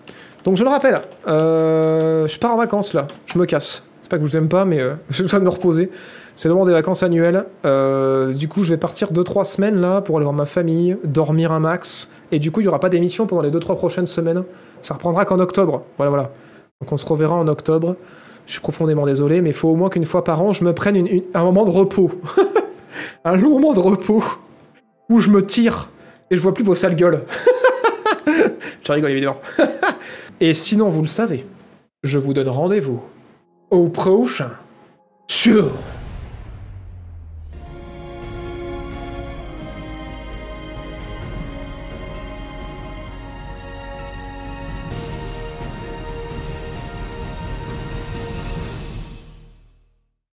[0.44, 3.82] Donc je le rappelle, je pars en vacances là, je me casse.
[4.06, 5.90] C'est pas que je vous aime pas, mais euh, j'ai besoin de me reposer.
[6.36, 7.44] C'est le moment des vacances annuelles.
[7.64, 11.50] Euh, du coup, je vais partir 2-3 semaines là pour aller voir ma famille, dormir
[11.50, 12.08] un max.
[12.30, 14.44] Et du coup, il n'y aura pas d'émission pendant les 2-3 prochaines semaines.
[14.80, 15.82] Ça reprendra qu'en octobre.
[15.96, 16.30] Voilà, voilà.
[16.80, 17.96] Donc on se reverra en octobre.
[18.46, 20.72] Je suis profondément désolé, mais il faut au moins qu'une fois par an, je me
[20.72, 21.04] prenne
[21.34, 22.12] un moment de repos.
[23.24, 24.22] un long moment de repos.
[25.08, 25.88] Où je me tire
[26.30, 27.24] et je vois plus vos sales gueules.
[28.84, 29.40] je rigole évidemment.
[30.40, 31.44] et sinon, vous le savez,
[32.04, 33.02] je vous donne rendez-vous
[33.70, 34.52] au prochain
[35.28, 35.70] sur